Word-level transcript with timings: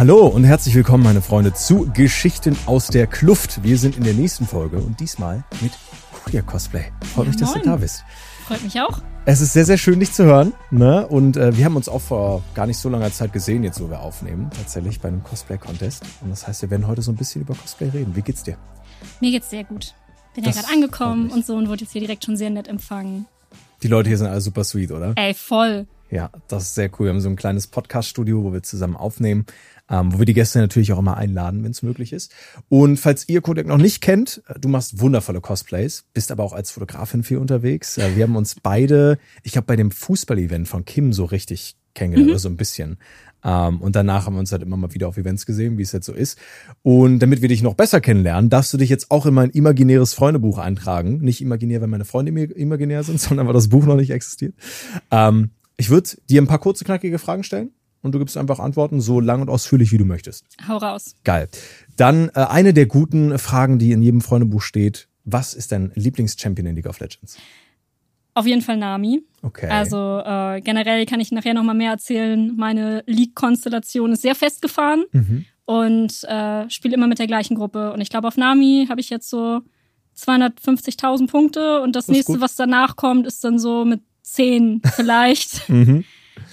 Hallo 0.00 0.28
und 0.28 0.44
herzlich 0.44 0.74
willkommen, 0.74 1.04
meine 1.04 1.20
Freunde, 1.20 1.52
zu 1.52 1.90
Geschichten 1.92 2.56
aus 2.64 2.86
der 2.86 3.06
Kluft. 3.06 3.62
Wir 3.62 3.76
sind 3.76 3.98
in 3.98 4.02
der 4.02 4.14
nächsten 4.14 4.46
Folge 4.46 4.78
und 4.78 4.98
diesmal 4.98 5.44
mit 5.60 5.72
Queer 6.24 6.40
Cosplay. 6.40 6.84
Freut 7.12 7.26
Ja, 7.26 7.30
mich, 7.32 7.36
dass 7.36 7.52
du 7.52 7.58
moin. 7.58 7.68
da 7.68 7.76
bist. 7.76 8.02
Freut 8.46 8.62
mich 8.62 8.80
auch. 8.80 9.02
Es 9.26 9.42
ist 9.42 9.52
sehr, 9.52 9.66
sehr 9.66 9.76
schön, 9.76 10.00
dich 10.00 10.10
zu 10.14 10.24
hören. 10.24 10.54
Ne? 10.70 11.06
Und 11.06 11.36
äh, 11.36 11.54
wir 11.54 11.66
haben 11.66 11.76
uns 11.76 11.86
auch 11.90 12.00
vor 12.00 12.42
gar 12.54 12.66
nicht 12.66 12.78
so 12.78 12.88
langer 12.88 13.12
Zeit 13.12 13.34
gesehen, 13.34 13.62
jetzt 13.62 13.78
wo 13.78 13.90
wir 13.90 14.00
aufnehmen, 14.00 14.48
tatsächlich 14.56 15.00
bei 15.00 15.08
einem 15.08 15.22
Cosplay-Contest. 15.22 16.02
Und 16.22 16.30
das 16.30 16.46
heißt, 16.46 16.62
wir 16.62 16.70
werden 16.70 16.86
heute 16.86 17.02
so 17.02 17.12
ein 17.12 17.16
bisschen 17.16 17.42
über 17.42 17.54
Cosplay 17.54 17.90
reden. 17.90 18.16
Wie 18.16 18.22
geht's 18.22 18.42
dir? 18.42 18.56
Mir 19.20 19.32
geht's 19.32 19.50
sehr 19.50 19.64
gut. 19.64 19.94
Bin 20.34 20.44
Das 20.44 20.56
ja 20.56 20.62
gerade 20.62 20.72
angekommen 20.72 21.30
und 21.30 21.44
so 21.44 21.56
und 21.56 21.68
wurde 21.68 21.82
jetzt 21.82 21.92
hier 21.92 22.00
direkt 22.00 22.24
schon 22.24 22.38
sehr 22.38 22.48
nett 22.48 22.68
empfangen. 22.68 23.26
Die 23.82 23.88
Leute 23.88 24.08
hier 24.08 24.16
sind 24.16 24.28
alle 24.28 24.40
super 24.40 24.64
sweet, 24.64 24.92
oder? 24.92 25.12
Ey, 25.16 25.34
voll. 25.34 25.86
Ja, 26.10 26.30
das 26.48 26.64
ist 26.64 26.74
sehr 26.74 26.90
cool. 26.98 27.06
Wir 27.06 27.12
haben 27.12 27.20
so 27.20 27.28
ein 27.28 27.36
kleines 27.36 27.68
Podcast-Studio, 27.68 28.42
wo 28.42 28.52
wir 28.52 28.62
zusammen 28.64 28.96
aufnehmen, 28.96 29.46
ähm, 29.90 30.14
wo 30.14 30.18
wir 30.18 30.26
die 30.26 30.34
Gäste 30.34 30.60
natürlich 30.60 30.92
auch 30.92 30.98
immer 30.98 31.16
einladen, 31.16 31.64
wenn 31.64 31.72
es 31.72 31.82
möglich 31.82 32.12
ist. 32.12 32.32
Und 32.68 32.98
falls 32.98 33.28
ihr 33.28 33.40
Kodak 33.40 33.66
noch 33.66 33.78
nicht 33.78 34.00
kennt, 34.00 34.42
äh, 34.48 34.58
du 34.58 34.68
machst 34.68 35.00
wundervolle 35.00 35.40
Cosplays, 35.40 36.04
bist 36.14 36.30
aber 36.30 36.44
auch 36.44 36.52
als 36.52 36.70
Fotografin 36.70 37.22
viel 37.22 37.38
unterwegs. 37.38 37.98
Äh, 37.98 38.16
wir 38.16 38.24
haben 38.24 38.36
uns 38.36 38.56
beide, 38.62 39.18
ich 39.42 39.52
glaube, 39.52 39.66
bei 39.66 39.76
dem 39.76 39.90
Fußball-Event 39.90 40.68
von 40.68 40.84
Kim 40.84 41.12
so 41.12 41.24
richtig 41.24 41.76
kennengelernt, 41.94 42.30
oder 42.30 42.38
so 42.38 42.48
ein 42.48 42.56
bisschen. 42.56 42.98
Ähm, 43.42 43.80
und 43.80 43.96
danach 43.96 44.26
haben 44.26 44.34
wir 44.34 44.40
uns 44.40 44.52
halt 44.52 44.62
immer 44.62 44.76
mal 44.76 44.94
wieder 44.94 45.08
auf 45.08 45.16
Events 45.16 45.44
gesehen, 45.44 45.76
wie 45.76 45.82
es 45.82 45.92
jetzt 45.92 46.06
so 46.06 46.12
ist. 46.12 46.38
Und 46.82 47.18
damit 47.18 47.42
wir 47.42 47.48
dich 47.48 47.62
noch 47.62 47.74
besser 47.74 48.00
kennenlernen, 48.00 48.48
darfst 48.48 48.72
du 48.72 48.78
dich 48.78 48.90
jetzt 48.90 49.10
auch 49.10 49.26
in 49.26 49.34
mein 49.34 49.50
imaginäres 49.50 50.14
Freundebuch 50.14 50.58
eintragen. 50.58 51.18
Nicht 51.18 51.40
imaginär, 51.40 51.80
weil 51.80 51.88
meine 51.88 52.04
Freunde 52.04 52.30
mir 52.30 52.54
imaginär 52.56 53.02
sind, 53.02 53.20
sondern 53.20 53.46
weil 53.46 53.54
das 53.54 53.68
Buch 53.68 53.86
noch 53.86 53.96
nicht 53.96 54.10
existiert. 54.10 54.54
Ähm, 55.10 55.50
ich 55.76 55.90
würde 55.90 56.10
dir 56.28 56.42
ein 56.42 56.46
paar 56.46 56.58
kurze, 56.58 56.84
knackige 56.84 57.18
Fragen 57.18 57.42
stellen 57.42 57.70
und 58.02 58.12
du 58.14 58.18
gibst 58.18 58.36
einfach 58.36 58.58
Antworten 58.58 59.00
so 59.00 59.20
lang 59.20 59.40
und 59.42 59.48
ausführlich, 59.50 59.92
wie 59.92 59.98
du 59.98 60.04
möchtest. 60.04 60.44
Hau 60.66 60.76
raus. 60.78 61.14
Geil. 61.24 61.48
Dann 61.96 62.28
äh, 62.34 62.40
eine 62.48 62.72
der 62.74 62.86
guten 62.86 63.38
Fragen, 63.38 63.78
die 63.78 63.92
in 63.92 64.02
jedem 64.02 64.20
Freundebuch 64.20 64.62
steht. 64.62 65.08
Was 65.24 65.54
ist 65.54 65.72
dein 65.72 65.92
Lieblingschampion 65.94 66.66
in 66.66 66.76
League 66.76 66.86
of 66.86 66.98
Legends? 67.00 67.36
Auf 68.32 68.46
jeden 68.46 68.62
Fall 68.62 68.76
Nami. 68.78 69.22
Okay. 69.42 69.68
Also 69.68 70.22
äh, 70.24 70.60
generell 70.62 71.04
kann 71.04 71.20
ich 71.20 71.30
nachher 71.32 71.52
noch 71.52 71.64
mal 71.64 71.74
mehr 71.74 71.90
erzählen. 71.90 72.54
Meine 72.56 73.02
League-Konstellation 73.06 74.12
ist 74.12 74.22
sehr 74.22 74.34
festgefahren 74.34 75.04
Mhm. 75.12 75.44
und 75.66 76.24
äh, 76.24 76.70
spiele 76.70 76.94
immer 76.94 77.06
mit 77.08 77.18
der 77.18 77.26
gleichen 77.26 77.56
Gruppe. 77.56 77.92
Und 77.92 78.00
ich 78.00 78.08
glaube, 78.08 78.28
auf 78.28 78.36
Nami 78.36 78.86
habe 78.88 79.00
ich 79.00 79.10
jetzt 79.10 79.28
so 79.28 79.60
250.000 80.16 81.26
Punkte 81.28 81.80
und 81.82 81.96
das, 81.96 82.06
Das 82.06 82.14
nächste, 82.14 82.32
gut. 82.34 82.40
was 82.40 82.56
danach 82.56 82.96
kommt, 82.96 83.26
ist 83.26 83.42
dann 83.44 83.58
so 83.58 83.84
mit 83.84 84.00
10 84.22 84.82
vielleicht. 84.94 85.68
Mhm. 85.68 86.04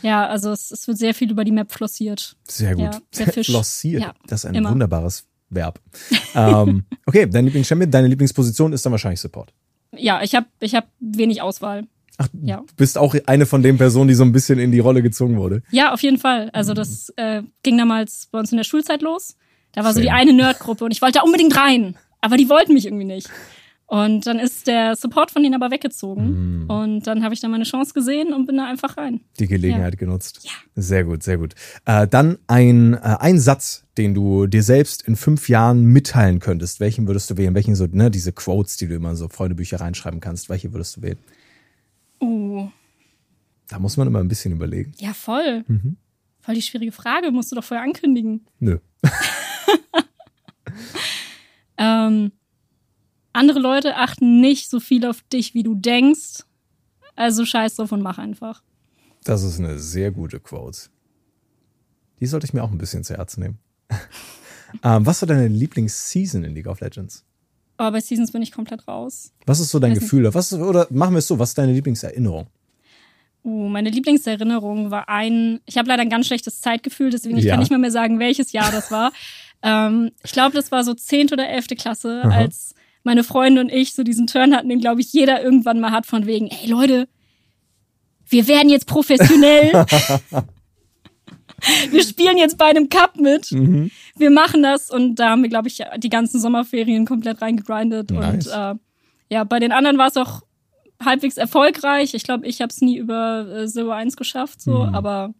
Ja, 0.01 0.27
also 0.27 0.51
es, 0.51 0.71
es 0.71 0.87
wird 0.87 0.97
sehr 0.97 1.13
viel 1.13 1.31
über 1.31 1.43
die 1.43 1.51
Map 1.51 1.71
flossiert. 1.71 2.35
Sehr 2.47 2.75
gut. 2.75 2.83
Ja, 2.83 2.99
sehr 3.11 3.27
Fisch. 3.31 3.47
Flossiert. 3.51 4.01
Ja, 4.03 4.13
das 4.27 4.43
ist 4.43 4.49
ein 4.49 4.55
immer. 4.55 4.71
wunderbares 4.71 5.25
Verb. 5.49 5.79
ähm, 6.35 6.83
okay, 7.05 7.25
dein 7.29 7.45
Lieblingschampion, 7.45 7.89
deine 7.91 8.07
Lieblingsposition 8.07 8.73
ist 8.73 8.85
dann 8.85 8.91
wahrscheinlich 8.91 9.19
Support. 9.21 9.53
Ja, 9.95 10.21
ich 10.21 10.35
habe 10.35 10.47
ich 10.59 10.75
hab 10.75 10.87
wenig 10.99 11.41
Auswahl. 11.41 11.87
Ach, 12.17 12.27
Ja. 12.41 12.57
du 12.57 12.75
bist 12.75 12.97
auch 12.97 13.15
eine 13.27 13.45
von 13.45 13.61
den 13.61 13.77
Personen, 13.77 14.07
die 14.07 14.15
so 14.15 14.23
ein 14.23 14.31
bisschen 14.31 14.57
in 14.59 14.71
die 14.71 14.79
Rolle 14.79 15.01
gezogen 15.03 15.37
wurde. 15.37 15.61
Ja, 15.71 15.93
auf 15.93 16.01
jeden 16.01 16.17
Fall. 16.17 16.49
Also 16.51 16.73
das 16.73 17.09
äh, 17.15 17.43
ging 17.63 17.77
damals 17.77 18.27
bei 18.31 18.39
uns 18.39 18.51
in 18.51 18.57
der 18.57 18.63
Schulzeit 18.63 19.01
los. 19.01 19.35
Da 19.73 19.83
war 19.83 19.93
so 19.93 19.99
die 19.99 20.07
Same. 20.07 20.17
eine 20.17 20.33
Nerdgruppe 20.33 20.83
und 20.85 20.91
ich 20.91 21.01
wollte 21.01 21.19
da 21.19 21.23
unbedingt 21.23 21.55
rein. 21.55 21.95
Aber 22.19 22.35
die 22.37 22.49
wollten 22.49 22.73
mich 22.73 22.85
irgendwie 22.87 23.05
nicht. 23.05 23.29
Und 23.89 24.27
dann 24.27 24.37
ist 24.37 24.67
der 24.67 24.97
Support 24.97 25.31
von 25.31 25.41
denen 25.43 25.55
aber 25.55 25.71
weggezogen. 25.71 26.65
Mm. 26.65 26.69
Und 26.69 27.07
dann 27.07 27.23
habe 27.23 27.33
ich 27.33 27.39
da 27.39 27.47
meine 27.47 27.63
Chance 27.63 27.93
gesehen 27.93 28.33
und 28.33 28.45
bin 28.45 28.57
da 28.57 28.65
einfach 28.67 28.97
rein. 28.97 29.21
Die 29.39 29.47
Gelegenheit 29.47 29.97
genutzt. 29.97 30.41
Ja. 30.43 30.51
Sehr 30.75 31.05
gut, 31.05 31.23
sehr 31.23 31.37
gut. 31.37 31.55
Äh, 31.85 32.05
dann 32.05 32.37
ein, 32.47 32.95
äh, 32.95 32.97
ein 33.19 33.39
Satz, 33.39 33.85
den 33.97 34.13
du 34.13 34.45
dir 34.45 34.61
selbst 34.61 35.03
in 35.07 35.15
fünf 35.15 35.47
Jahren 35.47 35.85
mitteilen 35.85 36.39
könntest. 36.39 36.81
Welchen 36.81 37.07
würdest 37.07 37.29
du 37.29 37.37
wählen? 37.37 37.55
Welchen 37.55 37.75
so, 37.75 37.87
ne, 37.89 38.11
diese 38.11 38.33
Quotes, 38.33 38.75
die 38.75 38.87
du 38.87 38.95
immer 38.95 39.11
in 39.11 39.15
so 39.15 39.29
Freundebücher 39.29 39.79
reinschreiben 39.79 40.19
kannst, 40.19 40.49
welche 40.49 40.73
würdest 40.73 40.97
du 40.97 41.01
wählen? 41.03 41.17
Uh, 42.21 42.67
Da 43.69 43.79
muss 43.79 43.95
man 43.95 44.07
immer 44.07 44.19
ein 44.19 44.27
bisschen 44.27 44.51
überlegen. 44.51 44.91
ja, 44.97 45.13
voll. 45.13 45.63
Mhm. 45.67 45.95
Voll 46.41 46.55
die 46.55 46.61
schwierige 46.61 46.91
Frage, 46.91 47.31
musst 47.31 47.51
du 47.51 47.55
doch 47.55 47.63
vorher 47.63 47.85
ankündigen. 47.85 48.45
Nö. 48.59 48.79
Ähm, 51.79 52.31
andere 53.37 53.59
Leute 53.59 53.95
achten 53.95 54.41
nicht 54.41 54.69
so 54.69 54.79
viel 54.79 55.05
auf 55.05 55.21
dich, 55.33 55.53
wie 55.53 55.63
du 55.63 55.75
denkst. 55.75 56.43
Also 57.15 57.45
scheiß 57.45 57.75
drauf 57.75 57.91
und 57.91 58.01
mach 58.01 58.17
einfach. 58.17 58.61
Das 59.23 59.43
ist 59.43 59.59
eine 59.59 59.79
sehr 59.79 60.11
gute 60.11 60.39
Quote. 60.39 60.89
Die 62.19 62.25
sollte 62.25 62.45
ich 62.45 62.53
mir 62.53 62.63
auch 62.63 62.71
ein 62.71 62.77
bisschen 62.77 63.03
zu 63.03 63.15
Herzen 63.15 63.41
nehmen. 63.41 63.59
ähm, 64.83 65.05
was 65.05 65.21
war 65.21 65.27
deine 65.27 65.47
Lieblingsseason 65.47 66.43
in 66.43 66.53
League 66.53 66.67
of 66.67 66.79
Legends? 66.79 67.23
Aber 67.77 67.91
bei 67.91 68.01
Seasons 68.01 68.31
bin 68.31 68.41
ich 68.41 68.51
komplett 68.51 68.87
raus. 68.87 69.31
Was 69.45 69.59
ist 69.59 69.69
so 69.69 69.79
dein 69.79 69.91
nicht. 69.91 70.01
Gefühl? 70.01 70.33
Was 70.33 70.53
oder 70.53 70.87
machen 70.89 71.13
wir 71.13 71.19
es 71.19 71.27
so, 71.27 71.37
was 71.37 71.49
ist 71.49 71.57
deine 71.57 71.73
Lieblingserinnerung? 71.73 72.47
Uh, 73.43 73.69
meine 73.69 73.89
Lieblingserinnerung 73.89 74.91
war 74.91 75.07
ein, 75.09 75.61
ich 75.65 75.77
habe 75.77 75.87
leider 75.87 76.01
ein 76.01 76.09
ganz 76.09 76.27
schlechtes 76.27 76.59
Zeitgefühl, 76.59 77.11
deswegen 77.11 77.37
ich 77.37 77.45
Ja. 77.45 77.53
kann 77.53 77.59
nicht 77.59 77.69
mehr, 77.69 77.79
mehr 77.79 77.91
sagen, 77.91 78.19
welches 78.19 78.51
Jahr 78.51 78.71
das 78.71 78.91
war. 78.91 79.11
ähm, 79.61 80.11
ich 80.23 80.31
glaube, 80.31 80.55
das 80.55 80.71
war 80.71 80.83
so 80.83 80.93
zehnte 80.95 81.35
oder 81.35 81.47
elfte 81.47 81.75
Klasse, 81.75 82.23
Aha. 82.25 82.35
als 82.35 82.73
meine 83.07 83.23
Freunde 83.23 83.61
und 83.61 83.69
ich 83.71 83.95
so 83.95 84.03
diesen 84.03 84.27
Turn 84.27 84.55
hatten, 84.55 84.69
den 84.69 84.79
glaube 84.79 85.01
ich 85.01 85.11
jeder 85.11 85.41
irgendwann 85.41 85.79
mal 85.79 85.91
hat 85.91 86.05
von 86.05 86.27
wegen, 86.27 86.47
ey 86.47 86.69
Leute, 86.69 87.07
wir 88.29 88.47
werden 88.47 88.69
jetzt 88.69 88.85
professionell. 88.85 89.71
wir 91.89 92.03
spielen 92.03 92.37
jetzt 92.37 92.57
bei 92.57 92.65
einem 92.65 92.89
Cup 92.89 93.17
mit. 93.17 93.51
Mhm. 93.51 93.89
Wir 94.17 94.29
machen 94.29 94.61
das 94.61 94.91
und 94.91 95.15
da 95.15 95.29
haben 95.29 95.41
wir, 95.41 95.49
glaube 95.49 95.67
ich, 95.69 95.81
die 95.97 96.09
ganzen 96.09 96.39
Sommerferien 96.39 97.05
komplett 97.05 97.41
reingegrindet. 97.41 98.11
Nice. 98.11 98.47
Und 98.47 98.53
äh, 98.53 98.75
ja, 99.29 99.43
bei 99.43 99.59
den 99.59 99.71
anderen 99.71 99.97
war 99.97 100.07
es 100.07 100.17
auch 100.17 100.41
halbwegs 101.03 101.37
erfolgreich. 101.37 102.13
Ich 102.13 102.23
glaube, 102.23 102.45
ich 102.45 102.61
habe 102.61 102.71
es 102.71 102.81
nie 102.81 102.97
über 102.97 103.47
äh, 103.47 103.67
Zero 103.67 103.91
1 103.91 104.17
geschafft, 104.17 104.61
so, 104.61 104.85
Mhm. 104.85 104.95
aber 104.95 105.33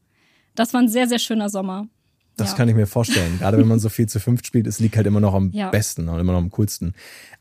das 0.56 0.74
war 0.74 0.82
ein 0.82 0.90
sehr, 0.90 1.08
sehr 1.08 1.20
schöner 1.20 1.50
Sommer. 1.50 1.88
Das 2.38 2.52
Ja. 2.52 2.58
kann 2.58 2.70
ich 2.70 2.75
mir 2.75 2.88
vorstellen. 2.88 3.38
Gerade 3.40 3.58
wenn 3.58 3.68
man 3.68 3.80
so 3.80 3.90
viel 3.90 4.08
zu 4.08 4.20
fünft 4.20 4.46
spielt, 4.48 4.68
ist 4.68 4.80
League 4.80 4.96
halt 4.96 5.08
immer 5.08 5.20
noch 5.20 5.34
am 5.34 5.52
Ja. 5.52 5.70
besten 5.70 6.08
und 6.08 6.20
immer 6.20 6.31
noch 6.34 6.40
am 6.40 6.52
coolsten. 6.52 6.94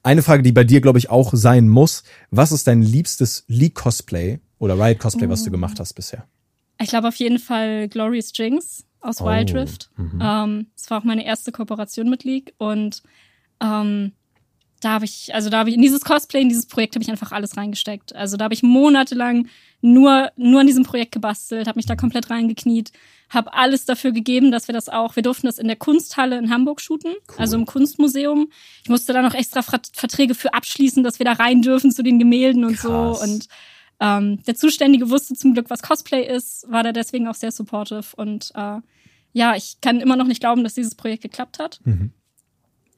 Eine 0.03 0.23
Frage, 0.23 0.43
die 0.43 0.53
bei 0.53 0.65
dir, 0.65 0.81
glaube 0.81 0.99
ich, 0.99 1.11
auch 1.11 1.33
sein 1.35 1.69
muss. 1.69 2.03
Was 2.31 2.51
ist 2.51 2.67
dein 2.67 2.81
liebstes 2.83 3.45
League-Cosplay 3.49 4.39
oder 4.59 4.79
Riot-Cosplay, 4.79 5.29
was 5.29 5.43
du 5.45 5.51
Oh. 5.51 5.53
gemacht 5.53 5.79
hast 5.79 5.93
bisher? 5.95 6.27
Ich 6.81 6.89
glaube 6.89 7.09
auf 7.09 7.17
jeden 7.17 7.39
Fall 7.39 7.89
Glorious 7.89 8.33
Jinx 8.35 8.85
aus 9.01 9.21
Oh, 9.21 9.27
Wild 9.27 9.55
Rift. 9.55 9.91
mhm. 9.97 10.19
Ähm, 10.23 10.67
es 10.75 10.91
war 10.91 10.99
auch 11.01 11.05
meine 11.05 11.25
erste 11.27 11.53
Kooperation 11.53 12.09
mit 12.11 12.25
League 12.25 12.55
und 12.59 13.03
ähm, 13.63 14.13
da 14.81 14.91
habe 14.91 15.05
ich, 15.05 15.35
also 15.35 15.49
da 15.51 15.59
habe 15.59 15.71
ich 15.71 15.77
in 15.77 15.83
dieses 15.83 16.03
Cosplay, 16.03 16.43
in 16.43 16.49
dieses 16.49 16.67
Projekt 16.67 16.95
habe 16.95 17.03
ich 17.03 17.11
einfach 17.11 17.33
alles 17.33 17.57
reingesteckt. 17.57 18.15
Also 18.15 18.37
da 18.37 18.45
habe 18.45 18.55
ich 18.55 18.63
monatelang 18.63 19.49
nur 19.81 20.31
nur 20.37 20.61
an 20.61 20.67
diesem 20.67 20.85
Projekt 20.85 21.13
gebastelt, 21.13 21.67
habe 21.67 21.79
mich 21.79 21.87
da 21.87 21.97
komplett 21.97 22.31
reingekniet, 22.31 22.93
habe 23.31 23.53
alles 23.53 23.85
dafür 23.85 24.13
gegeben, 24.13 24.51
dass 24.51 24.69
wir 24.69 24.73
das 24.73 24.89
auch, 24.89 25.17
wir 25.17 25.23
durften 25.23 25.47
das 25.47 25.59
in 25.59 25.67
der 25.67 25.77
Kunsthalle 25.77 26.39
in 26.39 26.51
Hamburg 26.51 26.81
shooten, 26.81 27.15
also 27.37 27.57
im 27.57 27.67
Kunstmuseum. 27.67 28.49
Ich 28.83 28.89
musste 28.89 29.13
da 29.13 29.23
noch 29.23 29.35
extra 29.35 29.61
Vert- 29.61 29.91
Verträge 29.93 30.35
für 30.35 30.55
abschließen, 30.55 31.03
dass 31.03 31.19
wir 31.19 31.27
da 31.27 31.33
rein 31.33 31.63
dürfen 31.63 31.91
zu 31.91 32.03
den 32.03 32.19
Gemälden 32.19 32.65
und 32.65 32.77
Krass. 32.77 33.19
so 33.21 33.25
und 33.25 33.49
ähm, 34.01 34.43
der 34.45 34.55
Zuständige 34.55 35.09
wusste 35.11 35.35
zum 35.35 35.55
Glück, 35.55 35.71
was 35.71 35.83
Cosplay 35.83 36.27
ist, 36.27 36.71
war 36.71 36.83
da 36.83 36.93
deswegen 36.93 37.29
auch 37.29 37.35
sehr 37.35 37.51
supportive. 37.51 38.05
Und 38.17 38.53
äh, 38.55 38.81
ja, 39.33 39.57
ich 39.57 39.81
kann 39.81 40.01
immer 40.01 40.17
noch 40.17 40.27
nicht 40.27 40.41
glauben, 40.41 40.65
dass 40.65 40.75
dieses 40.75 40.95
Projekt 40.95 41.23
geklappt 41.23 41.59
hat. 41.59 41.81
Mhm. 41.85 42.13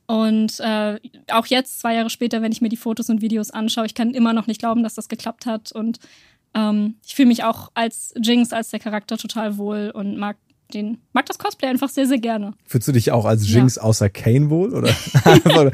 Und 0.08 0.58
äh, 0.60 0.98
auch 1.30 1.46
jetzt, 1.46 1.80
zwei 1.80 1.94
Jahre 1.94 2.08
später, 2.08 2.40
wenn 2.40 2.50
ich 2.50 2.62
mir 2.62 2.70
die 2.70 2.78
Fotos 2.78 3.10
und 3.10 3.20
Videos 3.20 3.50
anschaue, 3.50 3.84
ich 3.84 3.94
kann 3.94 4.14
immer 4.14 4.32
noch 4.32 4.46
nicht 4.46 4.58
glauben, 4.58 4.82
dass 4.82 4.94
das 4.94 5.08
geklappt 5.08 5.44
hat. 5.44 5.70
Und 5.70 5.98
ähm, 6.54 6.94
ich 7.06 7.14
fühle 7.14 7.28
mich 7.28 7.44
auch 7.44 7.70
als 7.74 8.14
Jinx, 8.20 8.54
als 8.54 8.70
der 8.70 8.80
Charakter 8.80 9.18
total 9.18 9.58
wohl 9.58 9.92
und 9.94 10.16
mag 10.16 10.38
den, 10.72 10.98
mag 11.12 11.26
das 11.26 11.38
Cosplay 11.38 11.68
einfach 11.68 11.90
sehr, 11.90 12.06
sehr 12.06 12.18
gerne. 12.18 12.54
Fühlst 12.64 12.88
du 12.88 12.92
dich 12.92 13.12
auch 13.12 13.26
als 13.26 13.46
Jinx 13.48 13.76
außer 13.76 14.08
Kane 14.08 14.48
wohl? 14.48 14.74
Oder? 14.74 14.94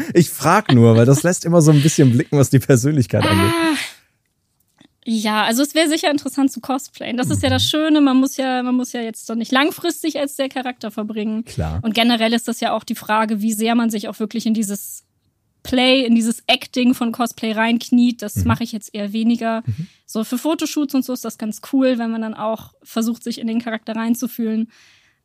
ich 0.14 0.31
frag 0.31 0.73
nur, 0.73 0.97
weil 0.97 1.06
das 1.06 1.23
lässt 1.23 1.44
immer 1.44 1.62
so 1.62 1.70
ein 1.70 1.81
bisschen 1.81 2.11
blicken, 2.11 2.37
was 2.37 2.50
die 2.50 2.59
Persönlichkeit 2.59 3.25
angeht. 3.25 3.53
Ah, 3.53 3.76
ja, 5.06 5.45
also 5.45 5.62
es 5.62 5.75
wäre 5.75 5.89
sicher 5.89 6.11
interessant 6.11 6.51
zu 6.51 6.61
cosplayen. 6.61 7.17
Das 7.17 7.29
ist 7.31 7.43
ja 7.43 7.51
das 7.51 7.65
Schöne, 7.65 8.01
man 8.01 8.17
muss 8.17 8.37
ja, 8.39 8.62
man 8.62 8.75
muss 8.75 8.93
ja 8.93 9.03
jetzt 9.03 9.29
doch 9.29 9.35
nicht 9.35 9.53
langfristig 9.53 10.19
als 10.19 10.37
der 10.37 10.49
Charakter 10.49 10.91
verbringen. 10.91 11.45
Klar. 11.45 11.81
Und 11.83 11.95
generell 11.95 12.33
ist 12.33 12.49
das 12.49 12.61
ja 12.61 12.73
auch 12.73 12.85
die 12.85 12.95
Frage, 12.95 13.43
wie 13.43 13.53
sehr 13.53 13.75
man 13.75 13.91
sich 13.91 14.09
auch 14.09 14.19
wirklich 14.19 14.47
in 14.47 14.55
dieses 14.55 15.05
Play, 15.62 16.05
in 16.05 16.15
dieses 16.15 16.43
Acting 16.47 16.95
von 16.95 17.12
Cosplay 17.12 17.53
reinkniet. 17.53 18.23
Das 18.23 18.37
Mhm. 18.37 18.45
mache 18.47 18.65
ich 18.65 18.73
jetzt 18.73 18.95
eher 18.95 19.12
weniger. 19.12 19.62
So 20.06 20.25
für 20.25 20.39
Fotoshoots 20.39 20.95
und 20.95 21.05
so 21.05 21.12
ist 21.12 21.25
das 21.25 21.39
ganz 21.39 21.61
cool, 21.73 21.99
wenn 21.99 22.11
man 22.11 22.23
dann 22.23 22.35
auch 22.35 22.73
versucht, 22.83 23.23
sich 23.25 23.39
in 23.39 23.47
den 23.47 23.61
Charakter 23.62 23.95
reinzufühlen. 23.97 24.71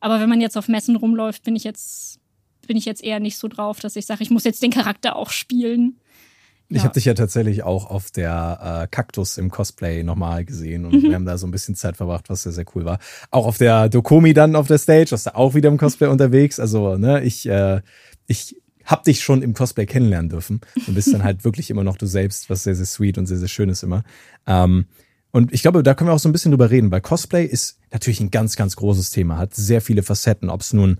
Aber 0.00 0.20
wenn 0.20 0.28
man 0.30 0.40
jetzt 0.40 0.56
auf 0.56 0.68
Messen 0.68 0.96
rumläuft, 0.96 1.42
bin 1.42 1.56
ich 1.56 1.64
jetzt, 1.64 2.20
bin 2.66 2.76
ich 2.76 2.86
jetzt 2.86 3.02
eher 3.04 3.20
nicht 3.20 3.36
so 3.38 3.48
drauf, 3.48 3.80
dass 3.80 3.96
ich 3.96 4.06
sage, 4.06 4.22
ich 4.22 4.30
muss 4.30 4.44
jetzt 4.44 4.62
den 4.62 4.70
Charakter 4.70 5.16
auch 5.16 5.30
spielen. 5.30 5.96
Ich 6.72 6.78
Ja. 6.78 6.84
habe 6.84 6.94
dich 6.94 7.04
ja 7.04 7.14
tatsächlich 7.14 7.64
auch 7.64 7.90
auf 7.90 8.10
der 8.12 8.82
äh, 8.84 8.86
Kaktus 8.88 9.38
im 9.38 9.50
Cosplay 9.50 10.04
nochmal 10.04 10.44
gesehen 10.44 10.86
und 10.86 11.02
Mhm. 11.02 11.08
wir 11.08 11.14
haben 11.16 11.24
da 11.26 11.36
so 11.36 11.46
ein 11.46 11.50
bisschen 11.50 11.74
Zeit 11.74 11.96
verbracht, 11.96 12.30
was 12.30 12.44
sehr, 12.44 12.52
sehr 12.52 12.64
cool 12.74 12.84
war. 12.84 12.98
Auch 13.32 13.46
auf 13.46 13.58
der 13.58 13.88
Dokomi 13.88 14.32
dann 14.34 14.54
auf 14.54 14.68
der 14.68 14.78
Stage, 14.78 15.10
warst 15.10 15.26
du 15.26 15.34
auch 15.34 15.54
wieder 15.54 15.68
im 15.68 15.78
Cosplay 15.78 16.06
unterwegs. 16.08 16.60
Also, 16.60 16.96
ne, 16.96 17.22
ich, 17.24 17.48
äh, 17.48 17.80
ich 18.28 18.54
hab 18.84 19.02
dich 19.04 19.20
schon 19.22 19.42
im 19.42 19.52
Cosplay 19.52 19.84
kennenlernen 19.84 20.30
dürfen 20.30 20.60
und 20.86 20.94
bist 20.94 21.12
dann 21.12 21.24
halt 21.24 21.44
wirklich 21.44 21.70
immer 21.70 21.82
noch 21.84 21.96
du 21.96 22.06
selbst, 22.06 22.48
was 22.50 22.62
sehr, 22.62 22.76
sehr 22.76 22.86
sweet 22.86 23.18
und 23.18 23.26
sehr, 23.26 23.38
sehr 23.38 23.48
schön 23.48 23.68
ist 23.68 23.82
immer. 23.82 24.04
Ähm, 24.46 24.86
und 25.32 25.52
ich 25.52 25.62
glaube, 25.62 25.82
da 25.82 25.94
können 25.94 26.08
wir 26.10 26.14
auch 26.14 26.18
so 26.20 26.28
ein 26.28 26.32
bisschen 26.32 26.50
drüber 26.52 26.70
reden, 26.70 26.90
weil 26.92 27.00
Cosplay 27.00 27.44
ist 27.44 27.78
natürlich 27.92 28.20
ein 28.20 28.30
ganz, 28.30 28.54
ganz 28.56 28.76
großes 28.76 29.10
Thema, 29.10 29.38
hat 29.38 29.54
sehr 29.54 29.80
viele 29.80 30.02
Facetten, 30.02 30.50
ob 30.50 30.60
es 30.60 30.72
nun 30.72 30.98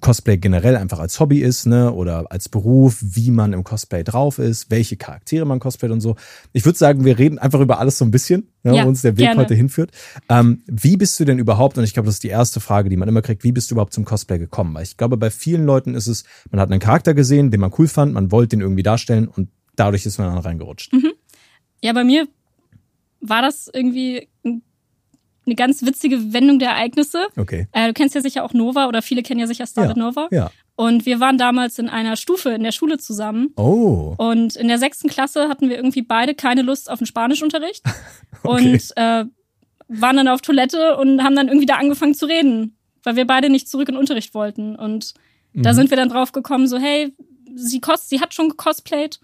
Cosplay 0.00 0.36
generell 0.36 0.76
einfach 0.76 0.98
als 0.98 1.18
Hobby 1.18 1.40
ist, 1.40 1.66
ne, 1.66 1.92
oder 1.92 2.30
als 2.30 2.48
Beruf, 2.48 2.98
wie 3.00 3.30
man 3.30 3.52
im 3.52 3.64
Cosplay 3.64 4.04
drauf 4.04 4.38
ist, 4.38 4.70
welche 4.70 4.96
Charaktere 4.96 5.46
man 5.46 5.60
cosplayt 5.60 5.92
und 5.92 6.00
so. 6.00 6.16
Ich 6.52 6.64
würde 6.64 6.78
sagen, 6.78 7.04
wir 7.04 7.18
reden 7.18 7.38
einfach 7.38 7.60
über 7.60 7.78
alles 7.78 7.96
so 7.98 8.04
ein 8.04 8.10
bisschen, 8.10 8.48
ne, 8.64 8.76
Ja, 8.76 8.84
wo 8.84 8.88
uns 8.88 9.02
der 9.02 9.16
Weg 9.16 9.26
gerne. 9.26 9.40
heute 9.40 9.54
hinführt. 9.54 9.90
Ähm, 10.28 10.62
wie 10.66 10.96
bist 10.96 11.18
du 11.18 11.24
denn 11.24 11.38
überhaupt, 11.38 11.78
und 11.78 11.84
ich 11.84 11.94
glaube, 11.94 12.06
das 12.06 12.16
ist 12.16 12.22
die 12.24 12.28
erste 12.28 12.60
Frage, 12.60 12.90
die 12.90 12.96
man 12.96 13.08
immer 13.08 13.22
kriegt, 13.22 13.44
wie 13.44 13.52
bist 13.52 13.70
du 13.70 13.74
überhaupt 13.76 13.94
zum 13.94 14.04
Cosplay 14.04 14.38
gekommen? 14.38 14.74
Weil 14.74 14.82
ich 14.82 14.96
glaube, 14.96 15.16
bei 15.16 15.30
vielen 15.30 15.64
Leuten 15.64 15.94
ist 15.94 16.06
es, 16.06 16.24
man 16.50 16.60
hat 16.60 16.70
einen 16.70 16.80
Charakter 16.80 17.14
gesehen, 17.14 17.50
den 17.50 17.60
man 17.60 17.72
cool 17.78 17.88
fand, 17.88 18.12
man 18.12 18.30
wollte 18.30 18.56
den 18.56 18.60
irgendwie 18.60 18.82
darstellen 18.82 19.26
und 19.28 19.48
dadurch 19.76 20.04
ist 20.04 20.18
man 20.18 20.28
dann 20.28 20.38
reingerutscht. 20.38 20.92
Ja, 21.82 21.92
bei 21.92 22.04
mir 22.04 22.26
war 23.20 23.42
das 23.42 23.70
irgendwie 23.72 24.28
eine 25.48 25.54
ganz 25.56 25.82
witzige 25.84 26.32
Wendung 26.32 26.58
der 26.58 26.70
Ereignisse. 26.70 27.26
Okay. 27.36 27.66
Äh, 27.72 27.88
du 27.88 27.92
kennst 27.94 28.14
ja 28.14 28.20
sicher 28.20 28.44
auch 28.44 28.52
Nova 28.52 28.86
oder 28.86 29.02
viele 29.02 29.22
kennen 29.22 29.40
ja 29.40 29.46
sicher 29.46 29.66
Starlet 29.66 29.96
Ja. 29.96 30.02
Nova. 30.02 30.28
Ja. 30.30 30.50
Und 30.76 31.06
wir 31.06 31.18
waren 31.18 31.38
damals 31.38 31.78
in 31.78 31.88
einer 31.88 32.14
Stufe 32.16 32.50
in 32.50 32.62
der 32.62 32.70
Schule 32.72 32.98
zusammen. 32.98 33.48
Oh. 33.56 34.14
Und 34.18 34.54
in 34.56 34.68
der 34.68 34.78
sechsten 34.78 35.08
Klasse 35.08 35.48
hatten 35.48 35.68
wir 35.68 35.76
irgendwie 35.76 36.02
beide 36.02 36.34
keine 36.34 36.62
Lust 36.62 36.90
auf 36.90 36.98
den 36.98 37.06
Spanischunterricht. 37.06 37.82
Okay. 38.44 38.72
Und 38.72 38.92
äh, 38.96 39.24
waren 39.88 40.16
dann 40.16 40.28
auf 40.28 40.42
Toilette 40.42 40.96
und 40.98 41.24
haben 41.24 41.34
dann 41.34 41.48
irgendwie 41.48 41.66
da 41.66 41.74
angefangen 41.76 42.14
zu 42.14 42.26
reden, 42.26 42.76
weil 43.02 43.16
wir 43.16 43.26
beide 43.26 43.50
nicht 43.50 43.68
zurück 43.68 43.88
in 43.88 43.94
den 43.94 44.00
Unterricht 44.00 44.32
wollten. 44.34 44.76
Und 44.76 45.14
da 45.54 45.72
Mhm. 45.72 45.74
sind 45.76 45.90
wir 45.90 45.96
dann 45.96 46.08
drauf 46.10 46.30
gekommen, 46.30 46.68
so, 46.68 46.78
hey, 46.78 47.12
sie, 47.56 47.80
cos 47.80 48.08
sie 48.08 48.20
hat 48.20 48.34
schon 48.34 48.50
gecosplayt. 48.50 49.18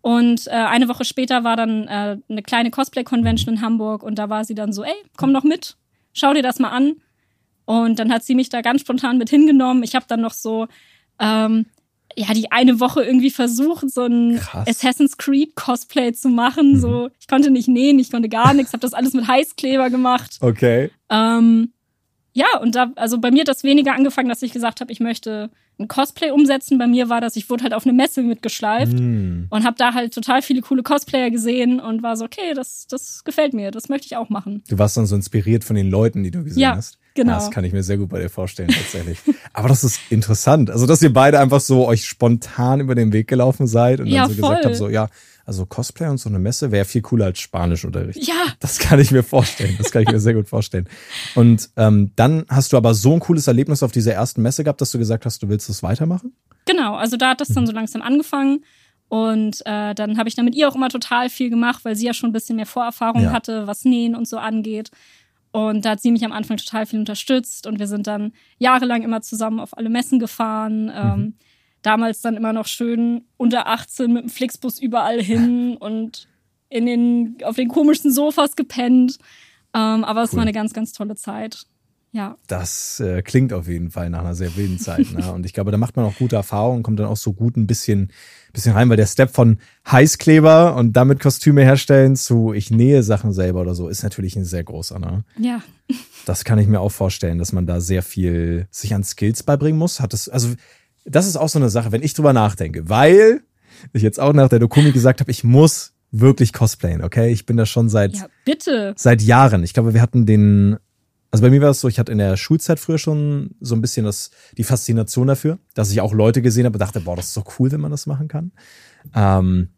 Und 0.00 0.46
äh, 0.46 0.50
eine 0.50 0.88
Woche 0.88 1.04
später 1.04 1.44
war 1.44 1.56
dann 1.56 1.88
äh, 1.88 2.18
eine 2.28 2.42
kleine 2.42 2.70
Cosplay-Convention 2.70 3.54
in 3.54 3.60
Hamburg 3.62 4.02
und 4.02 4.18
da 4.18 4.28
war 4.28 4.44
sie 4.44 4.54
dann 4.54 4.72
so, 4.72 4.84
ey, 4.84 4.94
komm 5.16 5.34
doch 5.34 5.44
mit, 5.44 5.76
schau 6.12 6.32
dir 6.32 6.42
das 6.42 6.58
mal 6.58 6.70
an. 6.70 6.94
Und 7.64 7.98
dann 7.98 8.12
hat 8.12 8.24
sie 8.24 8.34
mich 8.34 8.48
da 8.48 8.62
ganz 8.62 8.80
spontan 8.80 9.18
mit 9.18 9.28
hingenommen. 9.28 9.82
Ich 9.82 9.94
habe 9.94 10.06
dann 10.08 10.22
noch 10.22 10.32
so, 10.32 10.68
ähm, 11.18 11.66
ja, 12.16 12.32
die 12.32 12.50
eine 12.50 12.80
Woche 12.80 13.04
irgendwie 13.04 13.30
versucht, 13.30 13.90
so 13.90 14.04
ein 14.04 14.36
Krass. 14.38 14.66
Assassin's 14.66 15.18
Creed 15.18 15.54
Cosplay 15.54 16.12
zu 16.12 16.28
machen. 16.28 16.80
So, 16.80 17.10
ich 17.20 17.28
konnte 17.28 17.50
nicht 17.50 17.68
nähen, 17.68 17.98
ich 17.98 18.10
konnte 18.10 18.28
gar 18.28 18.54
nichts, 18.54 18.72
habe 18.72 18.80
das 18.80 18.94
alles 18.94 19.12
mit 19.12 19.28
Heißkleber 19.28 19.90
gemacht. 19.90 20.38
Okay. 20.40 20.90
Ähm, 21.10 21.72
ja, 22.34 22.58
und 22.60 22.74
da, 22.74 22.92
also 22.96 23.18
bei 23.18 23.30
mir 23.30 23.40
hat 23.40 23.48
das 23.48 23.64
weniger 23.64 23.94
angefangen, 23.94 24.28
dass 24.28 24.42
ich 24.42 24.52
gesagt 24.52 24.80
habe, 24.80 24.92
ich 24.92 25.00
möchte 25.00 25.50
ein 25.80 25.86
Cosplay 25.88 26.30
umsetzen. 26.32 26.76
Bei 26.78 26.86
mir 26.88 27.08
war 27.08 27.20
das, 27.20 27.36
ich 27.36 27.48
wurde 27.50 27.62
halt 27.64 27.72
auf 27.74 27.84
eine 27.84 27.92
Messe 27.92 28.22
mitgeschleift 28.22 28.98
Hm. 28.98 29.46
und 29.50 29.64
habe 29.64 29.76
da 29.78 29.94
halt 29.94 30.12
total 30.12 30.42
viele 30.42 30.60
coole 30.60 30.82
Cosplayer 30.82 31.30
gesehen 31.30 31.78
und 31.80 32.02
war 32.02 32.16
so, 32.16 32.24
okay, 32.24 32.52
das, 32.54 32.86
das 32.88 33.22
gefällt 33.24 33.54
mir, 33.54 33.70
das 33.70 33.88
möchte 33.88 34.06
ich 34.06 34.16
auch 34.16 34.28
machen. 34.28 34.62
Du 34.68 34.78
warst 34.78 34.96
dann 34.96 35.06
so 35.06 35.14
inspiriert 35.14 35.62
von 35.64 35.76
den 35.76 35.88
Leuten, 35.90 36.24
die 36.24 36.30
du 36.32 36.42
gesehen 36.42 36.60
Ja, 36.62 36.74
hast. 36.76 36.98
genau. 37.14 37.34
Das 37.34 37.50
kann 37.52 37.62
ich 37.64 37.72
mir 37.72 37.84
sehr 37.84 37.96
gut 37.96 38.08
bei 38.08 38.20
dir 38.20 38.28
vorstellen, 38.28 38.70
tatsächlich. 38.70 39.18
Aber 39.52 39.68
das 39.68 39.84
ist 39.84 40.00
interessant. 40.10 40.68
Also, 40.70 40.86
dass 40.86 41.00
ihr 41.00 41.12
beide 41.12 41.38
einfach 41.38 41.60
so 41.60 41.86
euch 41.86 42.06
spontan 42.06 42.80
über 42.80 42.94
den 42.96 43.12
Weg 43.12 43.28
gelaufen 43.28 43.66
seid 43.68 44.00
und 44.00 44.06
Ja, 44.08 44.22
dann 44.22 44.30
so 44.30 44.36
gesagt 44.36 44.54
voll. 44.62 44.64
habt, 44.64 44.76
so, 44.76 44.88
ja, 44.88 45.08
also 45.48 45.66
Cosplay 45.66 46.08
und 46.08 46.18
so 46.18 46.28
eine 46.28 46.38
Messe 46.38 46.70
wäre 46.70 46.84
viel 46.84 47.02
cooler 47.02 47.24
als 47.26 47.40
Spanischunterricht. 47.40 48.22
Ja, 48.26 48.34
Das 48.60 48.78
kann 48.78 49.00
ich 49.00 49.10
mir 49.10 49.22
vorstellen. 49.22 49.74
Das 49.78 49.90
kann 49.90 50.02
ich 50.02 50.08
mir 50.10 50.20
sehr 50.20 50.34
gut 50.34 50.46
vorstellen. 50.48 50.88
Und 51.34 51.70
ähm, 51.76 52.12
dann 52.16 52.44
hast 52.50 52.72
du 52.72 52.76
aber 52.76 52.94
so 52.94 53.14
ein 53.14 53.20
cooles 53.20 53.46
Erlebnis 53.46 53.82
auf 53.82 53.90
dieser 53.90 54.12
ersten 54.12 54.42
Messe 54.42 54.62
gehabt, 54.62 54.80
dass 54.80 54.90
du 54.92 54.98
gesagt 54.98 55.24
hast, 55.26 55.42
du 55.42 55.48
willst 55.48 55.68
das 55.68 55.82
weitermachen? 55.82 56.32
genau. 56.66 56.94
Also 56.96 57.16
da 57.16 57.30
hat 57.30 57.40
das 57.40 57.48
dann 57.48 57.66
so 57.66 57.72
langsam 57.72 58.02
angefangen. 58.02 58.62
Und 59.08 59.62
äh, 59.64 59.94
dann 59.94 60.18
habe 60.18 60.28
ich 60.28 60.34
dann 60.34 60.44
mit 60.44 60.54
ihr 60.54 60.68
auch 60.68 60.74
immer 60.74 60.90
total 60.90 61.30
viel 61.30 61.48
gemacht, 61.48 61.82
weil 61.86 61.96
sie 61.96 62.04
ja 62.04 62.12
schon 62.12 62.28
ein 62.28 62.34
bisschen 62.34 62.56
mehr 62.56 62.66
Vorerfahrung 62.66 63.22
Ja. 63.22 63.32
hatte, 63.32 63.66
was 63.66 63.86
Nähen 63.86 64.14
und 64.14 64.28
so 64.28 64.36
angeht. 64.36 64.90
Und 65.50 65.86
da 65.86 65.92
hat 65.92 66.02
sie 66.02 66.10
mich 66.10 66.26
am 66.26 66.32
Anfang 66.32 66.58
total 66.58 66.84
viel 66.84 66.98
unterstützt 66.98 67.66
und 67.66 67.78
wir 67.78 67.86
sind 67.86 68.06
dann 68.06 68.32
jahrelang 68.58 69.02
immer 69.02 69.22
zusammen 69.22 69.60
auf 69.60 69.74
alle 69.78 69.88
Messen 69.88 70.18
gefahren. 70.18 70.92
Ähm, 70.94 71.34
damals 71.82 72.20
dann 72.20 72.36
immer 72.36 72.52
noch 72.52 72.66
schön 72.66 73.24
unter 73.36 73.66
18 73.68 74.12
mit 74.12 74.22
dem 74.24 74.30
Flixbus 74.30 74.78
überall 74.78 75.22
hin 75.22 75.76
und 75.80 76.28
in 76.68 76.86
den, 76.86 77.38
auf 77.44 77.56
den 77.56 77.68
komischsten 77.68 78.12
Sofas 78.12 78.56
gepennt. 78.56 79.18
Ähm, 79.74 80.04
aber 80.04 80.22
es 80.22 80.32
Cool. 80.32 80.38
war 80.38 80.42
eine 80.42 80.52
ganz, 80.52 80.72
ganz 80.72 80.92
tolle 80.92 81.16
Zeit. 81.16 81.66
Ja. 82.10 82.36
Das 82.46 83.00
äh, 83.00 83.20
klingt 83.22 83.52
auf 83.52 83.68
jeden 83.68 83.90
Fall 83.90 84.08
nach 84.08 84.20
einer 84.20 84.34
sehr 84.34 84.56
wilden 84.56 84.78
Zeit. 84.78 85.12
Ne? 85.12 85.30
Und 85.32 85.44
ich 85.44 85.52
glaube, 85.52 85.70
da 85.70 85.76
macht 85.76 85.96
man 85.96 86.06
auch 86.06 86.16
gute 86.16 86.36
Erfahrungen, 86.36 86.82
kommt 86.82 86.98
dann 86.98 87.06
auch 87.06 87.18
so 87.18 87.34
gut 87.34 87.56
ein 87.56 87.66
bisschen, 87.66 88.10
bisschen 88.52 88.72
rein, 88.72 88.88
weil 88.88 88.96
der 88.96 89.06
Step 89.06 89.30
von 89.30 89.58
Heißkleber 89.90 90.74
und 90.76 90.94
damit 90.94 91.20
Kostüme 91.20 91.62
herstellen 91.62 92.16
zu 92.16 92.54
ich 92.54 92.70
nähe 92.70 93.02
Sachen 93.02 93.32
selber 93.32 93.60
oder 93.60 93.74
so 93.74 93.88
ist 93.88 94.02
natürlich 94.02 94.36
ein 94.36 94.46
sehr 94.46 94.64
großer. 94.64 94.98
Ne? 94.98 95.24
Ja. 95.38 95.62
Das 96.24 96.44
kann 96.44 96.58
ich 96.58 96.66
mir 96.66 96.80
auch 96.80 96.92
vorstellen, 96.92 97.38
dass 97.38 97.52
man 97.52 97.66
da 97.66 97.80
sehr 97.80 98.02
viel 98.02 98.68
sich 98.70 98.94
an 98.94 99.04
Skills 99.04 99.42
beibringen 99.42 99.78
muss. 99.78 100.00
Hat 100.00 100.14
es, 100.14 100.30
also, 100.30 100.54
das 101.10 101.26
ist 101.26 101.36
auch 101.36 101.48
so 101.48 101.58
eine 101.58 101.68
Sache, 101.70 101.92
wenn 101.92 102.02
ich 102.02 102.14
drüber 102.14 102.32
nachdenke, 102.32 102.88
weil 102.88 103.42
ich 103.92 104.02
jetzt 104.02 104.20
auch 104.20 104.32
nach 104.32 104.48
der 104.48 104.58
Dokumi 104.58 104.92
gesagt 104.92 105.20
habe, 105.20 105.30
ich 105.30 105.44
muss 105.44 105.92
wirklich 106.10 106.52
cosplayen, 106.52 107.02
okay? 107.04 107.30
Ich 107.30 107.46
bin 107.46 107.56
da 107.56 107.66
schon 107.66 107.88
seit 107.88 108.16
Ja, 108.16 108.26
bitte. 108.44 108.94
seit 108.96 109.22
Jahren. 109.22 109.62
Ich 109.62 109.74
glaube, 109.74 109.94
wir 109.94 110.00
hatten 110.02 110.24
den, 110.26 110.76
also 111.30 111.42
bei 111.42 111.50
mir 111.50 111.60
war 111.60 111.70
es 111.70 111.80
so, 111.80 111.88
ich 111.88 111.98
hatte 111.98 112.12
in 112.12 112.18
der 112.18 112.36
Schulzeit 112.36 112.80
früher 112.80 112.98
schon 112.98 113.54
so 113.60 113.74
ein 113.74 113.80
bisschen 113.82 114.06
das, 114.06 114.30
die 114.56 114.64
Faszination 114.64 115.26
dafür, 115.26 115.58
dass 115.74 115.90
ich 115.90 116.00
auch 116.00 116.14
Leute 116.14 116.40
gesehen 116.42 116.64
habe 116.64 116.76
und 116.76 116.80
dachte, 116.80 117.00
boah, 117.00 117.16
das 117.16 117.26
ist 117.26 117.34
so 117.34 117.44
cool, 117.58 117.70
wenn 117.72 117.80
man 117.80 117.90
das 117.90 118.06
machen 118.06 118.28
kann. 118.28 118.52
Ähm, 119.14 119.68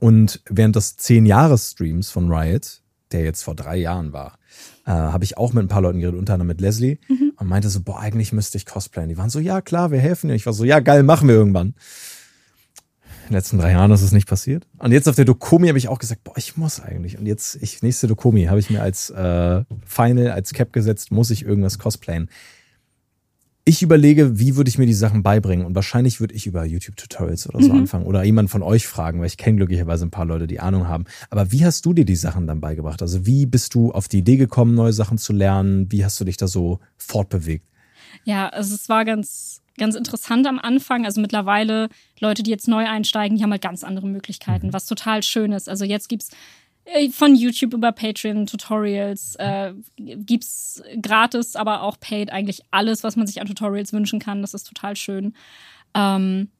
und 0.00 0.40
während 0.48 0.74
des 0.76 0.96
zehn 0.96 1.26
Jahres 1.26 1.70
Streams 1.72 2.10
von 2.10 2.32
Riot, 2.32 2.82
der 3.12 3.22
jetzt 3.22 3.42
vor 3.42 3.54
drei 3.54 3.76
Jahren 3.76 4.12
war, 4.12 4.38
äh, 4.86 4.90
habe 4.90 5.24
ich 5.24 5.36
auch 5.38 5.52
mit 5.52 5.64
ein 5.64 5.68
paar 5.68 5.82
Leuten 5.82 6.00
geredet, 6.00 6.18
unter 6.18 6.34
anderem 6.34 6.48
mit 6.48 6.60
Leslie, 6.60 6.98
und 7.36 7.48
meinte 7.48 7.68
so, 7.68 7.80
boah, 7.80 8.00
eigentlich 8.00 8.32
müsste 8.32 8.58
ich 8.58 8.66
cosplayen. 8.66 9.08
Die 9.08 9.18
waren 9.18 9.30
so, 9.30 9.38
ja 9.38 9.60
klar, 9.60 9.90
wir 9.90 9.98
helfen 9.98 10.28
dir. 10.28 10.34
Ich 10.34 10.46
war 10.46 10.52
so, 10.52 10.64
ja 10.64 10.80
geil, 10.80 11.02
machen 11.02 11.28
wir 11.28 11.34
irgendwann. 11.34 11.74
In 13.24 13.28
den 13.28 13.34
letzten 13.34 13.58
drei 13.58 13.72
Jahren 13.72 13.90
ist 13.92 14.02
es 14.02 14.12
nicht 14.12 14.28
passiert. 14.28 14.66
Und 14.78 14.92
jetzt 14.92 15.08
auf 15.08 15.16
der 15.16 15.24
Dokumi 15.24 15.68
habe 15.68 15.78
ich 15.78 15.88
auch 15.88 15.98
gesagt, 15.98 16.24
boah, 16.24 16.36
ich 16.36 16.56
muss 16.56 16.80
eigentlich. 16.80 17.18
Und 17.18 17.26
jetzt, 17.26 17.56
ich, 17.62 17.82
nächste 17.82 18.06
Dokumi 18.06 18.44
habe 18.44 18.58
ich 18.60 18.68
mir 18.68 18.82
als 18.82 19.10
äh, 19.10 19.64
Final, 19.86 20.32
als 20.32 20.52
Cap 20.52 20.72
gesetzt, 20.72 21.10
muss 21.12 21.30
ich 21.30 21.44
irgendwas 21.44 21.78
cosplayen. 21.78 22.28
Ich 23.64 23.80
überlege, 23.80 24.40
wie 24.40 24.56
würde 24.56 24.68
ich 24.68 24.78
mir 24.78 24.86
die 24.86 24.92
Sachen 24.92 25.22
beibringen? 25.22 25.64
Und 25.64 25.76
wahrscheinlich 25.76 26.18
würde 26.18 26.34
ich 26.34 26.46
über 26.48 26.64
YouTube-Tutorials 26.64 27.48
oder 27.48 27.62
so 27.62 27.72
Mhm. 27.72 27.78
anfangen 27.80 28.06
oder 28.06 28.24
jemand 28.24 28.50
von 28.50 28.60
euch 28.62 28.88
fragen, 28.88 29.20
weil 29.20 29.28
ich 29.28 29.36
kenne 29.36 29.58
glücklicherweise 29.58 30.04
ein 30.04 30.10
paar 30.10 30.24
Leute, 30.24 30.48
die 30.48 30.58
Ahnung 30.58 30.88
haben. 30.88 31.04
Aber 31.30 31.52
wie 31.52 31.64
hast 31.64 31.86
du 31.86 31.92
dir 31.92 32.04
die 32.04 32.16
Sachen 32.16 32.48
dann 32.48 32.60
beigebracht? 32.60 33.02
Also 33.02 33.24
wie 33.24 33.46
bist 33.46 33.74
du 33.76 33.92
auf 33.92 34.08
die 34.08 34.18
Idee 34.18 34.36
gekommen, 34.36 34.74
neue 34.74 34.92
Sachen 34.92 35.16
zu 35.16 35.32
lernen? 35.32 35.92
Wie 35.92 36.04
hast 36.04 36.18
du 36.20 36.24
dich 36.24 36.36
da 36.36 36.48
so 36.48 36.80
fortbewegt? 36.96 37.64
Ja, 38.24 38.48
also 38.48 38.74
es 38.74 38.88
war 38.88 39.04
ganz, 39.04 39.62
ganz 39.78 39.94
interessant 39.94 40.46
am 40.48 40.58
Anfang. 40.58 41.04
Also 41.04 41.20
mittlerweile, 41.20 41.88
Leute, 42.18 42.42
die 42.42 42.50
jetzt 42.50 42.66
neu 42.66 42.84
einsteigen, 42.88 43.36
die 43.36 43.44
haben 43.44 43.52
halt 43.52 43.62
ganz 43.62 43.84
andere 43.84 44.08
Möglichkeiten, 44.08 44.72
was 44.72 44.86
total 44.86 45.22
schön 45.22 45.52
ist. 45.52 45.68
Also 45.68 45.84
jetzt 45.84 46.08
gibt's 46.08 46.30
von 47.12 47.34
YouTube 47.36 47.74
über 47.74 47.92
Patreon 47.92 48.46
Tutorials, 48.46 49.36
äh, 49.36 49.72
gibt's 49.96 50.82
gratis, 51.00 51.54
aber 51.56 51.82
auch 51.82 51.98
paid 52.00 52.30
eigentlich 52.32 52.60
alles, 52.70 53.04
was 53.04 53.16
man 53.16 53.26
sich 53.26 53.40
an 53.40 53.46
Tutorials 53.46 53.92
wünschen 53.92 54.18
kann. 54.18 54.42
Das 54.42 54.52
ist 54.54 54.64
total 54.66 54.96
schön. 54.96 55.34
Ähm, 55.94 56.50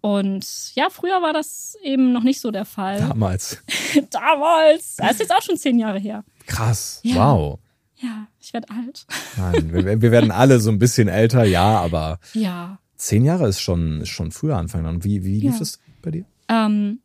und 0.00 0.74
ja, 0.74 0.88
früher 0.90 1.22
war 1.22 1.32
das 1.32 1.76
eben 1.82 2.12
noch 2.12 2.22
nicht 2.24 2.40
so 2.40 2.50
der 2.50 2.64
Fall. 2.64 2.98
Damals. 2.98 3.62
Damals. 4.10 4.96
Das 4.96 5.12
ist 5.12 5.20
jetzt 5.20 5.32
auch 5.34 5.42
schon 5.42 5.56
zehn 5.56 5.78
Jahre 5.78 5.98
her. 5.98 6.24
Krass. 6.46 7.00
Ja. 7.04 7.32
Wow. 7.32 7.58
Ja, 7.96 8.26
ich 8.40 8.52
werde 8.52 8.68
alt. 8.70 9.06
Nein, 9.36 9.72
wir, 9.72 10.02
wir 10.02 10.10
werden 10.10 10.32
alle 10.32 10.58
so 10.58 10.70
ein 10.70 10.80
bisschen 10.80 11.06
älter, 11.06 11.44
ja, 11.44 11.78
aber 11.80 12.18
Ja. 12.34 12.78
zehn 12.96 13.24
Jahre 13.24 13.46
ist 13.48 13.60
schon, 13.60 14.00
ist 14.00 14.08
schon 14.08 14.32
früher 14.32 14.56
anfangen. 14.56 14.86
Und 14.86 15.04
wie, 15.04 15.24
wie 15.24 15.38
lief 15.38 15.52
Ja. 15.52 15.58
das 15.60 15.78
bei 16.02 16.10
dir? 16.10 16.24
Ähm, 16.48 16.98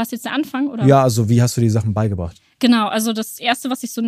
was 0.00 0.10
jetzt 0.10 0.24
der 0.24 0.32
Anfang 0.32 0.68
oder? 0.68 0.86
Ja, 0.86 1.02
also 1.02 1.28
wie 1.28 1.40
hast 1.40 1.56
du 1.56 1.60
die 1.60 1.70
Sachen 1.70 1.94
beigebracht? 1.94 2.40
Genau, 2.58 2.88
also 2.88 3.12
das 3.12 3.38
erste, 3.38 3.70
was 3.70 3.82
ich 3.82 3.92
so 3.92 4.02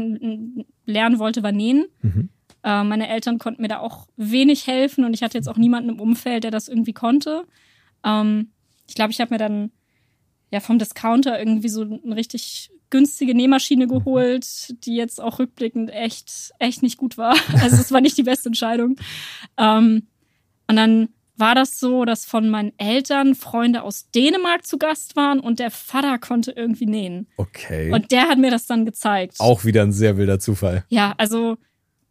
lernen 0.84 1.18
wollte, 1.18 1.42
war 1.42 1.52
nähen. 1.52 1.86
Mhm. 2.02 2.28
Äh, 2.62 2.84
meine 2.84 3.08
Eltern 3.08 3.38
konnten 3.38 3.62
mir 3.62 3.68
da 3.68 3.78
auch 3.78 4.08
wenig 4.16 4.66
helfen 4.66 5.04
und 5.04 5.14
ich 5.14 5.22
hatte 5.22 5.38
jetzt 5.38 5.48
auch 5.48 5.56
niemanden 5.56 5.90
im 5.90 6.00
Umfeld, 6.00 6.44
der 6.44 6.50
das 6.50 6.68
irgendwie 6.68 6.92
konnte. 6.92 7.44
Ähm, 8.04 8.50
ich 8.88 8.94
glaube, 8.94 9.10
ich 9.10 9.20
habe 9.20 9.34
mir 9.34 9.38
dann 9.38 9.70
ja 10.50 10.60
vom 10.60 10.78
Discounter 10.78 11.38
irgendwie 11.38 11.68
so 11.68 11.82
eine 11.82 12.16
richtig 12.16 12.70
günstige 12.90 13.34
Nähmaschine 13.34 13.86
geholt, 13.86 14.74
die 14.84 14.96
jetzt 14.96 15.20
auch 15.20 15.38
rückblickend 15.38 15.90
echt 15.90 16.52
echt 16.58 16.82
nicht 16.82 16.98
gut 16.98 17.16
war. 17.16 17.34
Also 17.62 17.76
es 17.76 17.90
war 17.90 18.00
nicht 18.00 18.18
die 18.18 18.22
beste 18.22 18.50
Entscheidung. 18.50 18.96
Ähm, 19.56 20.06
und 20.68 20.76
dann 20.76 21.08
war 21.36 21.54
das 21.54 21.80
so, 21.80 22.04
dass 22.04 22.24
von 22.24 22.48
meinen 22.50 22.72
Eltern 22.78 23.34
Freunde 23.34 23.82
aus 23.82 24.10
Dänemark 24.10 24.66
zu 24.66 24.78
Gast 24.78 25.16
waren 25.16 25.40
und 25.40 25.58
der 25.58 25.70
Vater 25.70 26.18
konnte 26.18 26.52
irgendwie 26.52 26.86
nähen. 26.86 27.26
Okay. 27.36 27.92
Und 27.92 28.10
der 28.10 28.28
hat 28.28 28.38
mir 28.38 28.50
das 28.50 28.66
dann 28.66 28.84
gezeigt. 28.84 29.40
auch 29.40 29.64
wieder 29.64 29.82
ein 29.82 29.92
sehr 29.92 30.16
wilder 30.16 30.38
Zufall. 30.38 30.84
Ja, 30.88 31.14
also 31.16 31.56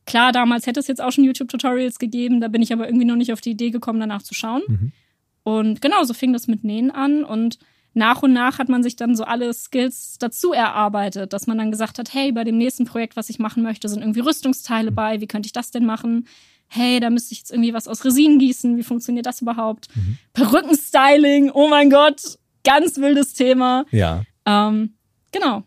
klar, 0.05 0.31
damals 0.31 0.65
hätte 0.65 0.79
es 0.79 0.87
jetzt 0.87 1.01
auch 1.01 1.11
schon 1.11 1.23
YouTube-Tutorials 1.23 1.99
gegeben, 1.99 2.41
da 2.41 2.47
bin 2.47 2.61
ich 2.61 2.73
aber 2.73 2.87
irgendwie 2.87 3.05
noch 3.05 3.15
nicht 3.15 3.31
auf 3.31 3.41
die 3.41 3.51
Idee 3.51 3.69
gekommen, 3.69 3.99
danach 3.99 4.23
zu 4.23 4.33
schauen. 4.33 4.63
Mhm. 4.67 4.91
Und 5.43 5.81
genau, 5.81 6.03
so 6.03 6.13
fing 6.13 6.33
das 6.33 6.47
mit 6.47 6.63
Nähen 6.63 6.91
an 6.91 7.23
und 7.23 7.59
nach 7.93 8.23
und 8.23 8.31
nach 8.31 8.57
hat 8.57 8.69
man 8.69 8.83
sich 8.83 8.95
dann 8.95 9.15
so 9.15 9.23
alle 9.23 9.53
Skills 9.53 10.17
dazu 10.17 10.53
erarbeitet, 10.53 11.33
dass 11.33 11.45
man 11.45 11.57
dann 11.57 11.71
gesagt 11.71 11.99
hat, 11.99 12.13
hey, 12.13 12.31
bei 12.31 12.43
dem 12.43 12.57
nächsten 12.57 12.85
Projekt, 12.85 13.17
was 13.17 13.29
ich 13.29 13.37
machen 13.37 13.63
möchte, 13.63 13.89
sind 13.89 14.01
irgendwie 14.01 14.21
Rüstungsteile 14.21 14.91
bei, 14.91 15.19
wie 15.19 15.27
könnte 15.27 15.47
ich 15.47 15.53
das 15.53 15.71
denn 15.71 15.85
machen? 15.85 16.25
Hey, 16.73 17.01
da 17.01 17.09
müsste 17.09 17.33
ich 17.33 17.39
jetzt 17.39 17.51
irgendwie 17.51 17.73
was 17.73 17.89
aus 17.89 18.05
Resin 18.05 18.39
gießen, 18.39 18.77
wie 18.77 18.83
funktioniert 18.83 19.25
das 19.25 19.41
überhaupt? 19.41 19.89
Perückenstyling, 20.31 21.51
oh 21.51 21.67
mein 21.67 21.89
Gott, 21.89 22.39
ganz 22.63 22.97
wildes 22.97 23.33
Thema. 23.33 23.83
Ja. 23.91 24.23
Ähm, 24.45 24.93
genau. 25.33 25.63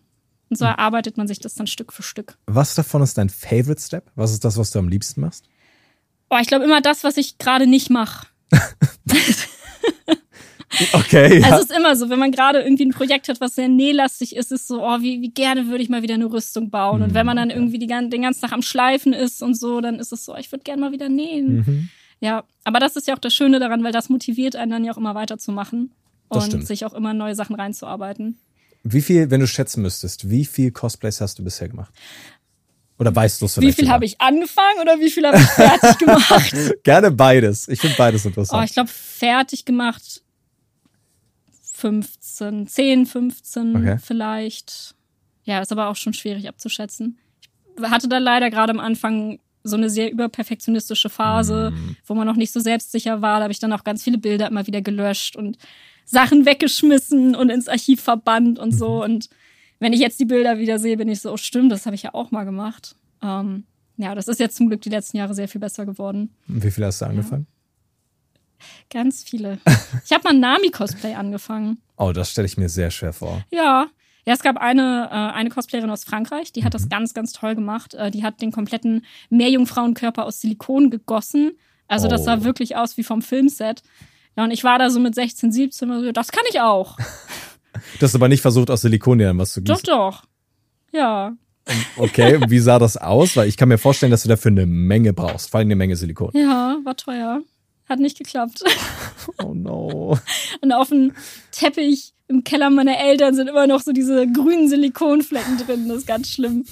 Und 0.49 0.57
so 0.57 0.65
erarbeitet 0.65 1.19
man 1.19 1.29
sich 1.29 1.41
das 1.41 1.55
dann 1.55 1.67
Stück 1.67 1.93
für 1.93 2.03
Stück. 2.03 2.39
Was 2.47 2.75
davon 2.75 3.03
ist 3.03 3.19
dein 3.19 3.29
Favorite 3.29 3.83
Step? 3.83 4.11
Was 4.15 4.33
ist 4.33 4.47
das, 4.47 4.57
was 4.57 4.71
du 4.71 4.79
am 4.79 4.89
liebsten 4.89 5.21
machst? 5.21 5.45
Oh, 6.31 6.39
ich 6.41 6.47
glaube 6.47 6.65
immer 6.65 6.81
das, 6.81 7.05
was 7.05 7.19
ich 7.19 7.37
gerade 7.37 7.67
nicht 7.67 7.91
mache. 7.91 8.29
Okay, 10.93 11.41
ja. 11.41 11.47
Also 11.47 11.65
es 11.65 11.71
ist 11.71 11.77
immer 11.77 11.97
so, 11.97 12.09
wenn 12.11 12.19
man 12.19 12.31
gerade 12.31 12.61
irgendwie 12.61 12.87
ein 12.87 12.91
Projekt 12.91 13.29
hat, 13.29 13.41
was 13.41 13.55
sehr 13.55 13.69
nählastig 13.69 14.37
ist, 14.37 14.53
ist 14.53 14.67
so, 14.69 14.83
oh, 14.83 15.01
wie, 15.01 15.21
wie 15.21 15.31
gerne 15.31 15.69
würde 15.69 15.83
ich 15.83 15.89
mal 15.89 16.03
wieder 16.03 16.15
eine 16.15 16.27
Rüstung 16.31 16.71
bauen. 16.71 17.03
Und 17.03 17.15
wenn 17.15 17.27
man 17.27 17.37
dann 17.37 17.51
irgendwie 17.51 17.79
die, 17.79 17.87
den 17.87 18.23
ganzen 18.23 18.41
Tag 18.41 18.53
am 18.53 18.63
Schleifen 18.63 19.13
ist 19.13 19.43
und 19.43 19.55
so, 19.55 19.81
dann 19.81 19.99
ist 19.99 20.13
es 20.13 20.25
so, 20.25 20.37
ich 20.37 20.51
würde 20.53 20.65
gerne 20.65 20.81
mal 20.81 20.93
wieder 20.93 21.09
nähen. 21.09 21.57
Mhm. 21.57 21.89
Ja, 22.21 22.45
aber 22.65 22.79
das 22.81 22.97
ist 22.97 23.07
ja 23.07 23.15
auch 23.15 23.19
das 23.19 23.35
Schöne 23.35 23.61
daran, 23.61 23.85
weil 23.85 23.93
das 23.93 24.09
motiviert 24.09 24.57
einen 24.57 24.71
dann 24.71 24.85
ja 24.85 24.93
auch 24.93 24.97
immer 24.97 25.15
weiterzumachen 25.15 25.93
und 26.29 26.67
sich 26.67 26.85
auch 26.87 26.95
immer 26.95 27.13
neue 27.15 27.35
Sachen 27.35 27.55
reinzuarbeiten. 27.55 28.39
Wie 28.83 29.01
viel, 29.03 29.31
wenn 29.31 29.41
du 29.41 29.47
schätzen 29.47 29.83
müsstest, 29.83 30.29
wie 30.31 30.45
viel 30.45 30.71
Cosplays 30.71 31.21
hast 31.21 31.39
du 31.39 31.45
bisher 31.45 31.69
gemacht? 31.69 31.93
Oder 32.99 33.15
weißt 33.15 33.41
du 33.41 33.47
es 33.47 33.57
Wie 33.57 33.61
vielleicht 33.61 33.77
viel 33.77 33.85
sogar? 33.87 33.95
habe 33.95 34.05
ich 34.05 34.21
angefangen 34.21 34.81
oder 34.81 35.01
wie 35.01 35.11
viel 35.11 35.27
habe 35.27 35.39
ich 35.39 35.45
fertig 35.45 35.99
gemacht? 35.99 36.55
Gerne 36.85 37.11
beides. 37.11 37.67
Ich 37.69 37.81
finde 37.81 37.97
beides 37.97 38.25
Oh, 38.25 38.29
interessant. 38.29 38.65
ich 38.69 38.75
glaube, 38.75 38.91
fertig 38.91 39.65
gemacht 39.65 40.23
15, 41.75 42.67
10, 42.69 43.07
15 43.07 43.77
Okay. 43.77 43.99
vielleicht. 44.01 44.95
Ja, 45.45 45.61
ist 45.61 45.73
aber 45.73 45.89
auch 45.89 45.97
schon 45.97 46.15
schwierig 46.15 46.49
abzuschätzen. 46.49 47.19
Ich 47.77 47.83
hatte 47.91 48.09
da 48.09 48.19
leider 48.19 48.49
gerade 48.51 48.71
am 48.71 48.81
Anfang 48.81 49.41
so 49.65 49.77
eine 49.77 49.91
sehr 49.91 50.11
überperfektionistische 50.13 51.09
Phase, 51.11 51.73
Mhm. 51.73 51.97
wo 52.07 52.15
man 52.15 52.27
noch 52.27 52.37
nicht 52.37 52.53
so 52.53 52.61
selbstsicher 52.61 53.23
war. 53.23 53.39
Da 53.39 53.45
habe 53.45 53.53
ich 53.53 53.59
dann 53.59 53.73
auch 53.73 53.83
ganz 53.85 54.03
viele 54.05 54.19
Bilder 54.19 54.47
immer 54.49 54.67
wieder 54.67 54.83
gelöscht 54.83 55.37
und 55.37 55.59
Sachen 56.05 56.47
weggeschmissen 56.47 57.35
und 57.35 57.51
ins 57.51 57.69
Archiv 57.69 58.01
verbannt 58.03 58.59
und 58.59 58.73
so. 58.73 58.97
Mhm. 58.97 59.03
Und 59.03 59.29
wenn 59.81 59.93
ich 59.93 60.01
jetzt 60.01 60.21
die 60.21 60.27
Bilder 60.27 60.59
wieder 60.59 60.79
sehe, 60.79 60.97
bin 60.97 61.09
ich 61.09 61.21
so, 61.21 61.33
oh 61.33 61.37
stimmt, 61.37 61.73
das 61.73 61.87
habe 61.87 61.97
ich 61.97 62.03
ja 62.05 62.15
auch 62.15 62.31
mal 62.31 62.45
gemacht. 62.45 62.95
Ähm, 63.23 63.65
ja, 63.97 64.15
das 64.15 64.29
ist 64.29 64.39
jetzt 64.39 64.57
zum 64.57 64.69
Glück 64.69 64.83
die 64.83 64.91
letzten 64.91 65.17
Jahre 65.17 65.35
sehr 65.35 65.49
viel 65.49 65.61
besser 65.61 65.87
geworden. 65.87 66.31
Wie 66.47 66.71
viel 66.71 66.85
hast 66.85 67.01
du 67.01 67.07
angefangen? 67.07 67.47
Ganz 68.91 69.23
viele. 69.23 69.59
Ich 70.05 70.13
habe 70.13 70.25
mal 70.25 70.31
ein 70.35 70.41
Nami-Cosplay 70.41 71.15
angefangen. 71.15 71.79
Oh, 71.97 72.13
das 72.13 72.31
stelle 72.31 72.47
ich 72.47 72.57
mir 72.57 72.69
sehr 72.69 72.91
schwer 72.91 73.13
vor. 73.13 73.43
Ja. 73.51 73.87
Ja, 74.27 74.33
es 74.33 74.41
gab 74.43 74.57
eine, 74.57 75.09
äh, 75.11 75.37
eine 75.37 75.51
Cosplayerin 75.51 75.91
aus 75.91 76.05
Frankreich, 76.05 76.51
die 76.53 76.65
hat 76.65 76.73
Mhm. 76.73 76.79
das 76.79 76.89
ganz, 76.89 77.15
ganz 77.15 77.33
toll 77.33 77.55
gemacht. 77.55 77.95
Äh, 77.95 78.11
die 78.11 78.23
hat 78.25 78.41
den 78.41 78.53
kompletten 78.53 79.05
Meerjungfrauenkörper 79.31 80.25
aus 80.25 80.41
Silikon 80.41 80.91
gegossen. 80.91 81.53
Also 81.89 82.09
das 82.09 82.23
Oh. 82.23 82.25
sah 82.25 82.45
wirklich 82.45 82.77
aus 82.77 82.97
wie 82.97 83.05
vom 83.05 83.21
Filmset. 83.23 83.83
Ja, 84.37 84.45
und 84.45 84.51
ich 84.51 84.65
war 84.65 84.79
da 84.79 84.89
so 84.91 84.99
mit 84.99 85.15
16, 85.15 85.53
17, 85.53 85.91
und 85.91 86.03
so, 86.05 86.13
das 86.13 86.33
kann 86.33 86.45
ich 86.51 86.61
auch. 86.61 86.97
Du 87.99 88.07
hast 88.07 88.15
aber 88.15 88.29
nicht 88.29 88.41
versucht, 88.41 88.71
aus 88.71 88.83
Silikon 88.83 89.19
dir 89.19 89.27
dann 89.27 89.39
was 89.39 89.53
zu 89.53 89.61
doch, 89.61 89.75
gießen. 89.83 89.87
doch. 89.95 90.23
Ja. 90.93 91.33
Okay, 91.97 92.41
wie 92.49 92.61
sah 92.61 92.79
das 92.79 92.97
aus? 92.97 93.37
Weil 93.37 93.49
ich 93.49 93.57
kann 93.57 93.69
mir 93.69 93.79
vorstellen, 93.79 94.11
dass 94.13 94.23
du 94.23 94.29
dafür 94.29 94.53
eine 94.53 94.65
Menge 94.65 95.13
brauchst. 95.13 95.51
Vor 95.51 95.59
allem 95.59 95.67
eine 95.69 95.77
Menge 95.77 95.97
Silikon. 95.97 96.31
Ja, 96.35 96.77
war 96.85 96.97
teuer. 96.97 97.41
Hat 97.89 97.99
nicht 98.01 98.19
geklappt. 98.19 98.63
Oh 99.43 99.55
no. 99.55 100.19
Und 100.61 100.73
auf 100.73 100.91
dem 100.91 101.13
Teppich 101.51 102.13
im 102.29 102.45
Keller 102.45 102.69
meiner 102.71 102.99
Eltern 102.99 103.35
sind 103.35 103.49
immer 103.49 103.67
noch 103.67 103.81
so 103.81 103.93
diese 103.93 104.27
grünen 104.31 104.69
Silikonflecken 104.69 105.57
drin. 105.59 105.89
Das 105.89 105.99
ist 105.99 106.07
ganz 106.07 106.29
schlimm. 106.29 106.65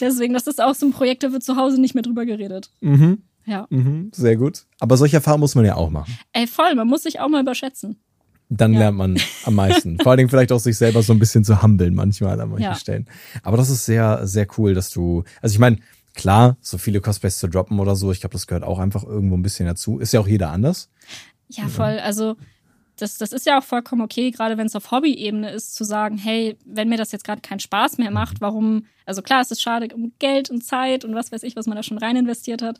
Deswegen, 0.00 0.34
das 0.34 0.46
ist 0.46 0.60
auch 0.62 0.74
so 0.74 0.86
ein 0.86 0.92
Projekt, 0.92 1.22
da 1.22 1.32
wird 1.32 1.42
zu 1.42 1.56
Hause 1.56 1.80
nicht 1.80 1.94
mehr 1.94 2.02
drüber 2.02 2.26
geredet. 2.26 2.70
Mhm, 2.80 3.22
Ja. 3.46 3.66
mhm, 3.70 4.10
sehr 4.14 4.36
gut. 4.36 4.64
Aber 4.80 4.96
solche 4.98 5.16
Erfahrungen 5.16 5.40
muss 5.40 5.54
man 5.54 5.64
ja 5.64 5.76
auch 5.76 5.90
machen. 5.90 6.18
Ey, 6.32 6.46
voll, 6.46 6.74
man 6.74 6.88
muss 6.88 7.04
sich 7.04 7.20
auch 7.20 7.28
mal 7.28 7.40
überschätzen. 7.40 7.96
Dann 8.50 8.72
Ja. 8.74 8.80
lernt 8.80 8.98
man 8.98 9.18
am 9.44 9.54
meisten. 9.54 9.98
Vor 10.00 10.10
allen 10.10 10.18
Dingen 10.18 10.28
vielleicht 10.30 10.52
auch 10.52 10.58
sich 10.60 10.76
selber 10.76 11.02
so 11.02 11.12
ein 11.12 11.18
bisschen 11.18 11.44
zu 11.44 11.62
humbeln 11.62 11.94
manchmal 11.94 12.38
an 12.40 12.50
manchen 12.50 12.64
Ja. 12.64 12.74
Stellen. 12.74 13.08
Aber 13.42 13.56
das 13.56 13.70
ist 13.70 13.86
sehr, 13.86 14.26
sehr 14.26 14.46
cool, 14.58 14.74
dass 14.74 14.90
du, 14.90 15.24
also 15.40 15.52
ich 15.54 15.58
meine, 15.60 15.78
klar, 16.14 16.56
so 16.60 16.78
viele 16.78 17.00
Cosplays 17.00 17.38
zu 17.38 17.48
droppen 17.48 17.78
oder 17.78 17.96
so, 17.96 18.12
ich 18.12 18.20
glaube, 18.20 18.32
das 18.32 18.46
gehört 18.46 18.64
auch 18.64 18.78
einfach 18.78 19.04
irgendwo 19.04 19.36
ein 19.36 19.42
bisschen 19.42 19.66
dazu. 19.66 19.98
Ist 19.98 20.12
ja 20.12 20.20
auch 20.20 20.28
jeder 20.28 20.50
anders. 20.50 20.90
Ja, 21.48 21.68
voll. 21.68 21.98
Also, 21.98 22.36
das, 23.00 23.18
das 23.18 23.32
ist 23.32 23.46
ja 23.46 23.58
auch 23.58 23.64
vollkommen 23.64 24.02
okay, 24.02 24.30
gerade 24.30 24.58
wenn 24.58 24.66
es 24.66 24.76
auf 24.76 24.90
Hobby-Ebene 24.90 25.50
ist, 25.50 25.74
zu 25.74 25.84
sagen, 25.84 26.18
hey, 26.18 26.58
wenn 26.64 26.88
mir 26.88 26.98
das 26.98 27.12
jetzt 27.12 27.24
gerade 27.24 27.40
keinen 27.40 27.60
Spaß 27.60 27.98
mehr 27.98 28.10
macht, 28.10 28.40
warum, 28.40 28.86
also 29.06 29.22
klar, 29.22 29.40
es 29.40 29.50
ist 29.50 29.62
schade 29.62 29.94
um 29.94 30.12
Geld 30.18 30.50
und 30.50 30.62
Zeit 30.62 31.04
und 31.04 31.14
was 31.14 31.32
weiß 31.32 31.42
ich, 31.42 31.56
was 31.56 31.66
man 31.66 31.76
da 31.76 31.82
schon 31.82 31.98
rein 31.98 32.16
investiert 32.16 32.62
hat. 32.62 32.78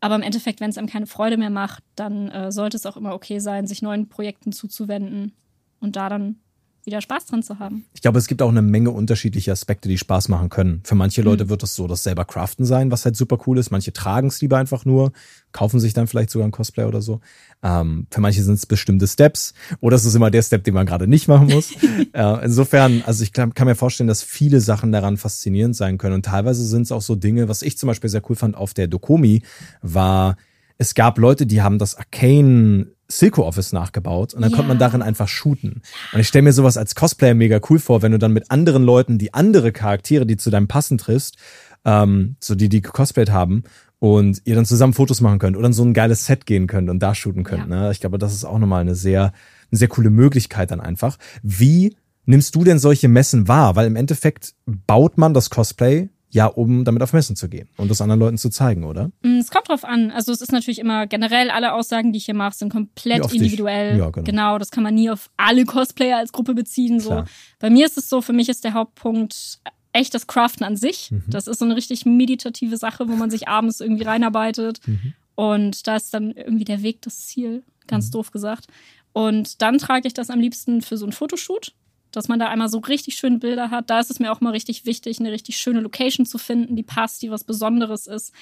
Aber 0.00 0.16
im 0.16 0.22
Endeffekt, 0.22 0.60
wenn 0.60 0.70
es 0.70 0.78
einem 0.78 0.88
keine 0.88 1.06
Freude 1.06 1.36
mehr 1.36 1.50
macht, 1.50 1.84
dann 1.94 2.28
äh, 2.28 2.50
sollte 2.50 2.76
es 2.76 2.86
auch 2.86 2.96
immer 2.96 3.14
okay 3.14 3.38
sein, 3.38 3.66
sich 3.66 3.82
neuen 3.82 4.08
Projekten 4.08 4.52
zuzuwenden 4.52 5.32
und 5.80 5.96
da 5.96 6.08
dann 6.08 6.40
wieder 6.84 7.00
Spaß 7.00 7.26
dran 7.26 7.42
zu 7.42 7.58
haben. 7.58 7.84
Ich 7.94 8.02
glaube, 8.02 8.18
es 8.18 8.26
gibt 8.26 8.42
auch 8.42 8.48
eine 8.48 8.62
Menge 8.62 8.90
unterschiedliche 8.90 9.52
Aspekte, 9.52 9.88
die 9.88 9.98
Spaß 9.98 10.28
machen 10.28 10.48
können. 10.48 10.80
Für 10.84 10.94
manche 10.94 11.20
Mhm. 11.20 11.26
Leute 11.26 11.48
wird 11.48 11.62
es 11.62 11.74
so 11.74 11.86
das 11.86 12.02
selber 12.02 12.24
Craften 12.24 12.64
sein, 12.64 12.90
was 12.90 13.04
halt 13.04 13.16
super 13.16 13.38
cool 13.46 13.58
ist. 13.58 13.70
Manche 13.70 13.92
tragen 13.92 14.28
es 14.28 14.40
lieber 14.40 14.56
einfach 14.58 14.84
nur, 14.84 15.12
kaufen 15.52 15.78
sich 15.80 15.92
dann 15.92 16.06
vielleicht 16.06 16.30
sogar 16.30 16.48
ein 16.48 16.50
Cosplay 16.50 16.84
oder 16.84 17.00
so. 17.00 17.20
Ähm, 17.62 18.06
für 18.10 18.20
manche 18.20 18.42
sind 18.42 18.54
es 18.54 18.66
bestimmte 18.66 19.06
Steps 19.06 19.54
oder 19.80 19.94
es 19.96 20.04
ist 20.04 20.14
immer 20.14 20.30
der 20.30 20.42
Step, 20.42 20.64
den 20.64 20.74
man 20.74 20.86
gerade 20.86 21.06
nicht 21.06 21.28
machen 21.28 21.48
muss. 21.48 21.72
äh, 22.12 22.44
insofern, 22.44 23.02
also 23.06 23.22
ich 23.22 23.32
kann, 23.32 23.54
kann 23.54 23.68
mir 23.68 23.76
vorstellen, 23.76 24.08
dass 24.08 24.22
viele 24.22 24.60
Sachen 24.60 24.90
daran 24.90 25.16
faszinierend 25.16 25.76
sein 25.76 25.98
können. 25.98 26.16
Und 26.16 26.24
teilweise 26.24 26.64
sind 26.66 26.82
es 26.82 26.92
auch 26.92 27.02
so 27.02 27.14
Dinge, 27.14 27.48
was 27.48 27.62
ich 27.62 27.78
zum 27.78 27.86
Beispiel 27.86 28.10
sehr 28.10 28.22
cool 28.28 28.36
fand 28.36 28.56
auf 28.56 28.74
der 28.74 28.88
Dokomi, 28.88 29.42
war, 29.82 30.36
es 30.78 30.94
gab 30.94 31.18
Leute, 31.18 31.46
die 31.46 31.62
haben 31.62 31.78
das 31.78 31.94
Arcane 31.94 32.88
Silco 33.18 33.46
Office 33.46 33.72
nachgebaut 33.72 34.34
und 34.34 34.42
dann 34.42 34.50
Ja. 34.50 34.56
konnte 34.56 34.68
man 34.68 34.78
darin 34.78 35.02
einfach 35.02 35.28
shooten. 35.28 35.82
Und 36.12 36.20
ich 36.20 36.28
stelle 36.28 36.42
mir 36.42 36.52
sowas 36.52 36.76
als 36.76 36.94
Cosplayer 36.94 37.34
mega 37.34 37.60
cool 37.70 37.78
vor, 37.78 38.02
wenn 38.02 38.12
du 38.12 38.18
dann 38.18 38.32
mit 38.32 38.50
anderen 38.50 38.82
Leuten, 38.82 39.18
die 39.18 39.34
andere 39.34 39.72
Charaktere, 39.72 40.26
die 40.26 40.36
zu 40.36 40.50
deinem 40.50 40.68
passen 40.68 40.98
triffst, 40.98 41.36
ähm, 41.84 42.36
so 42.40 42.54
die, 42.54 42.68
die 42.68 42.80
gecosplayt 42.82 43.30
haben 43.30 43.64
und 43.98 44.42
ihr 44.44 44.54
dann 44.54 44.64
zusammen 44.66 44.92
Fotos 44.94 45.20
machen 45.20 45.38
könnt 45.38 45.56
oder 45.56 45.66
in 45.66 45.72
so 45.72 45.84
ein 45.84 45.94
geiles 45.94 46.26
Set 46.26 46.46
gehen 46.46 46.66
könnt 46.66 46.90
und 46.90 47.00
da 47.00 47.14
shooten 47.14 47.44
könnt. 47.44 47.68
Ne? 47.68 47.90
Ich 47.92 48.00
glaube, 48.00 48.18
das 48.18 48.34
ist 48.34 48.44
auch 48.44 48.58
nochmal 48.58 48.80
eine 48.80 48.94
sehr, 48.94 49.32
eine 49.70 49.78
sehr 49.78 49.88
coole 49.88 50.10
Möglichkeit 50.10 50.70
dann 50.70 50.80
einfach. 50.80 51.18
Wie 51.42 51.96
nimmst 52.24 52.54
du 52.54 52.64
denn 52.64 52.78
solche 52.78 53.08
Messen 53.08 53.48
wahr? 53.48 53.76
Weil 53.76 53.86
im 53.86 53.96
Endeffekt 53.96 54.54
baut 54.66 55.18
man 55.18 55.34
das 55.34 55.50
Cosplay 55.50 56.08
ja, 56.34 56.46
um 56.46 56.84
damit 56.84 57.02
auf 57.02 57.12
Messen 57.12 57.36
zu 57.36 57.48
gehen 57.48 57.68
und 57.76 57.90
das 57.90 58.00
anderen 58.00 58.18
Leuten 58.20 58.38
zu 58.38 58.48
zeigen, 58.48 58.84
oder? 58.84 59.10
Mm, 59.22 59.38
Es 59.38 59.50
kommt 59.50 59.68
drauf 59.68 59.84
an. 59.84 60.10
Also 60.10 60.32
es 60.32 60.40
ist 60.40 60.50
natürlich 60.50 60.78
immer 60.78 61.06
generell 61.06 61.50
alle 61.50 61.74
Aussagen, 61.74 62.12
die 62.12 62.16
ich 62.16 62.24
hier 62.24 62.34
mache, 62.34 62.56
sind 62.56 62.72
komplett 62.72 63.30
individuell. 63.32 63.98
Ja, 63.98 64.08
genau. 64.10 64.24
genau, 64.24 64.58
das 64.58 64.70
kann 64.70 64.82
man 64.82 64.94
nie 64.94 65.10
auf 65.10 65.30
alle 65.36 65.64
Cosplayer 65.66 66.16
als 66.16 66.32
Gruppe 66.32 66.54
beziehen. 66.54 67.00
So. 67.00 67.24
Bei 67.58 67.68
mir 67.68 67.84
ist 67.84 67.98
es 67.98 68.08
so, 68.08 68.22
für 68.22 68.32
mich 68.32 68.48
ist 68.48 68.64
der 68.64 68.72
Hauptpunkt 68.72 69.60
echt 69.92 70.14
das 70.14 70.26
Craften 70.26 70.64
an 70.64 70.76
sich. 70.78 71.10
Mhm. 71.10 71.22
Das 71.28 71.46
ist 71.46 71.58
so 71.58 71.66
eine 71.66 71.76
richtig 71.76 72.06
meditative 72.06 72.78
Sache, 72.78 73.08
wo 73.10 73.12
man 73.14 73.30
sich 73.30 73.46
abends 73.48 73.80
irgendwie 73.80 74.04
reinarbeitet. 74.04 74.80
Mhm. 74.86 75.12
Und 75.34 75.86
da 75.86 75.96
ist 75.96 76.14
dann 76.14 76.30
irgendwie 76.32 76.64
der 76.64 76.82
Weg 76.82 77.02
das 77.02 77.26
Ziel, 77.26 77.62
ganz 77.86 78.06
Mhm. 78.06 78.12
doof 78.12 78.30
gesagt. 78.30 78.68
Und 79.12 79.60
dann 79.60 79.76
trage 79.76 80.06
ich 80.08 80.14
das 80.14 80.30
am 80.30 80.40
liebsten 80.40 80.80
für 80.80 80.96
so 80.96 81.04
einen 81.04 81.12
Fotoshoot, 81.12 81.74
dass 82.12 82.28
man 82.28 82.38
da 82.38 82.48
einmal 82.48 82.68
so 82.68 82.78
richtig 82.78 83.16
schöne 83.16 83.38
Bilder 83.38 83.70
hat. 83.70 83.90
Da 83.90 84.00
ist 84.00 84.10
es 84.10 84.18
mir 84.20 84.30
auch 84.32 84.40
mal 84.40 84.50
richtig 84.50 84.86
wichtig, 84.86 85.18
eine 85.20 85.32
richtig 85.32 85.56
schöne 85.56 85.80
Location 85.80 86.26
zu 86.26 86.38
finden, 86.38 86.76
die 86.76 86.82
passt, 86.82 87.22
die 87.22 87.30
was 87.30 87.44
Besonderes 87.44 88.06
ist. 88.06 88.32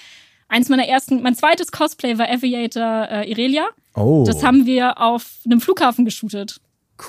Eins 0.48 0.68
meiner 0.68 0.86
ersten, 0.86 1.22
mein 1.22 1.34
zweites 1.36 1.70
Cosplay 1.70 2.18
war 2.18 2.28
Aviator 2.28 3.08
äh, 3.10 3.30
Irelia. 3.30 3.68
Oh, 3.94 4.24
Das 4.26 4.42
haben 4.42 4.66
wir 4.66 5.00
auf 5.00 5.38
einem 5.46 5.60
Flughafen 5.60 6.04
geshootet. 6.04 6.60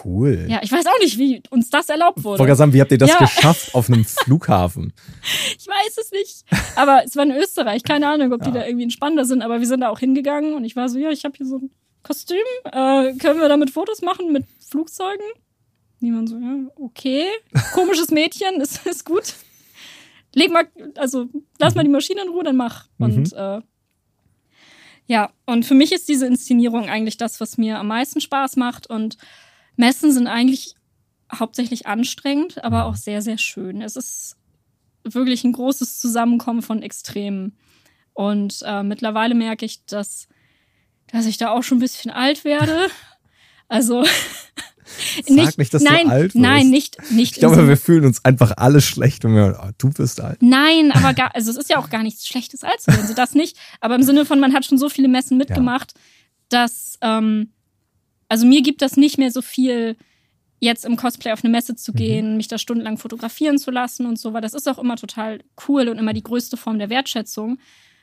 cool. 0.06 0.46
Ja, 0.50 0.60
ich 0.64 0.72
weiß 0.72 0.86
auch 0.86 1.00
nicht, 1.00 1.18
wie 1.18 1.42
uns 1.50 1.70
das 1.70 1.90
erlaubt 1.90 2.24
wurde. 2.24 2.38
gerade 2.44 2.56
sagen, 2.56 2.72
wie 2.74 2.80
habt 2.80 2.92
ihr 2.92 2.98
das 2.98 3.10
Ja. 3.10 3.18
geschafft 3.18 3.74
auf 3.76 3.90
einem 3.90 4.06
Flughafen? 4.24 4.94
Ich 5.58 5.68
weiß 5.68 5.98
es 5.98 6.12
nicht. 6.12 6.46
Aber 6.78 7.02
es 7.04 7.16
war 7.16 7.24
in 7.26 7.32
Österreich. 7.32 7.84
Keine 7.84 8.08
Ahnung, 8.08 8.32
ob 8.32 8.42
die 8.44 8.50
Ja. 8.50 8.56
da 8.56 8.66
irgendwie 8.66 8.84
entspannter 8.84 9.26
sind. 9.26 9.42
Aber 9.42 9.60
wir 9.60 9.68
sind 9.68 9.82
da 9.82 9.90
auch 9.90 10.00
hingegangen 10.00 10.54
und 10.54 10.64
ich 10.64 10.76
war 10.76 10.88
so, 10.88 10.98
ja, 11.00 11.10
ich 11.10 11.26
habe 11.26 11.36
hier 11.36 11.46
so 11.48 11.58
ein 11.58 11.72
Kostüm. 12.04 12.38
Äh, 12.66 13.14
können 13.16 13.40
wir 13.42 13.50
damit 13.50 13.70
Fotos 13.72 14.02
machen 14.02 14.32
mit 14.32 14.46
Flugzeugen? 14.70 15.26
Niemand 16.02 16.30
so, 16.30 16.38
ja, 16.38 16.58
okay. 16.76 17.28
Komisches 17.74 18.12
Mädchen, 18.12 18.60
ist, 18.60 18.86
ist 18.86 19.06
gut. 19.06 19.36
Leg 20.34 20.52
mal, 20.52 20.68
also 20.96 21.28
lass 21.60 21.76
mal 21.76 21.84
die 21.84 21.90
Maschine 21.90 22.22
in 22.24 22.30
Ruhe, 22.30 22.44
dann 22.44 22.56
mach. 22.58 22.88
Und 22.98 23.32
äh, 23.34 23.62
Ja, 25.08 25.32
und 25.46 25.66
für 25.66 25.76
mich 25.76 25.92
ist 25.92 26.10
diese 26.10 26.26
Inszenierung 26.26 26.90
eigentlich 26.90 27.18
das, 27.18 27.40
was 27.40 27.58
mir 27.58 27.80
am 27.80 27.88
meisten 27.88 28.22
Spaß 28.22 28.56
macht. 28.56 28.88
Und 28.88 29.18
Messen 29.76 30.12
sind 30.12 30.28
eigentlich 30.28 30.76
hauptsächlich 31.34 31.86
anstrengend, 31.86 32.64
aber 32.64 32.86
auch 32.86 32.96
sehr, 32.96 33.22
sehr 33.22 33.38
schön. 33.38 33.82
Es 33.82 33.96
ist 33.96 34.38
wirklich 35.04 35.44
ein 35.44 35.54
großes 35.54 36.00
Zusammenkommen 36.00 36.62
von 36.62 36.82
Extremen. 36.82 37.58
Und 38.14 38.64
äh, 38.66 38.84
mittlerweile 38.84 39.36
merke 39.36 39.66
ich, 39.66 39.86
dass, 39.86 40.28
dass 41.12 41.26
ich 41.26 41.38
da 41.38 41.52
auch 41.52 41.64
schon 41.64 41.78
ein 41.78 41.82
bisschen 41.82 42.12
alt 42.12 42.44
werde. 42.44 42.88
Also 43.68 44.04
Sag 44.84 45.30
nicht, 45.30 45.58
nicht 45.58 45.74
dass 45.74 45.84
nein, 45.84 46.08
du 46.08 46.12
alt 46.12 46.24
wirst. 46.24 46.36
Nein, 46.36 46.70
nicht, 46.70 46.98
nicht. 47.12 47.34
Ich 47.34 47.40
glaube, 47.40 47.68
wir 47.68 47.78
fühlen 47.78 48.06
uns 48.06 48.24
einfach 48.26 48.54
alle 48.58 48.82
schlecht, 48.82 49.24
wenn 49.24 49.36
wir, 49.36 49.60
oh, 49.64 49.70
du 49.78 49.92
bist 49.92 50.22
alt. 50.22 50.42
Nein, 50.42 50.92
aber 50.92 51.14
gar, 51.16 51.36
also 51.36 51.52
es 51.52 51.58
ist 51.58 51.70
ja 51.70 51.78
auch 51.78 51.90
gar 51.90 52.04
nichts 52.04 52.28
Schlechtes 52.28 52.64
alt 52.64 52.82
zu 52.82 52.92
werden, 52.92 53.08
so 53.08 53.14
das 53.14 53.34
nicht. 53.34 53.58
Aber 53.80 53.96
im 53.96 54.04
Sinne 54.04 54.26
von, 54.26 54.40
man 54.40 54.54
hat 54.54 54.66
schon 54.66 54.78
so 54.78 54.90
viele 54.90 55.08
Messen 55.08 55.38
mitgemacht, 55.38 55.94
ja. 55.96 56.02
dass, 56.50 56.98
ähm, 57.02 57.52
also 58.28 58.46
mir 58.46 58.62
gibt 58.62 58.82
das 58.82 58.98
nicht 58.98 59.18
mehr 59.18 59.32
so 59.32 59.42
viel, 59.42 59.96
jetzt 60.60 60.86
im 60.86 60.96
Cosplay 60.96 61.32
auf 61.32 61.44
eine 61.44 61.52
Messe 61.52 61.76
zu 61.76 61.92
gehen, 61.92 62.32
mhm. 62.32 62.38
mich 62.38 62.48
da 62.48 62.58
stundenlang 62.58 62.98
fotografieren 62.98 63.58
zu 63.58 63.72
lassen 63.72 64.06
und 64.06 64.20
so, 64.20 64.34
weil 64.34 64.42
das 64.42 64.54
ist 64.54 64.68
auch 64.70 64.78
immer 64.78 64.96
total 64.96 65.40
cool 65.68 65.90
und 65.90 65.98
immer 65.98 66.14
die 66.14 66.24
größte 66.24 66.56
Form 66.58 66.80
der 66.80 66.90
Wertschätzung. 66.90 67.60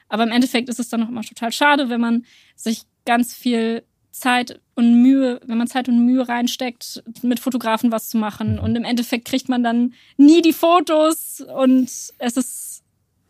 Aber 0.08 0.24
im 0.24 0.30
Endeffekt 0.30 0.68
ist 0.68 0.80
es 0.80 0.88
dann 0.88 1.02
auch 1.02 1.08
immer 1.08 1.22
total 1.22 1.52
schade, 1.52 1.88
wenn 1.88 2.00
man 2.00 2.24
sich 2.56 2.82
ganz 3.04 3.34
viel 3.34 3.84
Zeit 4.10 4.60
und 4.74 5.02
Mühe, 5.02 5.40
wenn 5.46 5.58
man 5.58 5.66
Zeit 5.66 5.88
und 5.88 6.04
Mühe 6.04 6.28
reinsteckt, 6.28 7.02
mit 7.22 7.40
Fotografen 7.40 7.92
was 7.92 8.08
zu 8.08 8.18
machen. 8.18 8.54
Mhm. 8.54 8.58
Und 8.60 8.76
im 8.76 8.84
Endeffekt 8.84 9.26
kriegt 9.26 9.48
man 9.48 9.62
dann 9.62 9.94
nie 10.16 10.42
die 10.42 10.52
Fotos 10.52 11.40
und 11.40 11.84
es 12.18 12.36
ist 12.36 12.82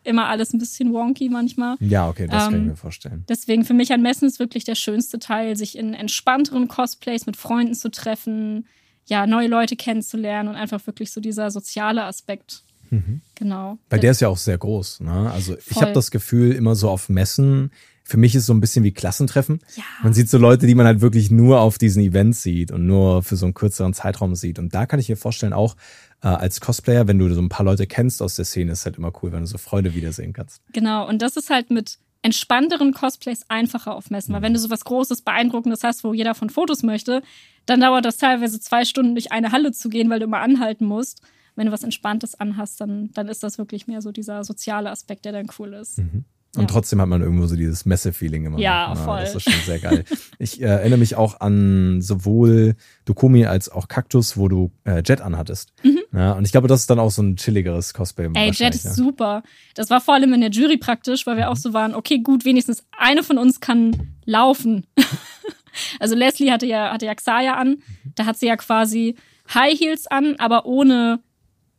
immer 0.03 0.27
alles 0.27 0.53
ein 0.53 0.59
bisschen 0.59 0.93
wonky 0.93 1.29
manchmal. 1.29 1.75
Ja, 1.79 2.09
okay, 2.09 2.27
das 2.27 2.45
ähm, 2.45 2.49
kann 2.49 2.53
ich 2.53 2.59
ähm, 2.61 2.67
mir 2.67 2.75
vorstellen. 2.75 3.25
Deswegen 3.29 3.65
für 3.65 3.73
mich 3.73 3.91
an 3.93 4.01
Messen 4.01 4.27
ist 4.27 4.39
wirklich 4.39 4.63
der 4.63 4.75
schönste 4.75 5.19
Teil, 5.19 5.55
sich 5.55 5.77
in 5.77 5.93
entspannteren 5.93 6.67
Cosplays 6.67 7.25
mit 7.25 7.37
Freunden 7.37 7.75
zu 7.75 7.91
treffen, 7.91 8.67
ja, 9.05 9.27
neue 9.27 9.47
Leute 9.47 9.75
kennenzulernen 9.75 10.49
und 10.49 10.55
einfach 10.55 10.85
wirklich 10.87 11.11
so 11.11 11.19
dieser 11.21 11.51
soziale 11.51 12.03
Aspekt. 12.03 12.63
Mhm. 12.89 13.21
Genau. 13.35 13.77
Bei 13.89 13.97
der 13.97 14.11
ist 14.11 14.21
ja 14.21 14.29
auch 14.29 14.37
sehr 14.37 14.57
groß. 14.57 15.01
Ne? 15.01 15.31
Also 15.31 15.53
Voll. 15.53 15.61
ich 15.69 15.81
habe 15.81 15.93
das 15.93 16.11
Gefühl, 16.11 16.53
immer 16.53 16.75
so 16.75 16.89
auf 16.89 17.09
Messen, 17.09 17.71
für 18.09 18.17
mich 18.17 18.33
ist 18.33 18.41
es 18.41 18.47
so 18.47 18.53
ein 18.53 18.59
bisschen 18.59 18.83
wie 18.83 18.91
Klassentreffen. 18.91 19.59
Ja. 19.75 19.83
Man 20.01 20.13
sieht 20.13 20.29
so 20.29 20.39
Leute, 20.39 20.65
die 20.65 20.73
man 20.73 20.87
halt 20.87 20.99
wirklich 20.99 21.29
nur 21.29 21.61
auf 21.61 21.77
diesen 21.77 22.01
Events 22.01 22.41
sieht 22.41 22.71
und 22.71 22.87
nur 22.87 23.21
für 23.21 23.35
so 23.35 23.45
einen 23.45 23.53
kürzeren 23.53 23.93
Zeitraum 23.93 24.33
sieht. 24.33 24.57
Und 24.57 24.73
da 24.73 24.87
kann 24.87 24.99
ich 24.99 25.09
mir 25.09 25.15
vorstellen, 25.15 25.53
auch 25.53 25.75
äh, 26.23 26.27
als 26.27 26.59
Cosplayer, 26.59 27.07
wenn 27.07 27.19
du 27.19 27.31
so 27.31 27.39
ein 27.39 27.49
paar 27.49 27.65
Leute 27.65 27.85
kennst 27.85 28.23
aus 28.23 28.35
der 28.35 28.45
Szene, 28.45 28.71
ist 28.71 28.85
halt 28.85 28.97
immer 28.97 29.11
cool, 29.21 29.31
wenn 29.31 29.41
du 29.41 29.45
so 29.45 29.59
Freunde 29.59 29.93
wiedersehen 29.93 30.33
kannst. 30.33 30.59
Genau, 30.73 31.07
und 31.07 31.21
das 31.21 31.37
ist 31.37 31.51
halt 31.51 31.69
mit 31.69 31.99
entspannteren 32.23 32.93
Cosplays 32.93 33.45
einfacher 33.47 33.95
aufmessen. 33.95 34.33
Weil 34.33 34.41
wenn 34.41 34.53
du 34.53 34.59
so 34.59 34.71
was 34.71 34.83
Großes, 34.85 35.21
Beeindruckendes 35.21 35.83
hast, 35.83 36.03
wo 36.03 36.13
jeder 36.13 36.33
von 36.33 36.49
Fotos 36.49 36.81
möchte, 36.81 37.21
dann 37.67 37.79
dauert 37.79 38.05
das 38.05 38.17
teilweise 38.17 38.59
zwei 38.59 38.85
Stunden 38.85 39.13
durch 39.13 39.31
eine 39.31 39.51
Halle 39.51 39.71
zu 39.71 39.87
gehen, 39.87 40.09
weil 40.09 40.19
du 40.19 40.25
immer 40.25 40.39
anhalten 40.39 40.85
musst. 40.85 41.21
Wenn 41.55 41.67
du 41.67 41.71
was 41.71 41.83
Entspanntes 41.83 42.39
anhast, 42.39 42.81
dann, 42.81 43.11
dann 43.13 43.27
ist 43.27 43.43
das 43.43 43.59
wirklich 43.59 43.85
mehr 43.85 44.01
so 44.01 44.11
dieser 44.11 44.43
soziale 44.43 44.89
Aspekt, 44.89 45.25
der 45.25 45.31
dann 45.31 45.47
cool 45.59 45.73
ist. 45.73 45.99
Mhm. 45.99 46.25
Und 46.55 46.63
ja. 46.63 46.67
trotzdem 46.67 46.99
hat 46.99 47.07
man 47.07 47.21
irgendwo 47.21 47.45
so 47.45 47.55
dieses 47.55 47.85
Messe-Feeling 47.85 48.45
immer. 48.45 48.57
Ja, 48.57 48.89
noch, 48.89 48.95
ne? 48.95 49.05
voll. 49.05 49.19
Das 49.19 49.35
ist 49.35 49.43
schon 49.43 49.61
sehr 49.65 49.77
geil. 49.77 50.03
ich 50.39 50.59
äh, 50.59 50.65
erinnere 50.65 50.97
mich 50.97 51.15
auch 51.15 51.41
an 51.41 52.01
sowohl 52.01 52.75
Dokumi 53.05 53.45
als 53.45 53.69
auch 53.69 53.87
Kaktus, 53.87 54.35
wo 54.35 54.47
du 54.47 54.71
äh, 54.83 55.03
Jet 55.05 55.21
anhattest. 55.21 55.73
Mhm. 55.83 55.99
Ja, 56.11 56.31
und 56.31 56.45
ich 56.45 56.51
glaube, 56.51 56.67
das 56.67 56.81
ist 56.81 56.89
dann 56.89 56.97
auch 56.97 57.11
so 57.11 57.21
ein 57.21 57.35
chilligeres 57.35 57.93
Cosplay. 57.93 58.29
Ey, 58.33 58.49
Jet 58.49 58.73
ist 58.73 58.85
ja. 58.85 58.93
super. 58.93 59.43
Das 59.75 59.91
war 59.91 60.01
vor 60.01 60.15
allem 60.15 60.33
in 60.33 60.41
der 60.41 60.49
Jury 60.49 60.77
praktisch, 60.77 61.27
weil 61.27 61.37
wir 61.37 61.45
mhm. 61.45 61.51
auch 61.51 61.55
so 61.55 61.73
waren, 61.73 61.93
okay, 61.93 62.17
gut, 62.17 62.45
wenigstens 62.45 62.83
eine 62.97 63.21
von 63.21 63.37
uns 63.37 63.59
kann 63.59 64.15
laufen. 64.25 64.87
also 65.99 66.15
Leslie 66.15 66.51
hatte 66.51 66.65
ja, 66.65 66.91
hatte 66.91 67.05
ja 67.05 67.13
Xaya 67.13 67.53
an. 67.55 67.69
Mhm. 67.69 68.13
Da 68.15 68.25
hat 68.25 68.39
sie 68.39 68.47
ja 68.47 68.57
quasi 68.57 69.15
High 69.53 69.79
Heels 69.79 70.07
an, 70.07 70.35
aber 70.39 70.65
ohne, 70.65 71.19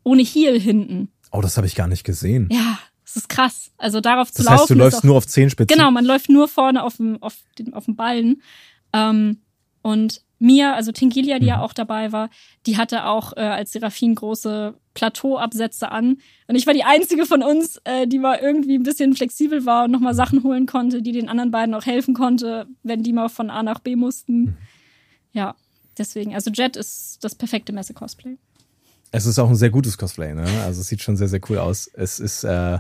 ohne 0.05 0.23
Heel 0.23 0.61
hinten. 0.61 1.11
Oh, 1.33 1.41
das 1.41 1.57
habe 1.57 1.67
ich 1.67 1.75
gar 1.75 1.89
nicht 1.89 2.05
gesehen. 2.05 2.49
Ja, 2.53 2.79
das 3.13 3.25
ist 3.25 3.29
krass. 3.29 3.73
Also 3.77 4.01
darauf 4.01 4.31
zu 4.31 4.43
das 4.43 4.47
laufen. 4.47 4.61
Heißt, 4.61 4.71
du 4.71 4.75
läufst 4.75 4.99
auch, 5.01 5.05
nur 5.05 5.17
auf 5.17 5.27
Zehenspitzen? 5.27 5.77
Genau, 5.77 5.91
man 5.91 6.05
läuft 6.05 6.29
nur 6.29 6.47
vorne 6.47 6.83
auf 6.85 6.97
dem, 6.99 7.21
auf 7.21 7.37
dem, 7.59 7.75
auf 7.75 7.87
dem 7.87 7.97
Ballen. 7.97 8.41
Ähm, 8.93 9.39
und 9.83 10.23
Mia, 10.39 10.75
also 10.75 10.93
Tingilia, 10.93 11.39
die 11.39 11.47
mhm. 11.47 11.49
ja 11.49 11.61
auch 11.61 11.73
dabei 11.73 12.13
war, 12.13 12.31
die 12.67 12.77
hatte 12.77 13.07
auch 13.07 13.37
äh, 13.37 13.41
als 13.41 13.73
Seraphin 13.73 14.15
große 14.15 14.75
Plateauabsätze 14.95 15.91
an. 15.91 16.19
Und 16.47 16.55
ich 16.55 16.67
war 16.67 16.75
die 16.75 16.85
einzige 16.85 17.27
von 17.27 17.43
uns, 17.43 17.81
äh, 17.85 18.07
die 18.07 18.19
mal 18.19 18.39
irgendwie 18.39 18.77
ein 18.77 18.85
bisschen 18.85 19.15
flexibel 19.15 19.67
war 19.67 19.85
und 19.85 19.91
nochmal 19.91 20.15
Sachen 20.15 20.45
holen 20.45 20.67
konnte, 20.67 21.03
die 21.03 21.13
den 21.13 21.29
anderen 21.29 21.51
beiden 21.51 21.75
auch 21.75 21.87
helfen 21.87 22.15
konnte, 22.15 22.67
wenn 22.85 23.03
die 23.03 23.13
mal 23.13 23.29
von 23.29 23.51
A 23.51 23.63
nach 23.65 23.81
B 23.81 23.97
mussten. 23.97 24.41
Mhm. 24.41 24.57
Ja, 25.33 25.57
deswegen. 25.99 26.35
Also 26.35 26.51
Jet 26.51 26.77
ist 26.77 27.19
das 27.23 27.35
perfekte 27.35 27.73
Messe-Cosplay. 27.73 28.37
Es 29.13 29.27
ist 29.27 29.39
auch 29.41 29.49
ein 29.49 29.57
sehr 29.57 29.71
gutes 29.71 29.99
Cosplay, 29.99 30.35
ne? 30.35 30.47
Also 30.65 30.83
es 30.83 30.87
sieht 30.87 31.03
schon 31.03 31.17
sehr, 31.17 31.29
sehr 31.29 31.41
cool 31.49 31.59
aus. 31.59 31.91
Es 31.93 32.21
ist 32.21 32.45
äh, 32.45 32.79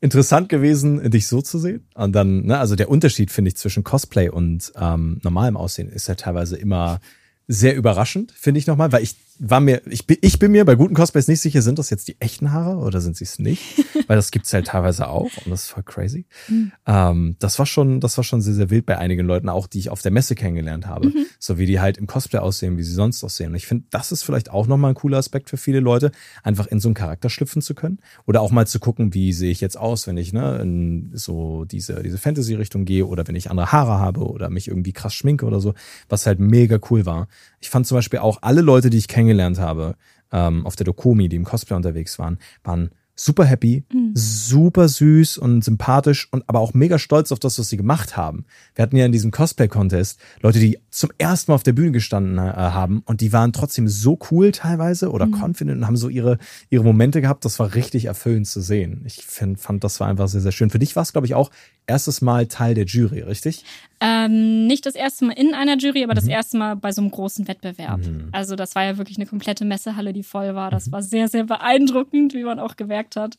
interessant 0.00 0.48
gewesen, 0.48 1.10
dich 1.10 1.26
so 1.26 1.42
zu 1.42 1.58
sehen. 1.58 1.86
Und 1.94 2.12
dann, 2.12 2.46
ne, 2.46 2.58
also 2.58 2.76
der 2.76 2.90
Unterschied, 2.90 3.30
finde 3.30 3.50
ich, 3.50 3.56
zwischen 3.56 3.84
Cosplay 3.84 4.28
und 4.28 4.72
ähm, 4.80 5.20
normalem 5.22 5.56
Aussehen 5.56 5.88
ist 5.88 6.08
ja 6.08 6.14
teilweise 6.14 6.56
immer 6.56 7.00
sehr 7.48 7.74
überraschend, 7.74 8.32
finde 8.32 8.58
ich 8.58 8.66
nochmal, 8.66 8.92
weil 8.92 9.02
ich 9.02 9.16
war 9.42 9.60
mir, 9.60 9.80
ich 9.86 10.06
bin, 10.06 10.18
ich 10.20 10.38
bin 10.38 10.52
mir 10.52 10.66
bei 10.66 10.74
guten 10.74 10.94
Cosplays 10.94 11.26
nicht 11.26 11.40
sicher, 11.40 11.62
sind 11.62 11.78
das 11.78 11.88
jetzt 11.88 12.08
die 12.08 12.20
echten 12.20 12.52
Haare 12.52 12.76
oder 12.76 13.00
sind 13.00 13.16
sie 13.16 13.24
es 13.24 13.38
nicht? 13.38 13.84
Weil 14.06 14.16
das 14.16 14.30
gibt's 14.30 14.52
halt 14.52 14.66
teilweise 14.66 15.08
auch 15.08 15.30
und 15.44 15.50
das 15.50 15.62
ist 15.62 15.70
voll 15.70 15.82
crazy. 15.82 16.26
Mhm. 16.48 16.72
Ähm, 16.86 17.36
das 17.38 17.58
war 17.58 17.64
schon, 17.64 18.00
das 18.00 18.18
war 18.18 18.24
schon 18.24 18.42
sehr, 18.42 18.52
sehr 18.52 18.68
wild 18.68 18.84
bei 18.84 18.98
einigen 18.98 19.26
Leuten, 19.26 19.48
auch 19.48 19.66
die 19.66 19.78
ich 19.78 19.88
auf 19.88 20.02
der 20.02 20.12
Messe 20.12 20.34
kennengelernt 20.34 20.86
habe. 20.86 21.08
Mhm. 21.08 21.26
So 21.38 21.56
wie 21.56 21.64
die 21.64 21.80
halt 21.80 21.96
im 21.96 22.06
Cosplay 22.06 22.38
aussehen, 22.38 22.76
wie 22.76 22.82
sie 22.82 22.92
sonst 22.92 23.24
aussehen. 23.24 23.50
Und 23.50 23.56
ich 23.56 23.66
finde, 23.66 23.86
das 23.90 24.12
ist 24.12 24.24
vielleicht 24.24 24.50
auch 24.50 24.66
nochmal 24.66 24.92
ein 24.92 24.94
cooler 24.94 25.16
Aspekt 25.16 25.48
für 25.48 25.56
viele 25.56 25.80
Leute, 25.80 26.12
einfach 26.42 26.66
in 26.66 26.78
so 26.78 26.88
einen 26.88 26.94
Charakter 26.94 27.30
schlüpfen 27.30 27.62
zu 27.62 27.74
können. 27.74 27.98
Oder 28.26 28.42
auch 28.42 28.50
mal 28.50 28.66
zu 28.66 28.78
gucken, 28.78 29.14
wie 29.14 29.32
sehe 29.32 29.50
ich 29.50 29.62
jetzt 29.62 29.78
aus, 29.78 30.06
wenn 30.06 30.18
ich 30.18 30.34
ne, 30.34 30.58
in 30.60 31.12
so 31.14 31.64
diese, 31.64 32.02
diese 32.02 32.18
Fantasy-Richtung 32.18 32.84
gehe 32.84 33.06
oder 33.06 33.26
wenn 33.26 33.36
ich 33.36 33.50
andere 33.50 33.72
Haare 33.72 33.98
habe 33.98 34.20
oder 34.20 34.50
mich 34.50 34.68
irgendwie 34.68 34.92
krass 34.92 35.14
schminke 35.14 35.46
oder 35.46 35.60
so, 35.60 35.72
was 36.10 36.26
halt 36.26 36.40
mega 36.40 36.78
cool 36.90 37.06
war. 37.06 37.28
Ich 37.60 37.70
fand 37.70 37.86
zum 37.86 37.96
Beispiel 37.96 38.20
auch 38.20 38.38
alle 38.42 38.62
Leute, 38.62 38.90
die 38.90 38.98
ich 38.98 39.08
kennengelernt 39.08 39.58
habe, 39.58 39.96
ähm, 40.32 40.66
auf 40.66 40.76
der 40.76 40.84
Dokomi, 40.84 41.28
die 41.28 41.36
im 41.36 41.44
Cosplay 41.44 41.76
unterwegs 41.76 42.18
waren, 42.18 42.38
waren 42.62 42.90
super 43.20 43.44
happy, 43.44 43.84
mhm. 43.92 44.12
super 44.14 44.88
süß 44.88 45.36
und 45.36 45.62
sympathisch 45.62 46.28
und 46.30 46.48
aber 46.48 46.60
auch 46.60 46.72
mega 46.72 46.98
stolz 46.98 47.32
auf 47.32 47.38
das, 47.38 47.58
was 47.58 47.68
sie 47.68 47.76
gemacht 47.76 48.16
haben. 48.16 48.46
Wir 48.74 48.82
hatten 48.82 48.96
ja 48.96 49.04
in 49.04 49.12
diesem 49.12 49.30
Cosplay-Contest 49.30 50.18
Leute, 50.40 50.58
die 50.58 50.78
zum 50.88 51.10
ersten 51.18 51.50
Mal 51.50 51.56
auf 51.56 51.62
der 51.62 51.74
Bühne 51.74 51.92
gestanden 51.92 52.38
äh, 52.38 52.50
haben 52.50 53.02
und 53.04 53.20
die 53.20 53.32
waren 53.32 53.52
trotzdem 53.52 53.88
so 53.88 54.18
cool 54.30 54.52
teilweise 54.52 55.10
oder 55.10 55.26
mhm. 55.26 55.34
confident 55.34 55.78
und 55.78 55.86
haben 55.86 55.98
so 55.98 56.08
ihre, 56.08 56.38
ihre 56.70 56.82
Momente 56.82 57.20
gehabt. 57.20 57.44
Das 57.44 57.58
war 57.58 57.74
richtig 57.74 58.06
erfüllend 58.06 58.46
zu 58.46 58.62
sehen. 58.62 59.02
Ich 59.04 59.26
find, 59.26 59.60
fand, 59.60 59.84
das 59.84 60.00
war 60.00 60.08
einfach 60.08 60.28
sehr, 60.28 60.40
sehr 60.40 60.52
schön. 60.52 60.70
Für 60.70 60.78
dich 60.78 60.96
war 60.96 61.02
es, 61.02 61.12
glaube 61.12 61.26
ich, 61.26 61.34
auch 61.34 61.50
erstes 61.86 62.22
Mal 62.22 62.46
Teil 62.46 62.74
der 62.74 62.86
Jury, 62.86 63.20
richtig? 63.20 63.64
Ähm, 64.02 64.66
nicht 64.66 64.86
das 64.86 64.94
erste 64.94 65.26
Mal 65.26 65.32
in 65.34 65.54
einer 65.54 65.76
Jury, 65.76 66.02
aber 66.02 66.14
mhm. 66.14 66.16
das 66.16 66.26
erste 66.26 66.56
Mal 66.56 66.74
bei 66.76 66.90
so 66.90 67.02
einem 67.02 67.10
großen 67.10 67.46
Wettbewerb. 67.48 68.00
Mhm. 68.00 68.28
Also 68.32 68.56
das 68.56 68.74
war 68.74 68.84
ja 68.84 68.96
wirklich 68.96 69.18
eine 69.18 69.26
komplette 69.26 69.66
Messehalle, 69.66 70.14
die 70.14 70.22
voll 70.22 70.54
war. 70.54 70.70
Das 70.70 70.86
mhm. 70.86 70.92
war 70.92 71.02
sehr, 71.02 71.28
sehr 71.28 71.44
beeindruckend, 71.44 72.32
wie 72.32 72.44
man 72.44 72.58
auch 72.58 72.76
gemerkt 72.76 73.16
hat. 73.16 73.36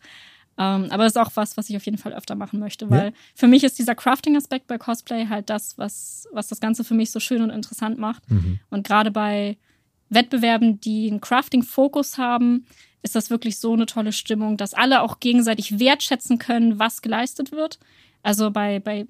Ähm, 0.57 0.87
aber 0.91 1.03
das 1.03 1.13
ist 1.13 1.17
auch 1.17 1.31
was, 1.33 1.57
was 1.57 1.69
ich 1.69 1.77
auf 1.77 1.85
jeden 1.85 1.97
Fall 1.97 2.13
öfter 2.13 2.35
machen 2.35 2.59
möchte, 2.59 2.89
weil 2.91 3.05
ja. 3.05 3.11
für 3.33 3.47
mich 3.47 3.63
ist 3.63 3.79
dieser 3.79 3.95
Crafting-Aspekt 3.95 4.67
bei 4.67 4.77
Cosplay 4.77 5.27
halt 5.27 5.49
das, 5.49 5.77
was, 5.77 6.27
was 6.31 6.47
das 6.47 6.59
Ganze 6.59 6.83
für 6.83 6.93
mich 6.93 7.09
so 7.09 7.19
schön 7.19 7.41
und 7.41 7.49
interessant 7.49 7.97
macht. 7.97 8.29
Mhm. 8.29 8.59
Und 8.69 8.85
gerade 8.85 9.09
bei 9.09 9.57
Wettbewerben, 10.09 10.79
die 10.79 11.09
einen 11.09 11.21
Crafting-Fokus 11.21 12.17
haben, 12.17 12.65
ist 13.01 13.15
das 13.15 13.31
wirklich 13.31 13.57
so 13.57 13.73
eine 13.73 13.87
tolle 13.87 14.11
Stimmung, 14.11 14.57
dass 14.57 14.75
alle 14.75 15.01
auch 15.01 15.19
gegenseitig 15.19 15.79
wertschätzen 15.79 16.37
können, 16.37 16.77
was 16.77 17.01
geleistet 17.01 17.51
wird. 17.51 17.79
Also 18.21 18.51
bei, 18.51 18.79
bei 18.79 19.07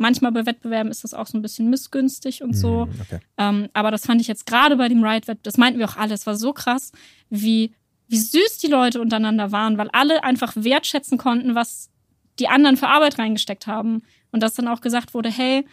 manchmal 0.00 0.32
bei 0.32 0.46
Wettbewerben 0.46 0.90
ist 0.90 1.04
das 1.04 1.14
auch 1.14 1.26
so 1.26 1.38
ein 1.38 1.42
bisschen 1.42 1.70
missgünstig 1.70 2.42
und 2.42 2.54
so. 2.54 2.86
Hm, 2.86 3.00
okay. 3.00 3.18
Ähm, 3.38 3.68
aber 3.72 3.90
das 3.90 4.06
fand 4.06 4.20
ich 4.20 4.26
jetzt 4.26 4.46
gerade 4.46 4.76
bei 4.76 4.88
dem 4.88 5.04
Ride-Wettbewerb, 5.04 5.42
das 5.42 5.56
meinten 5.56 5.78
wir 5.78 5.88
auch 5.88 5.96
alle, 5.96 6.14
es 6.14 6.26
war 6.26 6.36
so 6.36 6.52
krass, 6.52 6.92
wie, 7.28 7.72
wie 8.08 8.18
süß 8.18 8.58
die 8.58 8.68
Leute 8.68 9.00
untereinander 9.00 9.52
waren, 9.52 9.78
weil 9.78 9.90
alle 9.92 10.24
einfach 10.24 10.54
wertschätzen 10.56 11.18
konnten, 11.18 11.54
was 11.54 11.90
die 12.38 12.48
anderen 12.48 12.76
für 12.76 12.88
Arbeit 12.88 13.18
reingesteckt 13.18 13.66
haben. 13.66 14.02
Und 14.32 14.42
dass 14.42 14.54
dann 14.54 14.68
auch 14.68 14.80
gesagt 14.80 15.12
wurde, 15.12 15.28
hey, 15.28 15.66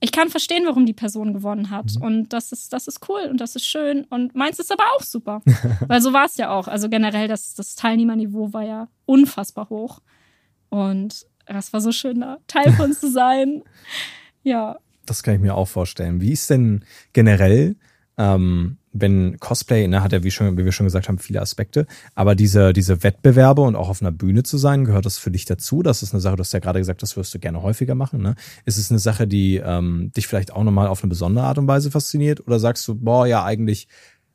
ich 0.00 0.10
kann 0.10 0.28
verstehen, 0.28 0.64
warum 0.66 0.84
die 0.84 0.92
Person 0.92 1.32
gewonnen 1.32 1.70
hat. 1.70 1.94
Mhm. 1.94 2.02
Und 2.02 2.32
das 2.32 2.50
ist, 2.50 2.72
das 2.72 2.88
ist 2.88 3.08
cool 3.08 3.28
und 3.30 3.40
das 3.40 3.54
ist 3.54 3.64
schön. 3.64 4.04
Und 4.10 4.34
meins 4.34 4.58
ist 4.58 4.72
aber 4.72 4.84
auch 4.96 5.02
super. 5.02 5.42
Weil 5.86 6.02
so 6.02 6.12
war 6.12 6.24
es 6.24 6.36
ja 6.36 6.50
auch. 6.50 6.66
Also 6.66 6.88
generell, 6.88 7.28
das, 7.28 7.54
das 7.54 7.76
Teilnehmerniveau 7.76 8.52
war 8.52 8.64
ja 8.64 8.88
unfassbar 9.06 9.68
hoch. 9.70 10.00
Und 10.70 11.26
das 11.46 11.72
war 11.72 11.80
so 11.80 11.92
schön, 11.92 12.20
da 12.20 12.38
Teil 12.46 12.72
von 12.72 12.92
zu 12.92 13.10
sein. 13.10 13.62
Ja. 14.44 14.78
Das 15.06 15.22
kann 15.22 15.36
ich 15.36 15.40
mir 15.40 15.54
auch 15.54 15.68
vorstellen. 15.68 16.20
Wie 16.20 16.32
ist 16.32 16.50
denn 16.50 16.84
generell 17.12 17.76
ähm, 18.18 18.78
wenn 18.92 19.38
Cosplay, 19.40 19.88
ne, 19.88 20.02
hat 20.02 20.12
ja, 20.12 20.22
wie, 20.22 20.30
schon, 20.30 20.56
wie 20.58 20.64
wir 20.64 20.72
schon 20.72 20.86
gesagt 20.86 21.08
haben, 21.08 21.18
viele 21.18 21.40
Aspekte, 21.40 21.86
aber 22.14 22.34
diese, 22.34 22.72
diese 22.72 23.02
Wettbewerbe 23.02 23.62
und 23.62 23.74
auch 23.74 23.88
auf 23.88 24.02
einer 24.02 24.12
Bühne 24.12 24.42
zu 24.42 24.58
sein, 24.58 24.84
gehört 24.84 25.06
das 25.06 25.18
für 25.18 25.30
dich 25.30 25.46
dazu? 25.46 25.82
Das 25.82 26.02
ist 26.02 26.12
eine 26.12 26.20
Sache, 26.20 26.36
du 26.36 26.40
hast 26.40 26.52
ja 26.52 26.58
gerade 26.58 26.78
gesagt, 26.78 27.02
das 27.02 27.16
wirst 27.16 27.32
du 27.34 27.38
gerne 27.38 27.62
häufiger 27.62 27.94
machen. 27.94 28.20
Ne? 28.20 28.34
Ist 28.66 28.76
es 28.76 28.90
eine 28.90 28.98
Sache, 28.98 29.26
die 29.26 29.56
ähm, 29.56 30.12
dich 30.14 30.26
vielleicht 30.26 30.52
auch 30.52 30.62
nochmal 30.62 30.88
auf 30.88 31.02
eine 31.02 31.08
besondere 31.08 31.46
Art 31.46 31.58
und 31.58 31.66
Weise 31.66 31.90
fasziniert? 31.90 32.46
Oder 32.46 32.58
sagst 32.58 32.86
du, 32.86 32.94
boah, 32.94 33.26
ja, 33.26 33.44
eigentlich, 33.44 33.88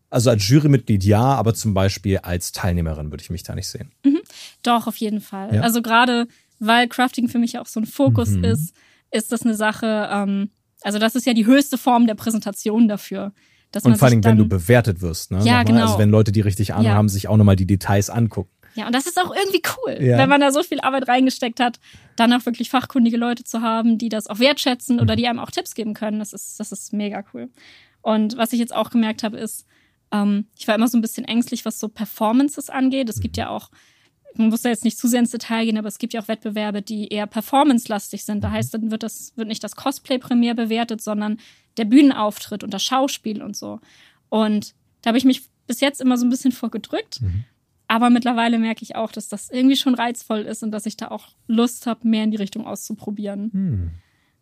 also 0.09 0.31
als 0.31 0.47
Jurymitglied 0.47 1.03
ja, 1.03 1.21
aber 1.21 1.53
zum 1.53 1.73
Beispiel 1.73 2.17
als 2.17 2.51
Teilnehmerin 2.51 3.11
würde 3.11 3.21
ich 3.21 3.29
mich 3.29 3.43
da 3.43 3.53
nicht 3.53 3.67
sehen? 3.67 3.91
Mhm. 4.03 4.21
Doch, 4.63 4.87
auf 4.87 4.97
jeden 4.97 5.21
Fall. 5.21 5.53
Ja. 5.53 5.61
Also 5.61 5.83
gerade, 5.83 6.27
weil 6.59 6.87
Crafting 6.87 7.27
für 7.29 7.39
mich 7.39 7.57
auch 7.59 7.65
so 7.67 7.79
ein 7.79 7.85
Fokus 7.85 8.29
Mhm. 8.31 8.43
ist, 8.43 8.73
ist 9.11 9.31
das 9.31 9.43
eine 9.43 9.55
Sache, 9.55 10.09
ähm, 10.11 10.49
also 10.81 10.99
das 10.99 11.15
ist 11.15 11.25
ja 11.25 11.33
die 11.33 11.45
höchste 11.45 11.77
Form 11.77 12.07
der 12.07 12.15
Präsentation 12.15 12.87
dafür. 12.87 13.33
Dass 13.71 13.83
Und 13.83 13.91
man 13.91 13.99
vor 13.99 14.05
allen 14.05 14.11
sich 14.11 14.21
Dingen, 14.21 14.23
wenn 14.23 14.37
dann, 14.37 14.49
du 14.49 14.55
bewertet 14.57 15.01
wirst. 15.01 15.31
Ne? 15.31 15.37
Ja, 15.39 15.43
Nochmal. 15.43 15.65
genau. 15.65 15.81
Also 15.81 15.97
wenn 15.99 16.09
Leute, 16.09 16.31
die 16.31 16.41
richtig 16.41 16.73
Ahnung 16.73 16.85
Ja. 16.85 16.93
haben, 16.93 17.09
sich 17.09 17.27
auch 17.27 17.35
nochmal 17.35 17.57
die 17.57 17.67
Details 17.67 18.09
angucken. 18.09 18.49
Ja, 18.75 18.85
und 18.85 18.93
das 18.95 19.07
ist 19.07 19.19
auch 19.19 19.33
irgendwie 19.35 19.61
cool, 19.77 19.97
Ja. 20.05 20.17
wenn 20.19 20.29
man 20.29 20.39
da 20.39 20.51
so 20.51 20.61
viel 20.63 20.79
Arbeit 20.79 21.07
reingesteckt 21.07 21.59
hat, 21.59 21.79
dann 22.15 22.31
auch 22.31 22.45
wirklich 22.45 22.69
fachkundige 22.69 23.17
Leute 23.17 23.43
zu 23.43 23.61
haben, 23.61 23.97
die 23.97 24.07
das 24.09 24.27
auch 24.27 24.39
wertschätzen 24.39 24.99
oder 24.99 25.15
Mhm. 25.15 25.17
die 25.17 25.27
einem 25.27 25.39
auch 25.39 25.51
Tipps 25.51 25.73
geben 25.75 25.93
können. 25.95 26.19
Das 26.19 26.31
ist, 26.31 26.59
das 26.59 26.71
ist 26.71 26.93
mega 26.93 27.23
cool. 27.33 27.49
Und 28.01 28.37
was 28.37 28.53
ich 28.53 28.59
jetzt 28.59 28.73
auch 28.75 28.89
gemerkt 28.91 29.23
habe, 29.23 29.37
ist, 29.37 29.65
ähm, 30.13 30.45
ich 30.57 30.67
war 30.67 30.75
immer 30.75 30.87
so 30.87 30.97
ein 30.97 31.01
bisschen 31.01 31.25
ängstlich, 31.25 31.65
was 31.65 31.79
so 31.79 31.89
Performances 31.89 32.69
angeht. 32.69 33.09
Es 33.09 33.19
gibt 33.19 33.35
Mhm. 33.35 33.41
ja 33.41 33.49
auch, 33.49 33.69
man 34.37 34.49
muss 34.49 34.61
da 34.61 34.69
jetzt 34.69 34.83
nicht 34.83 34.97
zu 34.97 35.07
sehr 35.07 35.19
ins 35.19 35.31
Detail 35.31 35.65
gehen, 35.65 35.77
aber 35.77 35.87
es 35.87 35.97
gibt 35.97 36.13
ja 36.13 36.21
auch 36.21 36.27
Wettbewerbe, 36.27 36.81
die 36.81 37.07
eher 37.07 37.27
performance-lastig 37.27 38.23
sind. 38.23 38.37
Mhm. 38.37 38.41
Da 38.41 38.51
heißt, 38.51 38.73
dann 38.73 38.91
wird 38.91 39.03
das, 39.03 39.33
wird 39.35 39.47
nicht 39.47 39.63
das 39.63 39.75
Cosplay 39.75 40.17
primär 40.17 40.53
bewertet, 40.53 41.01
sondern 41.01 41.39
der 41.77 41.85
Bühnenauftritt 41.85 42.63
und 42.63 42.73
das 42.73 42.83
Schauspiel 42.83 43.41
und 43.41 43.55
so. 43.55 43.79
Und 44.29 44.73
da 45.01 45.09
habe 45.09 45.17
ich 45.17 45.25
mich 45.25 45.43
bis 45.67 45.79
jetzt 45.81 46.01
immer 46.01 46.17
so 46.17 46.25
ein 46.25 46.29
bisschen 46.29 46.51
vorgedrückt. 46.51 47.21
Mhm. 47.21 47.45
Aber 47.87 48.09
mittlerweile 48.09 48.59
merke 48.59 48.83
ich 48.83 48.95
auch, 48.95 49.11
dass 49.11 49.29
das 49.29 49.49
irgendwie 49.49 49.77
schon 49.77 49.95
reizvoll 49.95 50.39
ist 50.39 50.61
und 50.61 50.71
dass 50.71 50.85
ich 50.85 50.97
da 50.97 51.07
auch 51.07 51.29
Lust 51.47 51.87
habe, 51.87 52.07
mehr 52.07 52.25
in 52.25 52.31
die 52.31 52.37
Richtung 52.37 52.65
auszuprobieren. 52.65 53.49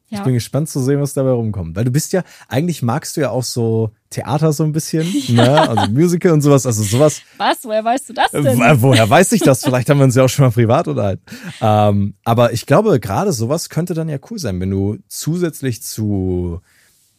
Hm. 0.08 0.12
Ich 0.12 0.18
Ja. 0.20 0.24
bin 0.24 0.34
gespannt 0.36 0.70
zu 0.70 0.80
sehen, 0.82 1.02
was 1.02 1.14
dabei 1.14 1.32
rumkommt. 1.32 1.76
Weil 1.76 1.84
du 1.86 1.90
bist 1.92 2.14
ja, 2.14 2.24
eigentlich 2.48 2.84
magst 2.84 3.18
du 3.18 3.22
ja 3.22 3.32
auch 3.32 3.44
so 3.44 3.90
Theater 4.12 4.54
so 4.54 4.64
ein 4.64 4.72
bisschen, 4.72 5.06
ne? 5.30 5.68
Also 5.68 5.92
Musical 5.92 6.32
und 6.32 6.42
sowas, 6.42 6.66
also 6.68 6.84
sowas. 6.84 7.22
Was? 7.38 7.66
Woher 7.66 7.84
weißt 7.84 8.10
du 8.10 8.14
das 8.14 8.30
denn? 8.32 8.46
wo- 8.46 8.82
woher 8.84 9.10
weiß 9.10 9.32
ich 9.32 9.42
das? 9.42 9.64
Vielleicht 9.64 9.90
haben 9.90 9.98
wir 9.98 10.04
uns 10.04 10.14
ja 10.16 10.24
auch 10.24 10.30
schon 10.30 10.46
mal 10.46 10.52
privat 10.52 10.88
unterhalten. 10.88 11.24
Ähm, 11.60 12.14
aber 12.24 12.54
ich 12.54 12.66
glaube, 12.68 13.00
gerade 13.00 13.34
sowas 13.34 13.70
könnte 13.70 13.96
dann 13.96 14.08
ja 14.08 14.18
cool 14.30 14.38
sein, 14.38 14.60
wenn 14.60 14.70
du 14.70 14.98
zusätzlich 15.08 15.82
zu 15.82 16.62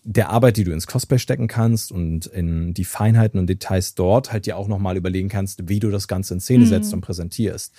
der 0.04 0.30
Arbeit, 0.30 0.56
die 0.56 0.62
du 0.62 0.70
ins 0.70 0.86
Cosplay 0.86 1.18
stecken 1.18 1.48
kannst 1.48 1.90
und 1.90 2.26
in 2.26 2.72
die 2.72 2.84
Feinheiten 2.84 3.40
und 3.40 3.48
Details 3.48 3.96
dort 3.96 4.32
halt 4.32 4.46
dir 4.46 4.56
auch 4.56 4.68
nochmal 4.68 4.96
überlegen 4.96 5.28
kannst, 5.28 5.68
wie 5.68 5.80
du 5.80 5.90
das 5.90 6.06
Ganze 6.06 6.34
in 6.34 6.40
Szene 6.40 6.64
Mhm. 6.64 6.68
setzt 6.68 6.94
und 6.94 7.00
präsentierst. 7.00 7.74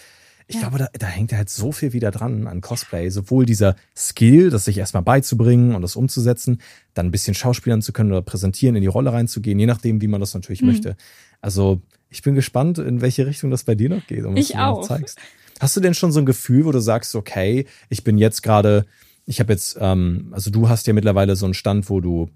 Ich 0.49 0.55
Ja. 0.55 0.61
glaube, 0.61 0.77
da, 0.77 0.87
da 0.97 1.07
hängt 1.07 1.33
halt 1.33 1.49
so 1.49 1.71
viel 1.73 1.91
wieder 1.93 2.09
dran 2.11 2.47
an 2.47 2.61
Cosplay. 2.61 3.09
Sowohl 3.09 3.45
dieser 3.45 3.75
Skill, 3.95 4.49
das 4.49 4.65
sich 4.65 4.77
erstmal 4.77 5.03
beizubringen 5.03 5.75
und 5.75 5.81
das 5.81 5.95
umzusetzen, 5.97 6.61
dann 6.93 7.07
ein 7.07 7.11
bisschen 7.11 7.33
schauspielern 7.33 7.81
zu 7.81 7.91
können 7.91 8.11
oder 8.11 8.21
präsentieren, 8.21 8.75
in 8.77 8.81
die 8.81 8.87
Rolle 8.87 9.11
reinzugehen, 9.11 9.59
je 9.59 9.65
nachdem, 9.65 10.01
wie 10.01 10.07
man 10.07 10.21
das 10.21 10.33
natürlich 10.33 10.61
Mhm. 10.61 10.67
möchte. 10.67 10.95
Also 11.41 11.81
ich 12.09 12.21
bin 12.21 12.33
gespannt, 12.35 12.77
in 12.79 13.01
welche 13.01 13.25
Richtung 13.27 13.51
das 13.51 13.65
bei 13.65 13.75
dir 13.75 13.89
noch 13.89 14.07
geht 14.07 14.23
und 14.23 14.35
was 14.35 14.39
Ich 14.45 14.51
du 14.51 14.57
mir 14.57 14.63
noch 14.67 14.77
auch. 14.77 14.87
zeigst. 14.87 15.19
Hast 15.59 15.75
du 15.75 15.81
denn 15.81 15.93
schon 15.93 16.11
so 16.13 16.19
ein 16.19 16.25
Gefühl, 16.25 16.63
wo 16.65 16.71
du 16.71 16.79
sagst, 16.79 17.13
okay, 17.15 17.65
ich 17.89 18.03
bin 18.05 18.17
jetzt 18.17 18.41
gerade, 18.41 18.85
ich 19.25 19.41
habe 19.41 19.51
jetzt, 19.51 19.77
ähm, 19.81 20.29
also 20.31 20.49
du 20.49 20.69
hast 20.69 20.87
ja 20.87 20.93
mittlerweile 20.93 21.35
so 21.35 21.45
einen 21.45 21.55
Stand, 21.55 21.89
wo 21.89 21.99
du 21.99 22.29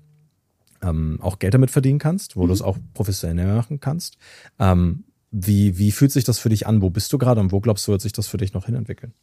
ähm, 0.82 1.20
auch 1.22 1.40
Geld 1.40 1.54
damit 1.54 1.72
verdienen 1.72 2.00
kannst, 2.00 2.36
wo 2.36 2.48
du 2.48 2.54
es 2.54 2.62
auch 2.62 2.78
professionell 2.94 3.56
machen 3.56 3.80
kannst. 3.80 4.18
Ähm, 4.60 5.04
wie, 5.32 5.78
wie 5.78 5.92
fühlt 5.92 6.12
sich 6.12 6.24
das 6.24 6.40
für 6.40 6.50
dich 6.50 6.68
an? 6.68 6.82
Wo 6.82 6.90
bist 6.90 7.12
du 7.14 7.18
gerade 7.18 7.40
und 7.42 7.52
wo 7.52 7.60
glaubst 7.62 7.88
du, 7.88 7.92
wird 7.92 8.02
sich 8.02 8.14
das 8.14 8.28
für 8.28 8.38
dich 8.38 8.54
noch 8.54 8.66
hinentwickeln? 8.66 9.14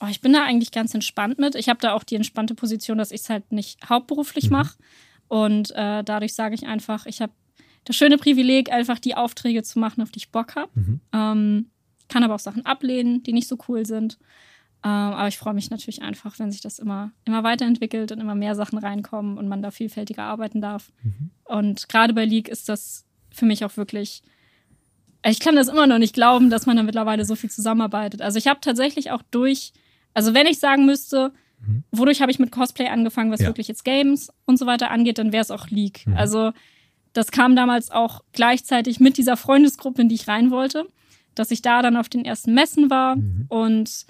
Oh, 0.00 0.06
ich 0.08 0.20
bin 0.20 0.32
da 0.32 0.44
eigentlich 0.44 0.72
ganz 0.72 0.94
entspannt 0.94 1.38
mit. 1.38 1.54
Ich 1.54 1.68
habe 1.68 1.78
da 1.80 1.92
auch 1.92 2.04
die 2.04 2.16
entspannte 2.16 2.54
Position, 2.54 2.98
dass 2.98 3.10
ich 3.12 3.22
es 3.22 3.28
halt 3.28 3.52
nicht 3.52 3.78
hauptberuflich 3.88 4.46
Mhm. 4.46 4.52
mache. 4.52 4.76
Und 5.28 5.70
äh, 5.72 6.02
dadurch 6.04 6.34
sage 6.34 6.54
ich 6.54 6.66
einfach, 6.66 7.06
ich 7.06 7.20
habe 7.20 7.32
das 7.84 7.96
schöne 7.96 8.18
Privileg, 8.18 8.70
einfach 8.70 8.98
die 8.98 9.14
Aufträge 9.16 9.62
zu 9.62 9.78
machen, 9.78 10.02
auf 10.02 10.10
die 10.10 10.18
ich 10.18 10.30
Bock 10.30 10.54
habe. 10.56 10.70
Mhm. 10.74 11.00
Ähm, 11.12 11.66
kann 12.08 12.22
aber 12.24 12.34
auch 12.34 12.40
Sachen 12.40 12.66
ablehnen, 12.66 13.22
die 13.22 13.32
nicht 13.32 13.48
so 13.48 13.56
cool 13.68 13.86
sind. 13.86 14.18
Ähm, 14.84 14.90
aber 14.90 15.28
ich 15.28 15.38
freue 15.38 15.54
mich 15.54 15.70
natürlich 15.70 16.02
einfach, 16.02 16.38
wenn 16.38 16.50
sich 16.52 16.60
das 16.60 16.78
immer, 16.78 17.12
immer 17.24 17.44
weiterentwickelt 17.44 18.12
und 18.12 18.20
immer 18.20 18.34
mehr 18.34 18.54
Sachen 18.54 18.78
reinkommen 18.78 19.38
und 19.38 19.48
man 19.48 19.62
da 19.62 19.70
vielfältiger 19.70 20.24
arbeiten 20.24 20.60
darf. 20.60 20.92
Mhm. 21.02 21.30
Und 21.44 21.88
gerade 21.88 22.12
bei 22.14 22.24
League 22.24 22.48
ist 22.48 22.68
das 22.68 23.06
für 23.30 23.46
mich 23.46 23.64
auch 23.64 23.76
wirklich. 23.76 24.22
Ich 25.24 25.38
kann 25.40 25.54
das 25.56 25.68
immer 25.68 25.86
noch 25.86 25.98
nicht 25.98 26.14
glauben, 26.14 26.50
dass 26.50 26.66
man 26.66 26.76
da 26.76 26.82
mittlerweile 26.82 27.24
so 27.24 27.34
viel 27.36 27.50
zusammenarbeitet. 27.50 28.20
Also 28.22 28.38
ich 28.38 28.48
habe 28.48 28.60
tatsächlich 28.60 29.10
auch 29.12 29.22
durch, 29.30 29.72
also 30.14 30.34
wenn 30.34 30.46
ich 30.46 30.58
sagen 30.58 30.84
müsste, 30.86 31.32
Mhm. 31.64 31.84
wodurch 31.92 32.20
habe 32.20 32.32
ich 32.32 32.40
mit 32.40 32.50
Cosplay 32.50 32.88
angefangen, 32.88 33.30
was 33.30 33.40
Ja. 33.40 33.46
wirklich 33.46 33.68
jetzt 33.68 33.84
Games 33.84 34.30
und 34.46 34.58
so 34.58 34.66
weiter 34.66 34.90
angeht, 34.90 35.18
dann 35.18 35.32
wäre 35.32 35.42
es 35.42 35.52
auch 35.52 35.68
League. 35.68 36.04
Mhm. 36.06 36.16
Also 36.16 36.52
das 37.12 37.30
kam 37.30 37.54
damals 37.54 37.90
auch 37.92 38.24
gleichzeitig 38.32 38.98
mit 38.98 39.16
dieser 39.16 39.36
Freundesgruppe, 39.36 40.02
in 40.02 40.08
die 40.08 40.16
ich 40.16 40.26
rein 40.26 40.50
wollte, 40.50 40.86
dass 41.36 41.50
ich 41.52 41.62
da 41.62 41.80
dann 41.82 41.96
auf 41.96 42.08
den 42.08 42.24
ersten 42.24 42.52
Messen 42.54 42.90
war 42.90 43.14
Mhm. 43.16 43.44
und 43.48 44.06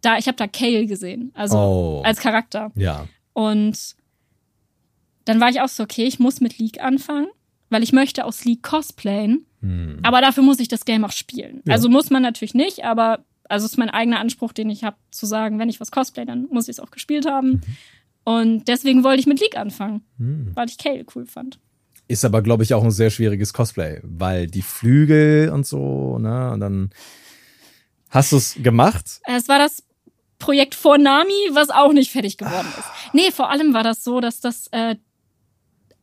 da, 0.00 0.18
ich 0.18 0.26
habe 0.26 0.36
da 0.36 0.48
Kale 0.48 0.86
gesehen, 0.86 1.30
also 1.34 1.56
Oh. 1.58 2.02
als 2.04 2.18
Charakter. 2.18 2.72
Ja. 2.74 3.06
Und 3.34 3.94
dann 5.26 5.40
war 5.40 5.48
ich 5.50 5.60
auch 5.60 5.68
so, 5.68 5.82
okay, 5.82 6.04
ich 6.04 6.18
muss 6.18 6.40
mit 6.40 6.58
League 6.58 6.80
anfangen, 6.82 7.28
weil 7.70 7.82
ich 7.82 7.92
möchte 7.92 8.24
aus 8.24 8.44
League 8.44 8.62
cosplayen, 8.62 9.46
Hm. 9.60 9.98
aber 10.02 10.20
dafür 10.20 10.42
muss 10.42 10.60
ich 10.60 10.68
das 10.68 10.84
Game 10.84 11.04
auch 11.04 11.12
spielen. 11.12 11.62
Ja. 11.64 11.74
Also 11.74 11.88
muss 11.88 12.10
man 12.10 12.22
natürlich 12.22 12.54
nicht, 12.54 12.84
aber 12.84 13.24
also 13.48 13.66
ist 13.66 13.78
mein 13.78 13.90
eigener 13.90 14.18
Anspruch, 14.20 14.52
den 14.52 14.68
ich 14.70 14.84
habe, 14.84 14.96
zu 15.10 15.24
sagen, 15.26 15.58
wenn 15.58 15.68
ich 15.68 15.80
was 15.80 15.90
cosplay, 15.90 16.24
dann 16.24 16.46
muss 16.50 16.64
ich 16.68 16.76
es 16.76 16.80
auch 16.80 16.90
gespielt 16.90 17.26
haben. 17.26 17.60
Und 18.24 18.66
deswegen 18.66 19.04
wollte 19.04 19.20
ich 19.20 19.26
mit 19.26 19.40
League 19.40 19.56
anfangen, 19.56 20.02
Hm. 20.18 20.50
weil 20.54 20.68
ich 20.68 20.78
Kale 20.78 21.04
cool 21.14 21.26
fand. 21.26 21.58
Ist 22.08 22.24
aber, 22.24 22.42
glaube 22.42 22.62
ich, 22.62 22.72
auch 22.74 22.84
ein 22.84 22.90
sehr 22.92 23.10
schwieriges 23.10 23.52
Cosplay, 23.52 24.00
weil 24.04 24.46
die 24.46 24.62
Flügel 24.62 25.50
und 25.50 25.66
so, 25.66 26.18
ne, 26.18 26.52
und 26.52 26.60
dann 26.60 26.90
hast 28.10 28.32
du 28.32 28.36
es 28.36 28.54
gemacht. 28.62 29.20
Es 29.24 29.48
war 29.48 29.58
das 29.58 29.82
Projekt 30.38 30.74
vor 30.74 30.98
Nami, 30.98 31.32
was 31.52 31.70
auch 31.70 31.92
nicht 31.92 32.10
fertig 32.12 32.36
geworden 32.36 32.68
Ah. 32.74 32.78
ist. 32.78 32.88
Nee, 33.14 33.30
vor 33.32 33.50
allem 33.50 33.74
war 33.74 33.82
das 33.82 34.04
so, 34.04 34.20
dass 34.20 34.40
das, 34.40 34.68
äh, 34.70 34.96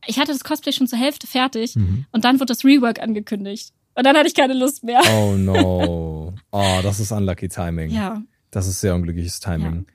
ich 0.06 0.18
hatte 0.18 0.32
das 0.32 0.44
Cosplay 0.44 0.72
schon 0.72 0.86
zur 0.86 0.98
Hälfte 0.98 1.26
fertig 1.26 1.76
Mhm. 1.76 2.06
und 2.12 2.24
dann 2.24 2.36
wurde 2.40 2.52
das 2.52 2.64
Rework 2.64 3.00
angekündigt. 3.00 3.72
Und 3.96 4.04
dann 4.06 4.16
hatte 4.16 4.26
ich 4.26 4.34
keine 4.34 4.54
Lust 4.54 4.82
mehr. 4.84 5.00
Oh 5.16 5.34
no. 5.36 6.34
Oh, 6.50 6.78
das 6.82 6.98
ist 7.00 7.12
unlucky 7.12 7.48
Timing. 7.48 7.90
Ja. 7.90 8.22
Das 8.50 8.66
ist 8.66 8.80
sehr 8.80 8.94
unglückliches 8.94 9.40
Timing. 9.40 9.86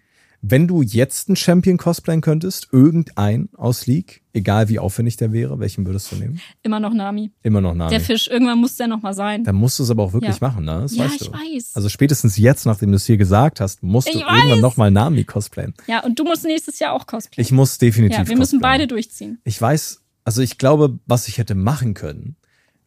Wenn 0.41 0.67
du 0.69 0.81
jetzt 0.81 1.27
einen 1.27 1.35
Champion 1.35 1.77
cosplayen 1.77 2.21
könntest, 2.21 2.69
irgendein 2.71 3.49
aus 3.57 3.87
League, 3.87 4.21
egal 4.31 4.69
wie 4.69 4.79
aufwendig 4.79 5.17
der 5.17 5.33
wäre, 5.33 5.59
welchen 5.59 5.85
würdest 5.85 6.11
du 6.11 6.15
nehmen? 6.15 6.39
Immer 6.63 6.79
noch 6.79 6.93
Nami. 6.93 7.31
Immer 7.43 7.59
noch 7.59 7.73
Nami. 7.73 7.89
Der 7.89 7.99
Fisch, 7.99 8.27
irgendwann 8.27 8.57
muss 8.59 8.77
der 8.77 8.87
noch 8.87 9.01
mal 9.01 9.13
sein. 9.13 9.43
Dann 9.43 9.55
musst 9.55 9.79
du 9.79 9.83
es 9.83 9.89
aber 9.89 10.03
auch 10.03 10.13
wirklich 10.13 10.39
Ja. 10.39 10.47
machen, 10.47 10.63
ne? 10.63 10.79
Das 10.83 10.95
ja, 10.95 11.05
weißt 11.05 11.21
ich 11.21 11.27
du. 11.27 11.33
weiß. 11.33 11.71
Also 11.75 11.89
spätestens 11.89 12.37
jetzt, 12.37 12.65
nachdem 12.65 12.89
du 12.91 12.95
es 12.95 13.05
hier 13.05 13.17
gesagt 13.17 13.59
hast, 13.59 13.83
musst 13.83 14.07
du 14.07 14.11
Ich 14.13 14.21
irgendwann 14.21 14.51
weiß. 14.51 14.61
nochmal 14.61 14.91
Nami 14.91 15.25
cosplayen. 15.25 15.73
ja, 15.87 16.03
und 16.05 16.17
du 16.17 16.23
musst 16.23 16.45
nächstes 16.45 16.79
Jahr 16.79 16.93
auch 16.93 17.05
cosplayen. 17.05 17.45
Ich 17.45 17.51
muss 17.51 17.77
definitiv 17.77 18.17
ja, 18.19 18.27
wir 18.27 18.37
müssen 18.37 18.59
cosplayen. 18.59 18.79
beide 18.79 18.87
durchziehen. 18.87 19.39
Ich 19.43 19.61
weiß, 19.61 20.01
also 20.23 20.41
ich 20.41 20.57
glaube, 20.57 20.99
was 21.05 21.27
ich 21.27 21.37
hätte 21.37 21.53
machen 21.55 21.95
können, 21.95 22.37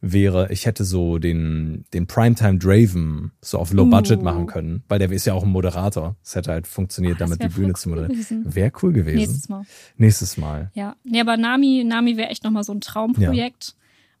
wäre, 0.05 0.51
ich 0.51 0.65
hätte 0.65 0.83
so 0.83 1.17
den, 1.17 1.85
den 1.93 2.07
Primetime 2.07 2.57
Draven 2.57 3.31
so 3.41 3.57
auf 3.57 3.71
Low 3.71 3.85
Budget 3.85 4.19
Uh. 4.19 4.23
machen 4.23 4.47
können, 4.47 4.83
weil 4.89 4.99
der 4.99 5.09
ist 5.11 5.25
ja 5.25 5.33
auch 5.33 5.43
ein 5.43 5.49
Moderator. 5.49 6.17
Es 6.21 6.35
hätte 6.35 6.51
halt 6.51 6.67
funktioniert, 6.67 7.21
das 7.21 7.29
damit 7.29 7.41
die 7.41 7.55
Bühne 7.55 7.67
voll 7.69 7.75
zu 7.77 7.89
cool 7.89 7.95
moderieren. 8.01 8.53
Wäre 8.55 8.71
cool 8.81 8.91
gewesen. 8.93 9.17
Nächstes 9.17 9.49
Mal. 9.49 9.63
Nächstes 9.97 10.37
Mal. 10.37 10.71
Ja. 10.73 10.95
Nee, 11.05 11.21
aber 11.21 11.37
Nami, 11.37 11.83
Nami 11.85 12.17
wäre 12.17 12.29
echt 12.29 12.43
nochmal 12.43 12.63
so 12.65 12.73
ein 12.73 12.81
Traumprojekt. 12.81 13.75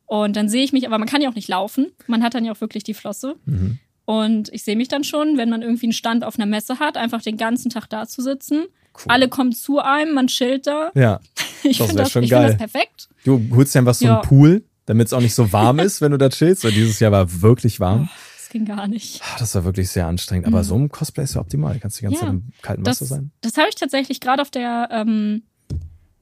Und 0.05 0.35
dann 0.37 0.47
sehe 0.47 0.63
ich 0.63 0.71
mich, 0.73 0.87
aber 0.87 0.97
man 0.99 1.07
kann 1.07 1.21
ja 1.21 1.29
auch 1.29 1.35
nicht 1.35 1.49
laufen. 1.49 1.87
Man 2.07 2.23
hat 2.23 2.33
dann 2.33 2.45
ja 2.45 2.53
auch 2.53 2.61
wirklich 2.61 2.83
die 2.83 2.93
Flosse. 2.93 3.35
Mhm. 3.45 3.79
Und 4.05 4.49
ich 4.53 4.63
sehe 4.63 4.75
mich 4.75 4.87
dann 4.87 5.03
schon, 5.03 5.37
wenn 5.37 5.49
man 5.49 5.61
irgendwie 5.61 5.85
einen 5.87 5.93
Stand 5.93 6.23
auf 6.23 6.37
einer 6.37 6.45
Messe 6.45 6.79
hat, 6.79 6.97
einfach 6.97 7.21
den 7.21 7.37
ganzen 7.37 7.69
Tag 7.69 7.89
da 7.89 8.07
zu 8.07 8.21
sitzen. 8.21 8.63
Cool. 8.95 9.03
Alle 9.07 9.27
kommen 9.27 9.51
zu 9.53 9.79
einem, 9.79 10.13
man 10.13 10.27
chillt 10.27 10.67
da. 10.67 10.91
Ja, 10.95 11.19
Ich 11.63 11.77
Das 11.77 11.87
finde 11.87 12.03
das, 12.03 12.07
ich 12.09 12.13
find 12.13 12.31
das 12.31 12.57
perfekt. 12.57 13.09
du 13.25 13.41
holst 13.55 13.73
dir 13.73 13.79
einfach 13.79 13.93
so 13.93 14.05
Ja. 14.05 14.19
einen 14.19 14.27
Pool, 14.29 14.63
damit 14.85 15.07
es 15.07 15.13
auch 15.13 15.21
nicht 15.21 15.35
so 15.35 15.51
warm 15.53 15.79
ist, 15.79 16.01
wenn 16.01 16.11
du 16.11 16.17
da 16.17 16.29
chillst. 16.29 16.63
Weil 16.63 16.71
dieses 16.71 16.99
Jahr 16.99 17.11
war 17.11 17.41
wirklich 17.41 17.79
warm. 17.79 18.09
Das 18.37 18.49
ging 18.49 18.65
gar 18.65 18.87
nicht. 18.87 19.21
Ah, 19.23 19.35
Das 19.39 19.55
war 19.55 19.63
wirklich 19.63 19.89
sehr 19.89 20.07
anstrengend. 20.07 20.45
Aber 20.47 20.59
Mhm. 20.59 20.63
so 20.63 20.75
ein 20.77 20.89
Cosplay 20.89 21.23
ist 21.23 21.35
ja 21.35 21.41
optimal. 21.41 21.79
Kannst 21.79 21.99
die 21.99 22.03
ganze 22.03 22.15
Ja. 22.19 22.21
Zeit 22.21 22.29
im 22.29 22.43
kalten 22.61 22.83
Das, 22.83 23.01
Wasser 23.01 23.15
sein. 23.15 23.31
das 23.41 23.57
habe 23.57 23.67
ich 23.69 23.75
tatsächlich 23.75 24.19
gerade 24.19 24.41
auf 24.41 24.51
der 24.51 24.89
ähm, 24.91 25.43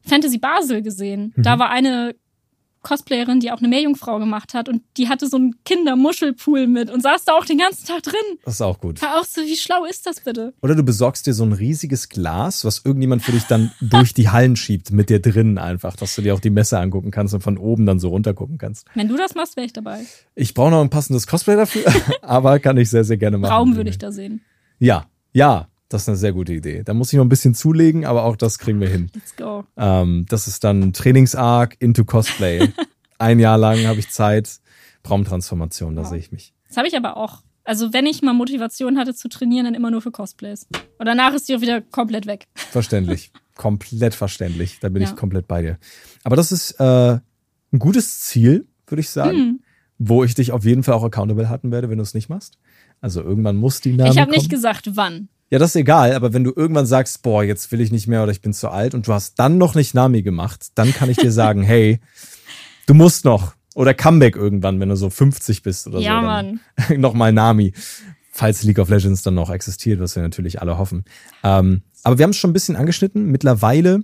Fantasy 0.08 0.38
Basel 0.38 0.82
gesehen. 0.82 1.34
Mhm. 1.36 1.43
Da 1.43 1.60
war 1.60 1.69
eine 1.69 2.15
Cosplayerin, 2.82 3.39
die 3.39 3.52
auch 3.52 3.60
eine 3.60 3.67
Meerjungfrau 3.67 4.20
gemacht 4.20 4.54
hat 4.54 4.70
und 4.70 4.82
die 4.98 5.10
hatte 5.10 5.28
so 5.28 5.38
einen 5.38 5.56
Kindermuschelpool 5.65 6.67
mit 6.67 6.89
und 6.89 7.02
saß 7.02 7.26
da 7.26 7.34
auch 7.34 7.46
den 7.46 7.58
ganzen 7.58 7.86
Tag 7.86 8.04
drin. 8.04 8.20
Das 8.44 8.56
ist 8.56 8.62
auch 8.62 8.80
gut. 8.80 9.02
War 9.02 9.20
auch 9.20 9.26
so, 9.26 9.41
wie 9.41 9.56
schlau 9.56 9.86
ist 9.86 10.06
das 10.06 10.22
bitte? 10.22 10.54
Oder 10.62 10.76
du 10.76 10.84
besorgst 10.84 11.28
dir 11.28 11.34
so 11.34 11.44
ein 11.44 11.54
riesiges 11.54 12.10
Glas, 12.10 12.65
was 12.65 12.82
irgendjemand 12.84 13.24
für 13.24 13.32
dich 13.32 13.44
dann 13.44 13.72
durch 13.82 14.13
die 14.13 14.30
Hallen 14.30 14.56
schiebt, 14.56 14.91
mit 14.91 15.10
dir 15.10 15.22
drin 15.22 15.58
einfach, 15.58 15.96
dass 15.96 16.15
du 16.15 16.22
dir 16.22 16.34
auch 16.34 16.39
die 16.39 16.50
Messe 16.50 16.80
angucken 16.80 17.12
kannst 17.12 17.34
und 17.34 17.41
von 17.41 17.58
oben 17.58 17.86
dann 17.86 18.00
so 18.00 18.10
runter 18.10 18.34
gucken 18.34 18.58
kannst. 18.58 18.88
Wenn 18.96 19.08
du 19.08 19.17
das 19.17 19.36
machst, 19.36 19.56
wäre 19.56 19.65
ich 19.65 19.74
dabei. 19.74 20.06
Ich 20.36 20.54
brauche 20.54 20.72
noch 20.72 20.82
ein 20.82 20.89
passendes 20.89 21.28
Cosplay 21.28 21.56
dafür, 21.56 21.84
aber 22.22 22.60
kann 22.60 22.78
ich 22.78 22.89
sehr, 22.89 23.04
sehr 23.04 23.17
gerne 23.17 23.38
machen. 23.38 23.52
Raum 23.52 23.76
würde 23.76 23.89
ich 23.89 23.98
da 23.98 24.12
sehen. 24.12 24.41
Ja, 24.80 25.06
ja, 25.34 25.67
das 25.94 26.04
ist 26.04 26.08
eine 26.10 26.18
sehr 26.18 26.34
gute 26.34 26.54
Idee. 26.54 26.84
Da 26.84 26.94
muss 26.94 27.12
ich 27.12 27.18
noch 27.18 27.26
ein 27.26 27.30
bisschen 27.30 27.54
zulegen, 27.54 28.06
aber 28.06 28.24
auch 28.24 28.36
das 28.36 28.60
kriegen 28.60 28.80
wir 28.80 28.90
hin. 28.90 29.10
Let's 29.14 29.36
go. 29.36 29.66
Ähm, 29.78 30.26
das 30.30 30.48
ist 30.48 30.64
dann 30.64 30.94
Trainingsarg 30.94 31.76
into 31.80 32.06
Cosplay. 32.06 32.70
ein 33.20 33.40
Jahr 33.40 33.58
lang 33.58 33.86
habe 33.86 34.00
ich 34.00 34.10
Zeit. 34.10 34.60
Traumtransformation, 35.04 35.96
da 35.96 36.04
Wow. 36.04 36.10
sehe 36.10 36.20
ich 36.20 36.32
mich. 36.32 36.54
Das 36.68 36.78
habe 36.78 36.88
ich 36.88 36.96
aber 36.96 37.18
auch. 37.18 37.42
Also 37.64 37.94
wenn 37.94 38.06
ich 38.06 38.22
mal 38.22 38.34
Motivation 38.34 38.98
hatte 38.98 39.14
zu 39.14 39.28
trainieren, 39.30 39.66
dann 39.66 39.76
immer 39.76 39.92
nur 39.92 40.02
für 40.02 40.12
Cosplays. 40.12 40.68
Und 40.98 41.06
danach 41.06 41.34
ist 41.34 41.48
die 41.50 41.56
auch 41.56 41.62
wieder 41.62 41.82
komplett 41.82 42.26
weg. 42.26 42.48
Verständlich. 42.56 43.32
komplett 43.56 44.16
verständlich. 44.16 44.80
Da 44.80 44.90
bin 44.90 45.02
Ja. 45.04 45.10
ich 45.10 45.16
komplett 45.16 45.48
bei 45.48 45.62
dir. 45.62 45.78
Aber 46.24 46.36
das 46.36 46.52
ist 46.52 46.72
äh, 46.80 46.84
ein 47.74 47.80
gutes 47.80 48.22
Ziel, 48.22 48.68
würde 48.88 49.02
ich 49.02 49.10
sagen, 49.10 49.38
Hm. 49.38 49.60
wo 50.00 50.24
ich 50.24 50.34
dich 50.34 50.52
auf 50.52 50.66
jeden 50.66 50.84
Fall 50.84 50.96
auch 50.96 51.04
accountable 51.04 51.50
halten 51.50 51.72
werde, 51.72 51.90
wenn 51.90 51.98
du 51.98 52.04
es 52.04 52.14
nicht 52.14 52.30
machst. 52.30 52.58
Also 53.00 53.22
irgendwann 53.22 53.58
muss 53.58 53.82
die 53.82 53.94
Name 53.94 54.10
ich 54.12 54.18
habe 54.20 54.32
nicht 54.32 54.50
gesagt, 54.50 54.92
wann. 54.96 55.28
Ja, 55.52 55.60
das 55.60 55.72
ist 55.72 55.76
egal, 55.76 56.14
aber 56.14 56.32
wenn 56.32 56.46
du 56.46 56.54
irgendwann 56.56 56.86
sagst, 56.86 57.24
boah, 57.24 57.44
jetzt 57.44 57.74
will 57.74 57.82
ich 57.82 57.92
nicht 57.92 58.08
mehr 58.08 58.24
oder 58.24 58.32
ich 58.32 58.42
bin 58.42 58.54
zu 58.54 58.70
alt 58.70 58.94
und 58.94 59.06
du 59.06 59.14
hast 59.14 59.38
dann 59.38 59.58
noch 59.58 59.76
nicht 59.76 59.94
Nami 59.94 60.22
gemacht, 60.22 60.70
dann 60.76 60.94
kann 60.94 61.10
ich 61.10 61.18
dir 61.18 61.32
sagen, 61.32 61.62
hey, 61.64 62.00
du 62.88 62.94
musst 62.94 63.26
noch. 63.26 63.54
Oder 63.76 63.94
Comeback 63.94 64.38
irgendwann, 64.38 64.80
wenn 64.80 64.90
du 64.90 64.96
so 64.96 65.10
50 65.10 65.62
bist 65.62 65.88
oder 65.88 66.00
ja, 66.00 66.20
so. 66.20 66.26
Mann. 66.26 66.60
Dann 66.90 67.02
Nochmal 67.02 67.32
Nami. 67.34 67.74
Falls 68.32 68.64
League 68.64 68.80
of 68.80 68.90
Legends 68.90 69.24
dann 69.24 69.34
noch 69.34 69.50
existiert, 69.50 70.00
was 70.00 70.16
wir 70.16 70.24
natürlich 70.24 70.62
alle 70.62 70.78
hoffen. 70.78 71.04
Ähm, 71.44 71.82
aber 72.04 72.18
wir 72.18 72.24
haben 72.24 72.32
es 72.32 72.38
schon 72.38 72.52
ein 72.52 72.54
bisschen 72.54 72.78
angeschnitten. 72.78 73.26
Mittlerweile 73.26 74.04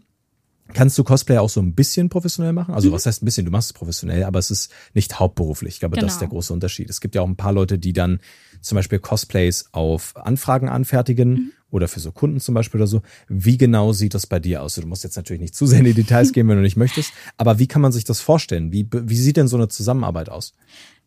kannst 0.74 0.98
du 0.98 1.04
Cosplay 1.06 1.38
auch 1.38 1.50
so 1.50 1.62
ein 1.62 1.76
bisschen 1.76 2.10
professionell 2.10 2.52
machen. 2.52 2.72
Mhm. 2.72 2.76
Also 2.76 2.92
was 2.92 3.06
heißt 3.06 3.24
ein 3.24 3.26
bisschen? 3.26 3.46
Du 3.46 3.52
machst 3.52 3.70
es 3.70 3.74
professionell, 3.74 4.24
aber 4.26 4.40
es 4.40 4.52
ist 4.52 4.72
nicht 4.94 5.18
hauptberuflich. 5.20 5.76
Ich 5.76 5.80
glaube, 5.80 5.96
das 5.96 6.14
ist 6.14 6.20
Genau. 6.20 6.20
der 6.20 6.28
große 6.30 6.54
Unterschied. 6.54 6.90
Es 6.90 7.00
gibt 7.00 7.16
ja 7.16 7.22
auch 7.22 7.28
ein 7.28 7.38
paar 7.38 7.54
Leute, 7.54 7.78
die 7.80 7.94
dann 7.94 8.20
zum 8.68 8.76
Beispiel 8.76 9.00
Cosplays 9.00 9.70
auf 9.72 10.16
Anfragen 10.16 10.70
anfertigen 10.70 11.30
Mhm. 11.32 11.52
oder 11.72 11.88
für 11.88 12.00
so 12.00 12.12
Kunden 12.12 12.40
zum 12.40 12.54
Beispiel 12.56 12.80
oder 12.80 12.88
so. 12.88 13.02
Wie 13.28 13.58
genau 13.58 13.92
sieht 13.94 14.14
das 14.14 14.28
bei 14.28 14.40
dir 14.40 14.62
aus? 14.62 14.76
Du 14.76 14.86
musst 14.88 15.04
jetzt 15.04 15.16
natürlich 15.16 15.42
nicht 15.42 15.56
zu 15.56 15.66
sehr 15.66 15.80
in 15.80 15.86
die 15.86 15.94
Details 15.94 16.32
gehen, 16.34 16.48
wenn 16.48 16.58
du 16.58 16.62
nicht 16.62 16.78
möchtest. 16.78 17.12
Aber 17.38 17.60
wie 17.60 17.68
kann 17.68 17.82
man 17.82 17.92
sich 17.92 18.04
das 18.04 18.22
vorstellen? 18.22 18.72
Wie, 18.72 18.88
wie 18.92 19.16
sieht 19.16 19.38
denn 19.38 19.48
so 19.48 19.58
eine 19.58 19.68
Zusammenarbeit 19.68 20.30
aus? 20.30 20.54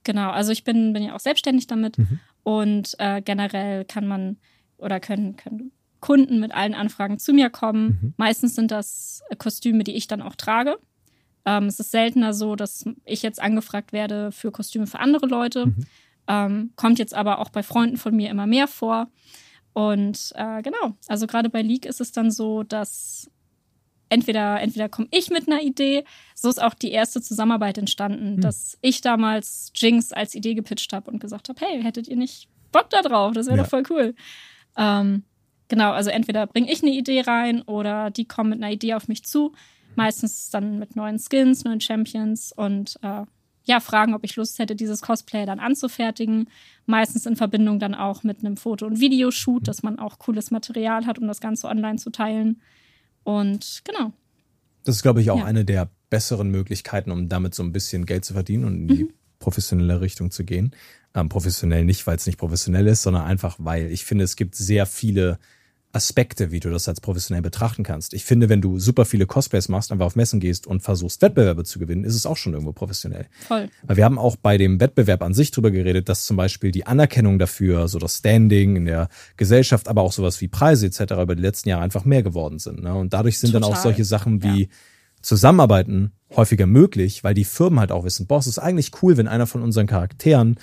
Genau, 0.05 0.31
also 0.31 0.51
ich 0.53 0.65
bin, 0.65 0.93
bin 0.93 1.03
ja 1.03 1.15
auch 1.15 1.21
selbstständig 1.21 1.67
damit 1.67 1.99
Mhm. 1.99 2.19
und 2.43 2.95
äh, 2.99 3.21
generell 3.23 3.85
kann 3.85 4.07
man 4.07 4.39
oder 4.79 4.99
können, 5.01 5.37
können 5.37 5.73
Kunden 6.01 6.41
mit 6.41 6.53
allen 6.53 6.73
Anfragen 6.75 7.19
zu 7.19 7.35
mir 7.35 7.51
kommen. 7.51 7.99
Mhm. 8.01 8.15
Meistens 8.17 8.55
sind 8.55 8.71
das 8.71 9.23
Kostüme, 9.37 9.85
die 9.85 9.93
ich 9.93 10.07
dann 10.07 10.23
auch 10.23 10.35
trage. 10.35 10.79
Ähm, 11.45 11.65
es 11.65 11.79
ist 11.81 11.91
seltener 11.91 12.33
so, 12.33 12.57
dass 12.57 12.85
ich 13.05 13.23
jetzt 13.23 13.41
angefragt 13.43 13.93
werde 13.93 14.33
für 14.33 14.51
Kostüme 14.51 14.87
für 14.87 15.01
andere 15.01 15.27
Leute. 15.27 15.67
Mhm. 15.67 15.85
Ähm, 16.33 16.71
kommt 16.77 16.99
jetzt 17.01 17.15
aber 17.15 17.41
auch 17.41 17.49
bei 17.51 17.63
Freunden 17.65 17.97
von 17.97 18.15
mir 18.15 18.31
immer 18.31 18.47
mehr 18.47 18.69
vor. 18.69 19.09
Und 19.73 20.33
äh, 20.37 20.63
genau, 20.63 20.95
also 21.09 21.27
gerade 21.27 21.49
bei 21.51 21.63
League 21.63 21.87
ist 21.87 22.01
es 22.01 22.13
dann 22.13 22.31
so, 22.31 22.63
dass 22.63 23.29
entweder, 24.09 24.61
entweder 24.61 24.89
komme 24.89 25.09
ich 25.11 25.31
mit 25.31 25.49
einer 25.49 25.61
Idee, 25.63 26.05
so 26.35 26.49
ist 26.49 26.63
auch 26.63 26.75
die 26.75 26.91
erste 26.93 27.21
Zusammenarbeit 27.21 27.79
entstanden, 27.79 28.35
Hm. 28.35 28.41
dass 28.41 28.79
ich 28.81 29.01
damals 29.01 29.73
Jinx 29.75 30.13
als 30.13 30.35
Idee 30.35 30.55
gepitcht 30.55 30.93
habe 30.93 31.11
und 31.11 31.21
gesagt 31.21 31.49
habe, 31.49 31.61
hey, 31.65 31.83
hättet 31.83 32.07
ihr 32.09 32.17
nicht 32.17 32.49
Bock 32.73 32.91
da 32.91 33.03
drauf? 33.03 33.33
Das 33.35 33.47
wäre 33.47 33.57
Ja. 33.57 33.63
doch 33.65 33.71
voll 33.71 33.83
cool. 33.91 34.15
Ähm, 34.77 35.25
genau, 35.69 35.91
also 35.93 36.11
entweder 36.11 36.47
bringe 36.47 36.71
ich 36.71 36.83
eine 36.83 36.93
Idee 36.93 37.23
rein 37.23 37.63
oder 37.63 38.11
die 38.11 38.25
kommen 38.27 38.51
mit 38.51 38.63
einer 38.63 38.73
Idee 38.73 38.95
auf 38.95 39.09
mich 39.09 39.25
zu. 39.25 39.53
Meistens 39.97 40.51
dann 40.51 40.79
mit 40.79 40.95
neuen 40.95 41.19
Skins, 41.19 41.65
neuen 41.65 41.81
Champions 41.81 42.53
und 42.53 42.97
äh, 43.03 43.25
ja, 43.65 43.79
fragen, 43.81 44.15
ob 44.15 44.25
ich 44.25 44.37
Lust 44.37 44.59
hätte, 44.59 44.75
dieses 44.75 45.03
Cosplay 45.03 45.47
dann 45.47 45.61
anzufertigen. 45.61 46.49
Meistens 46.87 47.27
in 47.27 47.37
Verbindung 47.37 47.79
dann 47.79 47.95
auch 47.95 48.23
mit 48.25 48.41
einem 48.41 48.57
Foto- 48.57 48.87
und 48.87 49.01
Videoshoot, 49.01 49.69
dass 49.69 49.83
man 49.83 49.99
auch 49.99 50.19
cooles 50.19 50.51
Material 50.51 51.07
hat, 51.07 51.19
um 51.19 51.27
das 51.29 51.41
Ganze 51.41 51.69
online 51.69 51.97
zu 51.99 52.11
teilen. 52.11 52.61
Und 53.23 53.83
genau. 53.85 54.13
Das 54.85 54.97
ist, 54.97 55.03
glaube 55.03 55.21
ich, 55.21 55.31
auch 55.31 55.39
Ja. 55.41 55.45
eine 55.45 55.65
der 55.65 55.91
besseren 56.09 56.51
Möglichkeiten, 56.51 57.11
um 57.11 57.29
damit 57.29 57.55
so 57.55 57.63
ein 57.63 57.73
bisschen 57.73 58.07
Geld 58.07 58.25
zu 58.25 58.33
verdienen 58.33 58.65
und 58.65 58.75
in 58.75 58.89
die 58.89 59.05
Mhm. 59.05 59.11
professionelle 59.39 60.01
Richtung 60.01 60.31
zu 60.31 60.45
gehen. 60.45 60.73
Ähm, 61.15 61.29
professionell 61.29 61.85
nicht, 61.85 62.07
weil 62.07 62.17
es 62.17 62.27
nicht 62.27 62.39
professionell 62.39 62.87
ist, 62.87 63.03
sondern 63.03 63.25
einfach, 63.25 63.57
weil 63.59 63.91
ich 63.93 64.05
finde, 64.05 64.25
es 64.25 64.37
gibt 64.37 64.55
sehr 64.55 64.87
viele 64.87 65.39
Aspekte, 65.93 66.53
wie 66.53 66.61
du 66.61 66.71
das 66.71 66.89
als 66.89 67.01
professionell 67.01 67.43
betrachten 67.43 67.83
kannst. 67.83 68.15
Ich 68.15 68.25
finde, 68.25 68.49
wenn 68.49 68.61
du 68.61 68.79
super 68.79 69.05
viele 69.05 69.27
Cosplays 69.27 69.69
machst, 69.69 69.91
einfach 69.91 70.07
auf 70.07 70.15
Messen 70.15 70.39
gehst 70.39 70.67
und 70.67 70.81
versuchst, 70.83 71.21
Wettbewerbe 71.21 71.65
zu 71.65 71.81
gewinnen, 71.81 72.05
ist 72.05 72.15
es 72.15 72.27
auch 72.27 72.37
schon 72.37 72.53
irgendwo 72.53 72.73
professionell. 72.73 73.27
Voll. 73.47 73.69
Weil 73.83 73.97
wir 73.97 74.05
haben 74.05 74.19
auch 74.19 74.37
bei 74.37 74.57
dem 74.57 74.79
Wettbewerb 74.79 75.23
an 75.23 75.35
sich 75.35 75.51
drüber 75.51 75.73
geredet, 75.73 76.09
dass 76.09 76.27
zum 76.27 76.37
Beispiel 76.37 76.71
die 76.71 76.87
Anerkennung 76.87 77.41
dafür, 77.41 77.89
so 77.89 77.99
das 77.99 78.19
Standing 78.19 78.77
in 78.77 78.85
der 78.85 79.09
Gesellschaft, 79.37 79.89
aber 79.89 80.03
auch 80.03 80.13
sowas 80.13 80.41
wie 80.41 80.49
Preise 80.49 80.87
etc. 80.87 81.01
über 81.23 81.35
die 81.35 81.43
letzten 81.43 81.69
Jahre 81.69 81.83
einfach 81.83 82.05
mehr 82.05 82.23
geworden 82.23 82.61
sind. 82.61 82.83
Ne? 82.83 82.95
Und 82.95 83.13
dadurch 83.13 83.41
sind 83.41 83.53
dann 83.53 83.65
auch 83.65 83.71
Total. 83.71 83.83
solche 83.83 84.05
Sachen 84.05 84.45
wie 84.45 84.69
Zusammenarbeiten 85.23 86.13
häufiger 86.37 86.67
möglich, 86.67 87.25
weil 87.25 87.35
die 87.35 87.45
Firmen 87.45 87.81
halt 87.81 87.91
auch 87.91 88.05
wissen, 88.05 88.27
boah, 88.27 88.39
es 88.39 88.47
ist 88.47 88.59
eigentlich 88.59 88.93
cool, 89.03 89.17
wenn 89.17 89.29
einer 89.29 89.47
von 89.47 89.63
unseren 89.63 89.87
Charakteren 89.87 90.57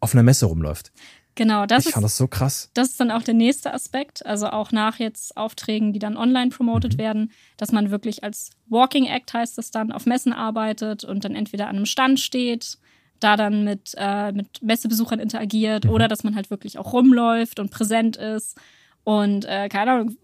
auf 0.00 0.14
einer 0.14 0.22
Messe 0.22 0.46
rumläuft. 0.46 0.92
Genau, 1.38 1.66
das 1.66 1.84
ich 1.84 1.86
ist 1.86 1.92
fand 1.94 2.04
das 2.04 2.16
so 2.16 2.26
krass. 2.26 2.68
das 2.74 2.88
ist 2.88 3.00
dann 3.00 3.12
auch 3.12 3.22
der 3.22 3.34
nächste 3.34 3.72
Aspekt, 3.72 4.26
also 4.26 4.48
auch 4.48 4.72
nach 4.72 4.98
jetzt 4.98 5.36
Aufträgen, 5.36 5.92
die 5.92 6.00
dann 6.00 6.16
online 6.16 6.50
promoted 6.50 6.94
Mhm. 6.94 6.98
werden, 6.98 7.32
dass 7.56 7.70
man 7.70 7.92
wirklich 7.92 8.24
als 8.24 8.50
Walking 8.68 9.06
Act 9.06 9.32
heißt 9.32 9.56
es 9.58 9.70
dann 9.70 9.92
auf 9.92 10.04
Messen 10.04 10.32
arbeitet 10.32 11.04
und 11.04 11.24
dann 11.24 11.36
entweder 11.36 11.68
an 11.68 11.76
einem 11.76 11.86
Stand 11.86 12.18
steht, 12.18 12.78
da 13.20 13.36
dann 13.36 13.62
mit, 13.62 13.94
äh, 13.96 14.32
mit 14.32 14.62
Messebesuchern 14.62 15.20
interagiert 15.20 15.84
Mhm. 15.84 15.90
oder 15.90 16.08
dass 16.08 16.24
man 16.24 16.34
halt 16.34 16.50
wirklich 16.50 16.76
auch 16.76 16.92
rumläuft 16.92 17.60
und 17.60 17.70
präsent 17.70 18.16
ist 18.16 18.56
und 19.04 19.44
äh, 19.44 19.68
keine 19.68 19.92
Ahnung, 19.92 20.16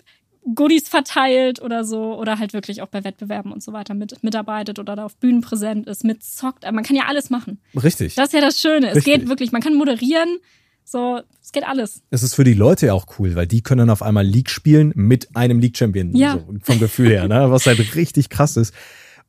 Goodies 0.54 0.88
verteilt 0.90 1.62
oder 1.62 1.84
so 1.84 2.18
oder 2.18 2.38
halt 2.38 2.52
wirklich 2.52 2.82
auch 2.82 2.88
bei 2.88 3.02
Wettbewerben 3.02 3.50
und 3.52 3.62
so 3.62 3.72
weiter 3.72 3.94
mit, 3.94 4.22
mitarbeitet 4.22 4.78
oder 4.78 4.94
da 4.96 5.04
auf 5.06 5.16
Bühnen 5.16 5.40
präsent 5.40 5.86
ist, 5.86 6.04
mitzockt. 6.04 6.64
Man 6.70 6.84
kann 6.84 6.96
ja 6.96 7.04
alles 7.06 7.30
machen. 7.30 7.60
Richtig. 7.82 8.14
Das 8.16 8.26
ist 8.26 8.32
ja 8.34 8.40
das 8.42 8.60
Schöne. 8.60 8.88
Es 8.90 8.96
Richtig. 8.96 9.14
geht 9.20 9.28
wirklich, 9.28 9.52
man 9.52 9.62
kann 9.62 9.74
moderieren, 9.74 10.38
so, 10.84 11.20
es 11.42 11.50
geht 11.52 11.64
alles. 11.64 12.02
Es 12.10 12.22
ist 12.22 12.34
für 12.34 12.44
die 12.44 12.54
Leute 12.54 12.86
ja 12.86 12.92
auch 12.92 13.06
cool, 13.18 13.34
weil 13.34 13.46
die 13.46 13.62
können 13.62 13.78
dann 13.80 13.90
auf 13.90 14.02
einmal 14.02 14.24
League 14.24 14.50
spielen 14.50 14.92
mit 14.94 15.34
einem 15.36 15.58
League-Champion. 15.58 16.14
Ja. 16.14 16.34
So, 16.34 16.54
vom 16.62 16.78
Gefühl 16.78 17.08
her, 17.10 17.26
ne? 17.26 17.50
was 17.50 17.66
halt 17.66 17.94
richtig 17.96 18.28
krass 18.28 18.56
ist. 18.56 18.74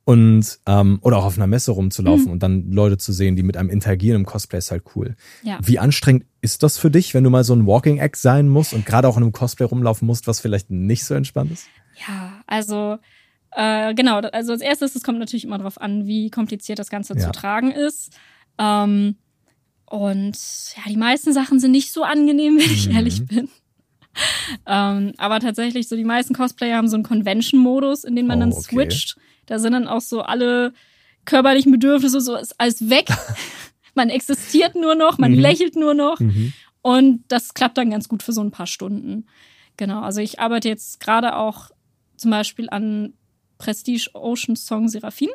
Und 0.04 0.60
ähm, 0.66 1.00
oder 1.02 1.16
auch 1.16 1.24
auf 1.24 1.36
einer 1.36 1.48
Messe 1.48 1.72
rumzulaufen 1.72 2.26
Mhm. 2.26 2.30
und 2.30 2.42
dann 2.44 2.70
Leute 2.70 2.96
zu 2.96 3.12
sehen, 3.12 3.34
die 3.34 3.42
mit 3.42 3.56
einem 3.56 3.70
interagieren 3.70 4.20
im 4.20 4.24
Cosplay 4.26 4.58
ist 4.58 4.70
halt 4.70 4.84
cool. 4.94 5.16
Ja. 5.42 5.58
Wie 5.64 5.80
anstrengend 5.80 6.26
ist 6.40 6.62
das 6.62 6.78
für 6.78 6.92
dich, 6.92 7.12
wenn 7.12 7.24
du 7.24 7.30
mal 7.30 7.42
so 7.42 7.54
ein 7.54 7.66
Walking 7.66 7.98
Act 7.98 8.14
sein 8.16 8.48
musst 8.48 8.72
und 8.72 8.86
gerade 8.86 9.08
auch 9.08 9.16
in 9.16 9.24
einem 9.24 9.32
Cosplay 9.32 9.64
rumlaufen 9.66 10.06
musst, 10.06 10.28
was 10.28 10.38
vielleicht 10.38 10.70
nicht 10.70 11.04
so 11.04 11.14
entspannt 11.14 11.50
ist? 11.50 11.66
Ja, 12.06 12.40
also 12.46 12.98
äh, 13.50 13.94
genau, 13.94 14.18
also 14.20 14.52
als 14.52 14.60
erstes, 14.62 14.94
es 14.94 15.02
kommt 15.02 15.18
natürlich 15.18 15.44
immer 15.44 15.58
darauf 15.58 15.80
an, 15.80 16.06
wie 16.06 16.30
kompliziert 16.30 16.78
das 16.78 16.88
Ganze 16.90 17.14
Ja. 17.14 17.20
zu 17.20 17.32
tragen 17.32 17.72
ist. 17.72 18.12
Ähm, 18.58 19.16
und 19.88 20.36
ja, 20.76 20.82
die 20.90 20.96
meisten 20.96 21.32
Sachen 21.32 21.60
sind 21.60 21.70
nicht 21.72 21.92
so 21.92 22.02
angenehm, 22.02 22.56
wenn 22.58 22.70
ich 22.72 22.88
Mhm. 22.88 22.96
ehrlich 22.96 23.26
bin. 23.26 23.48
ähm, 24.66 25.12
aber 25.18 25.40
tatsächlich, 25.40 25.88
so 25.88 25.96
die 25.96 26.04
meisten 26.04 26.34
Cosplayer 26.34 26.76
haben 26.76 26.88
so 26.88 26.96
einen 26.96 27.04
Convention-Modus, 27.04 28.04
in 28.04 28.16
den 28.16 28.26
man 28.26 28.38
Oh, 28.38 28.40
dann 28.40 28.52
okay. 28.52 28.62
switcht. 28.62 29.16
Da 29.46 29.58
sind 29.58 29.72
dann 29.72 29.86
auch 29.88 30.00
so 30.00 30.22
alle 30.22 30.72
körperlichen 31.24 31.72
Bedürfnisse, 31.72 32.20
so 32.20 32.36
ist 32.36 32.58
alles 32.58 32.88
weg. 32.88 33.06
man 33.94 34.08
existiert 34.10 34.74
nur 34.74 34.94
noch, 34.94 35.18
man 35.18 35.32
Mhm. 35.32 35.38
lächelt 35.40 35.76
nur 35.76 35.94
noch. 35.94 36.18
Mhm. 36.20 36.52
Und 36.82 37.24
das 37.28 37.52
klappt 37.54 37.78
dann 37.78 37.90
ganz 37.90 38.08
gut 38.08 38.22
für 38.22 38.32
so 38.32 38.40
ein 38.42 38.50
paar 38.52 38.66
Stunden. 38.66 39.26
Genau, 39.76 40.00
also 40.00 40.20
ich 40.20 40.38
arbeite 40.40 40.68
jetzt 40.68 41.00
gerade 41.00 41.36
auch 41.36 41.70
zum 42.16 42.30
Beispiel 42.30 42.68
an 42.70 43.12
Prestige 43.58 44.10
Ocean 44.14 44.56
Song 44.56 44.88
Seraphin. 44.88 45.28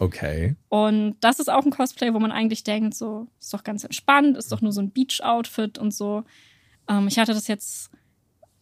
Okay. 0.00 0.56
Und 0.68 1.16
das 1.20 1.38
ist 1.38 1.48
auch 1.50 1.64
ein 1.64 1.70
Cosplay, 1.70 2.12
wo 2.14 2.18
man 2.18 2.32
eigentlich 2.32 2.64
denkt, 2.64 2.94
so, 2.94 3.28
ist 3.40 3.54
doch 3.54 3.62
ganz 3.64 3.84
entspannt, 3.84 4.36
ist 4.36 4.50
doch 4.50 4.60
nur 4.60 4.72
so 4.72 4.80
ein 4.80 4.90
Beach-Outfit 4.90 5.78
und 5.78 5.94
so. 5.94 6.24
Ähm, 6.88 7.06
ich 7.08 7.18
hatte 7.18 7.32
das 7.32 7.46
jetzt 7.48 7.90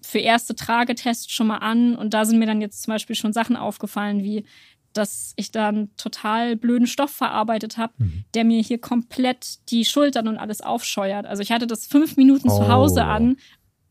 für 0.03 0.19
erste 0.19 0.55
Tragetests 0.55 1.31
schon 1.33 1.47
mal 1.47 1.59
an 1.59 1.95
und 1.97 2.13
da 2.13 2.25
sind 2.25 2.39
mir 2.39 2.47
dann 2.47 2.61
jetzt 2.61 2.83
zum 2.83 2.93
Beispiel 2.93 3.17
schon 3.17 3.33
Sachen 3.33 3.57
aufgefallen, 3.57 4.23
wie 4.23 4.45
dass 4.95 5.33
ich 5.37 5.51
da 5.51 5.69
einen 5.69 5.97
total 5.97 6.55
blöden 6.55 6.87
Stoff 6.87 7.11
verarbeitet 7.11 7.79
habe, 7.79 7.95
Mhm. 7.97 8.25
der 8.35 8.45
mir 8.45 8.61
hier 8.61 8.77
komplett 8.79 9.71
die 9.71 9.87
Schultern 9.87 10.29
und 10.29 10.37
alles 10.37 10.61
aufscheuert. 10.61 11.25
Also 11.25 11.43
ich 11.43 11.51
hatte 11.51 11.67
das 11.67 11.87
fünf 11.87 12.19
Minuten 12.19 12.51
Oh. 12.51 12.59
zu 12.59 12.69
Hause 12.69 13.05
an 13.05 13.39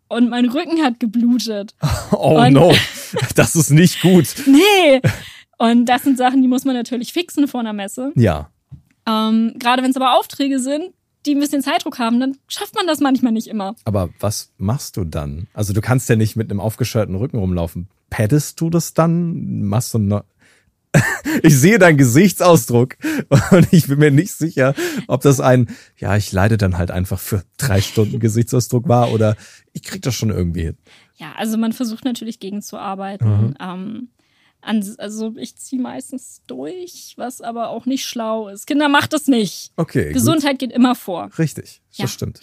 und 0.10 0.30
mein 0.30 0.45
Rücken 0.47 0.84
hat 0.84 0.99
geblutet. 0.99 1.73
Oh 2.12 2.39
Und- 2.39 2.54
no, 2.54 2.71
das 3.36 3.56
ist 3.56 3.71
nicht 3.71 3.99
gut. 4.01 4.27
Nee! 4.45 5.01
Und 5.62 5.86
das 5.86 6.02
sind 6.02 6.17
Sachen, 6.17 6.41
die 6.41 6.47
muss 6.47 6.65
man 6.65 6.76
natürlich 6.76 7.13
fixen 7.13 7.47
vor 7.47 7.60
einer 7.60 7.71
Messe. 7.71 8.12
Ja. 8.15 8.50
Ähm, 9.08 9.54
Gerade 9.60 9.84
wenn 9.84 9.91
es 9.91 9.95
aber 9.95 10.17
Aufträge 10.17 10.60
sind, 10.60 10.86
die 11.28 11.36
ein 11.36 11.39
bisschen 11.39 11.62
Zeitdruck 11.62 12.00
haben, 12.00 12.19
dann 12.19 12.36
schafft 12.47 12.74
man 12.74 12.88
das 12.88 13.00
manchmal 13.00 13.32
nicht 13.32 13.45
immer. 13.45 13.76
Aber 13.84 14.10
was 14.19 14.52
machst 14.58 14.97
du 14.97 15.04
dann? 15.04 15.45
Also 15.54 15.71
du 15.74 15.80
kannst 15.80 16.10
ja 16.10 16.15
nicht 16.15 16.36
mit 16.36 16.50
einem 16.50 16.60
aufgescheuerten 16.60 17.13
Rücken 17.13 17.38
rumlaufen. 17.38 17.89
Paddest 18.10 18.60
du 18.60 18.71
das 18.71 18.95
dann? 18.95 19.62
Machst 19.62 19.93
du 19.93 20.00
noch 20.00 20.24
ich 21.43 21.56
sehe 21.56 21.78
deinen 21.78 21.97
Gesichtsausdruck 21.97 22.97
und 23.52 23.71
ich 23.71 23.88
bin 23.88 24.00
mir 24.00 24.12
nicht 24.12 24.34
sicher, 24.34 24.74
ob 25.08 25.21
das 25.21 25.39
ein, 25.39 25.69
ja, 25.95 26.17
ich 26.17 26.32
leide 26.32 26.58
dann 26.58 26.80
halt 26.80 26.89
einfach 26.89 27.19
für 27.19 27.43
drei 27.58 27.82
Stunden 27.82 28.19
Gesichtsausdruck 28.19 28.89
war 28.89 29.13
oder 29.13 29.38
ich 29.74 29.84
krieg 29.84 30.02
das 30.02 30.15
schon 30.15 30.32
irgendwie 30.32 30.63
hin. 30.63 30.78
Ja, 31.17 31.34
also 31.38 31.58
man 31.58 31.71
versucht 31.71 32.04
natürlich 32.04 32.39
gegenzuarbeiten. 32.39 33.50
Mhm. 33.50 33.54
Ähm, 33.62 34.10
also 34.62 35.34
ich 35.38 35.56
ziehe 35.58 35.82
meistens 35.82 36.41
durch, 36.47 37.13
was 37.17 37.41
aber 37.41 37.69
auch 37.69 37.86
nicht 37.86 38.06
schlau 38.06 38.47
ist. 38.47 38.67
Kinder 38.67 38.89
macht 38.89 39.13
das 39.13 39.28
nicht. 39.28 39.71
Okay. 39.76 40.13
Gesundheit 40.13 40.54
gut. 40.54 40.60
geht 40.60 40.71
immer 40.71 40.95
vor. 40.95 41.30
Richtig, 41.38 41.82
das 41.89 41.97
ja. 41.97 42.08
stimmt. 42.08 42.41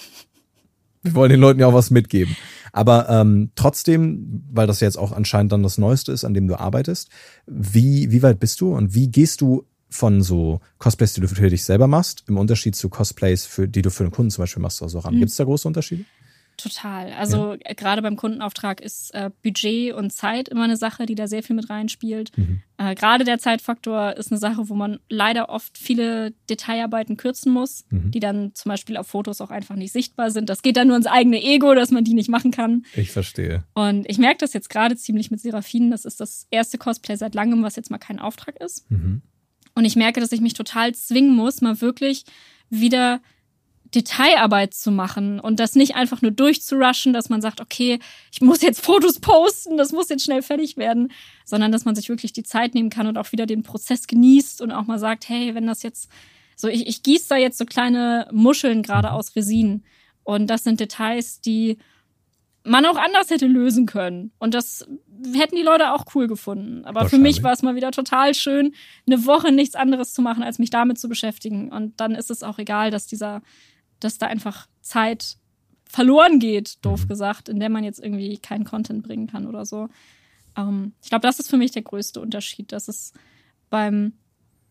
Wir 1.03 1.15
wollen 1.15 1.31
den 1.31 1.41
Leuten 1.41 1.61
ja 1.61 1.67
auch 1.67 1.75
was 1.75 1.91
mitgeben. 1.91 2.37
Aber 2.73 3.09
ähm, 3.09 3.51
trotzdem, 3.55 4.45
weil 4.51 4.67
das 4.67 4.81
jetzt 4.81 4.99
auch 4.99 5.13
anscheinend 5.13 5.53
dann 5.53 5.63
das 5.63 5.79
Neueste 5.79 6.13
ist, 6.13 6.25
an 6.25 6.35
dem 6.35 6.49
du 6.49 6.59
arbeitest, 6.59 7.09
wie, 7.47 8.11
wie 8.11 8.23
weit 8.23 8.41
bist 8.41 8.61
du 8.61 8.75
und 8.75 8.95
wie 8.95 9.09
gehst 9.09 9.41
du 9.41 9.65
von 9.89 10.23
so 10.23 10.61
Cosplays, 10.79 11.15
die 11.15 11.23
du 11.23 11.29
für 11.29 11.49
dich 11.49 11.65
selber 11.65 11.87
machst, 11.87 12.25
im 12.27 12.37
Unterschied 12.37 12.77
zu 12.77 12.89
Cosplays, 12.89 13.47
für, 13.47 13.69
die 13.69 13.81
du 13.81 13.91
für 13.91 14.05
einen 14.05 14.13
Kunden 14.13 14.31
zum 14.31 14.43
Beispiel 14.43 14.61
machst, 14.61 14.79
so 14.79 14.99
ran? 14.99 15.15
Mhm. 15.15 15.21
Gibt 15.21 15.31
es 15.31 15.37
da 15.37 15.45
große 15.45 15.67
Unterschiede? 15.67 16.05
Total. 16.59 17.13
Also 17.13 17.53
ja. 17.53 17.73
gerade 17.75 18.03
beim 18.03 18.17
Kundenauftrag 18.17 18.81
ist 18.81 19.15
äh, 19.15 19.31
Budget 19.45 19.95
und 19.95 20.13
Zeit 20.13 20.49
immer 20.49 20.65
eine 20.65 20.77
Sache, 20.77 21.07
die 21.07 21.15
da 21.15 21.29
sehr 21.29 21.45
viel 21.45 21.55
mit 21.55 21.71
reinspielt. 21.71 22.37
Mhm. 22.37 22.63
Äh, 22.79 22.97
gerade 22.97 23.23
der 23.23 23.39
Zeitfaktor 23.39 24.17
ist 24.17 24.33
eine 24.33 24.41
Sache, 24.41 24.69
wo 24.69 24.75
man 24.75 24.99
leider 25.09 25.51
oft 25.51 25.79
viele 25.79 26.33
Detailarbeiten 26.51 27.17
kürzen 27.17 27.53
muss, 27.53 27.85
mhm. 27.91 28.11
die 28.11 28.19
dann 28.19 28.55
zum 28.55 28.71
Beispiel 28.71 28.97
auf 28.97 29.07
Fotos 29.07 29.41
auch 29.41 29.51
einfach 29.51 29.77
nicht 29.77 29.93
sichtbar 29.93 30.33
sind. 30.33 30.51
Das 30.51 30.63
geht 30.63 30.77
dann 30.77 30.89
nur 30.89 30.97
ins 30.97 31.07
eigene 31.07 31.41
Ego, 31.41 31.75
dass 31.75 31.93
man 31.93 32.03
die 32.03 32.15
nicht 32.15 32.29
machen 32.29 32.51
kann. 32.51 32.85
Ich 32.97 33.13
verstehe. 33.13 33.63
Und 33.75 34.05
ich 34.11 34.19
merke 34.19 34.39
das 34.39 34.53
jetzt 34.53 34.69
gerade 34.69 34.97
ziemlich 34.97 35.31
mit 35.31 35.41
Seraphinen. 35.41 35.93
Das 35.93 36.05
ist 36.05 36.21
das 36.21 36.49
erste 36.51 36.77
Cosplay 36.77 37.15
seit 37.15 37.37
langem, 37.37 37.63
was 37.63 37.77
jetzt 37.77 37.91
mal 37.91 37.99
kein 37.99 38.19
Auftrag 38.19 38.57
ist. 38.61 38.91
Mhm. 38.91 39.23
Und 39.77 39.85
ich 39.85 39.95
merke, 39.95 40.21
dass 40.21 40.33
ich 40.33 40.41
mich 40.41 40.55
total 40.55 40.93
zwingen 40.93 41.37
muss, 41.37 41.61
mal 41.61 41.81
wirklich 41.81 42.25
wieder 42.69 43.21
Detailarbeit 43.95 44.75
zu 44.75 44.91
machen 44.91 45.41
und 45.41 45.61
das 45.61 45.75
nicht 45.75 45.95
einfach 45.95 46.21
nur 46.21 46.31
durchzurushen, 46.31 47.13
dass 47.13 47.29
man 47.29 47.41
sagt, 47.41 47.61
okay, 47.61 47.99
ich 48.31 48.41
muss 48.41 48.61
jetzt 48.61 48.85
Fotos 48.85 49.21
posten, 49.21 49.77
das 49.77 49.93
muss 49.93 50.11
jetzt 50.11 50.25
schnell 50.25 50.43
fertig 50.43 50.77
werden, 50.77 51.11
sondern 51.45 51.73
dass 51.73 51.85
man 51.85 51.95
sich 51.95 52.09
wirklich 52.09 52.33
die 52.33 52.43
Zeit 52.43 52.75
nehmen 52.75 52.91
kann 52.91 53.07
und 53.07 53.17
auch 53.17 53.33
wieder 53.33 53.47
den 53.47 53.63
Prozess 53.63 54.07
genießt 54.07 54.61
und 54.61 54.73
auch 54.73 54.87
mal 54.87 54.99
sagt, 54.99 55.29
hey, 55.29 55.55
wenn 55.55 55.67
das 55.67 55.83
jetzt 55.83 56.11
so, 56.57 56.69
ich, 56.69 56.87
ich 56.87 57.03
gieße 57.03 57.29
da 57.29 57.37
jetzt 57.37 57.57
so 57.57 57.65
kleine 57.65 58.29
Muscheln 58.33 58.83
gerade 58.83 59.13
aus 59.13 59.35
Resin 59.37 59.85
und 60.25 60.49
das 60.49 60.65
sind 60.65 60.81
Details, 60.81 61.41
die 61.41 61.79
man 62.65 62.85
auch 62.85 62.97
anders 62.97 63.31
hätte 63.31 63.47
lösen 63.47 63.87
können 63.87 64.33
und 64.39 64.53
das 64.53 64.87
hätten 65.35 65.57
die 65.57 65.63
Leute 65.63 65.93
auch 65.93 66.05
cool 66.15 66.27
gefunden. 66.27 66.85
Aber 66.85 67.09
für 67.09 67.19
mich 67.19 67.43
war 67.43 67.53
es 67.53 67.63
mal 67.63 67.75
wieder 67.75 67.91
total 67.91 68.35
schön, 68.35 68.75
eine 69.07 69.25
Woche 69.25 69.53
nichts 69.53 69.75
anderes 69.75 70.13
zu 70.13 70.21
machen, 70.21 70.43
als 70.43 70.59
mich 70.59 70.71
damit 70.71 70.99
zu 70.99 71.09
beschäftigen. 71.09 71.73
Und 71.73 72.01
dann 72.01 72.15
ist 72.15 72.31
es 72.31 72.43
auch 72.43 72.59
egal, 72.59 72.91
dass 72.91 73.07
dieser 73.07 73.43
dass 74.01 74.19
da 74.19 74.27
einfach 74.27 74.69
Zeit 74.81 75.37
verloren 75.85 76.39
geht, 76.39 76.85
doof 76.85 77.05
mhm. 77.05 77.09
gesagt, 77.09 77.49
in 77.49 77.61
der 77.61 77.71
man 77.71 77.85
jetzt 77.85 77.99
irgendwie 77.99 78.39
keinen 78.39 78.65
Content 78.65 79.03
bringen 79.03 79.27
kann 79.27 79.47
oder 79.47 79.65
so. 79.65 79.89
Ähm, 80.57 80.93
ich 81.03 81.09
glaube, 81.09 81.27
das 81.27 81.39
ist 81.39 81.49
für 81.49 81.57
mich 81.57 81.71
der 81.71 81.83
größte 81.83 82.21
Unterschied, 82.21 82.73
dass 82.73 82.89
es 82.89 83.13
beim 83.71 84.13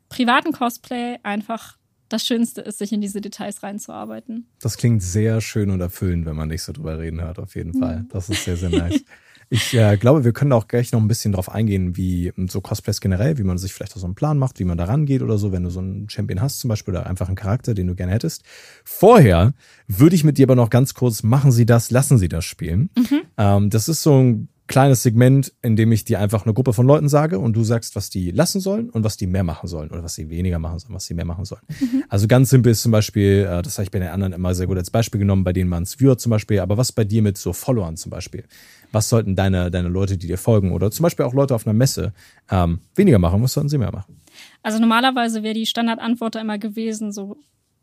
privaten 0.10 0.52
Cosplay 0.52 1.18
einfach 1.24 1.78
das 2.10 2.26
Schönste 2.26 2.62
ist, 2.62 2.78
sich 2.78 2.94
in 2.94 3.02
diese 3.02 3.20
Details 3.20 3.64
reinzuarbeiten. 3.64 4.48
Das 4.62 4.78
klingt 4.78 5.04
sehr 5.04 5.42
schön 5.42 5.70
und 5.70 5.82
erfüllend, 5.82 6.26
wenn 6.26 6.38
man 6.38 6.50
dich 6.50 6.64
so 6.64 6.72
drüber 6.72 7.00
reden 7.00 7.22
hört, 7.22 7.40
auf 7.40 7.56
jeden 7.56 7.78
Fall. 7.78 8.02
Mhm. 8.02 8.10
Das 8.10 8.30
ist 8.30 8.46
sehr, 8.46 8.56
sehr 8.56 8.70
nice. 8.70 9.04
Ich 9.50 9.74
äh, 9.74 9.98
glaube, 9.98 10.26
wir 10.26 10.34
können 10.34 10.52
auch 10.52 10.68
gleich 10.68 10.92
noch 10.92 11.00
ein 11.00 11.08
bisschen 11.08 11.32
drauf 11.32 11.50
eingehen, 11.50 11.96
wie 11.96 12.34
so 12.48 12.60
Cosplays 12.60 13.00
generell, 13.00 13.38
wie 13.38 13.44
man 13.44 13.58
sich 13.58 13.74
vielleicht 13.74 13.96
auch 13.96 14.00
so 14.00 14.06
einen 14.06 14.16
Plan 14.16 14.38
macht, 14.38 14.60
wie 14.60 14.66
man 14.66 14.78
da 14.78 14.86
rangeht 14.86 15.22
oder 15.22 15.38
so, 15.38 15.52
wenn 15.52 15.64
du 15.64 15.70
so 15.70 15.80
einen 15.80 16.10
Champion 16.10 16.42
hast 16.42 16.60
zum 16.60 16.68
Beispiel 16.70 16.94
oder 16.94 17.08
einfach 17.08 17.28
einen 17.28 17.38
Charakter, 17.38 17.74
den 17.74 17.88
du 17.88 17.96
gerne 17.96 18.12
hättest. 18.12 18.44
Vorher 18.84 19.54
würde 19.88 20.16
ich 20.16 20.24
mit 20.24 20.38
dir 20.38 20.48
aber 20.48 20.56
noch 20.56 20.70
ganz 20.70 20.94
kurz, 20.94 21.24
machen 21.24 21.52
Sie 21.52 21.66
das, 21.66 21.92
lassen 21.92 22.18
Sie 22.18 22.28
das 22.28 22.44
spielen. 22.44 22.90
Mhm. 22.98 23.22
Ähm, 23.38 23.70
das 23.70 23.88
ist 23.88 24.04
so 24.04 24.20
ein 24.22 24.50
kleines 24.68 25.04
Segment, 25.04 25.54
in 25.62 25.76
dem 25.76 25.92
ich 25.92 26.04
dir 26.04 26.20
einfach 26.20 26.46
eine 26.46 26.54
Gruppe 26.54 26.74
von 26.74 26.86
Leuten 26.86 27.10
sage 27.10 27.40
und 27.40 27.54
du 27.54 27.64
sagst, 27.64 27.96
was 27.96 28.10
die 28.10 28.32
lassen 28.32 28.60
sollen 28.60 28.90
und 28.90 29.04
was 29.04 29.18
die 29.18 29.28
mehr 29.28 29.44
machen 29.44 29.68
sollen 29.68 29.90
oder 29.90 30.04
was 30.04 30.16
sie 30.16 30.30
weniger 30.30 30.60
machen 30.60 30.80
sollen, 30.80 30.94
was 30.94 31.06
sie 31.06 31.14
mehr 31.14 31.26
machen 31.26 31.46
sollen. 31.46 31.62
Mhm. 31.80 32.04
Also 32.10 32.28
ganz 32.28 32.50
simpel 32.50 32.74
ist 32.74 32.82
zum 32.82 32.92
Beispiel, 32.92 33.48
äh, 33.50 33.62
das 33.62 33.78
habe 33.78 33.84
ich 33.84 33.92
bei 33.92 34.00
den 34.00 34.10
anderen 34.10 34.34
immer 34.34 34.54
sehr 34.54 34.68
gut 34.68 34.78
als 34.78 34.92
Beispiel 34.92 35.20
genommen, 35.20 35.44
bei 35.44 35.54
denen 35.54 35.70
man 35.70 35.84
es 35.84 36.00
Viewer 36.00 36.18
zum 36.18 36.32
Beispiel, 36.32 36.60
aber 36.60 36.78
was 36.78 36.92
bei 36.92 37.04
dir 37.04 37.22
mit 37.22 37.38
so 37.38 37.54
Followern 37.54 37.98
zum 37.98 38.10
Beispiel? 38.10 38.44
Was 38.92 39.10
sollten 39.10 39.36
deine, 39.36 39.72
deine 39.72 39.90
Leute, 39.90 40.18
die 40.18 40.28
dir 40.28 40.38
folgen 40.38 40.72
oder 40.72 40.92
zum 40.92 41.04
Beispiel 41.04 41.26
auch 41.26 41.34
Leute 41.34 41.56
auf 41.56 41.66
einer 41.66 41.74
Messe 41.74 42.14
ähm, 42.50 42.80
weniger 42.96 43.20
machen, 43.20 43.42
was 43.42 43.54
sollten 43.54 43.70
sie 43.70 43.78
mehr 43.78 43.92
machen? 43.92 44.22
Also 44.64 44.80
normalerweise 44.80 45.44
wäre 45.44 45.54
die 45.54 45.66
Standardantwort 45.66 46.36
da 46.36 46.42
immer 46.42 46.58
gewesen, 46.58 47.12
so 47.12 47.38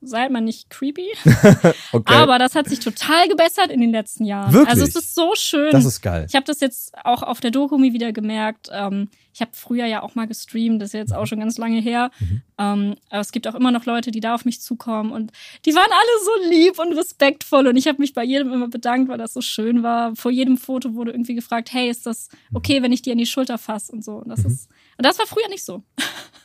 seid 0.09 0.31
mal 0.31 0.41
nicht 0.41 0.71
creepy. 0.71 1.09
okay. 1.93 2.15
Aber 2.15 2.39
das 2.39 2.55
hat 2.55 2.69
sich 2.69 2.81
total 2.81 3.29
gebessert 3.29 3.71
in 3.71 3.81
den 3.81 3.91
letzten 3.91 4.25
Jahren. 4.25 4.53
Wirklich? 4.53 4.71
Also 4.71 4.85
es 4.85 4.97
ist 4.97 5.15
so 5.15 5.35
schön. 5.35 5.73
Das 5.73 5.85
ist 5.85 6.01
geil. 6.01 6.27
Ich 6.29 6.35
habe 6.35 6.45
das 6.45 6.61
jetzt 6.61 6.95
auch 7.05 7.23
auf 7.23 7.41
der 7.41 7.51
Dokumi 7.51 7.93
wieder 7.93 8.13
gemerkt. 8.13 8.69
Ähm, 8.73 9.09
ich 9.35 9.41
habe 9.41 9.51
früher 9.53 9.87
ja 9.87 10.03
auch 10.03 10.15
mal 10.15 10.27
gestreamt, 10.27 10.81
das 10.81 10.91
ist 10.91 10.93
jetzt 10.95 11.15
auch 11.15 11.27
schon 11.27 11.41
ganz 11.41 11.59
lange 11.59 11.81
her. 11.81 12.13
Mhm. 12.21 12.43
Ähm, 12.57 12.95
aber 13.11 13.21
es 13.21 13.33
gibt 13.33 13.49
auch 13.49 13.57
immer 13.57 13.73
noch 13.73 13.85
Leute, 13.85 14.13
die 14.13 14.21
da 14.21 14.35
auf 14.35 14.45
mich 14.45 14.61
zukommen 14.61 15.11
und 15.11 15.33
die 15.65 15.75
waren 15.75 15.91
alle 15.91 16.25
so 16.25 16.51
lieb 16.51 16.79
und 16.79 16.97
respektvoll 16.97 17.67
und 17.67 17.77
ich 17.77 17.89
habe 17.89 17.99
mich 17.99 18.15
bei 18.15 18.23
jedem 18.23 18.53
immer 18.53 18.69
bedankt, 18.69 19.09
weil 19.09 19.19
das 19.19 19.35
so 19.35 19.41
schön 19.41 19.83
war. 19.83 20.15
Vor 20.15 20.31
jedem 20.31 20.57
Foto 20.57 20.95
wurde 20.95 21.11
irgendwie 21.11 21.35
gefragt, 21.35 21.73
hey, 21.73 21.91
ist 21.91 22.07
das 22.07 22.29
mhm. 22.51 22.57
okay, 22.59 22.83
wenn 22.83 22.93
ich 22.93 23.03
dir 23.03 23.13
an 23.13 23.19
die 23.19 23.27
Schulter 23.27 23.59
fasse 23.59 23.91
und 23.91 24.05
so. 24.05 24.13
Und 24.13 24.29
das 24.29 24.45
mhm. 24.45 24.51
ist 24.51 24.69
und 24.97 25.05
das 25.05 25.19
war 25.19 25.27
früher 25.27 25.49
nicht 25.49 25.65
so. 25.65 25.83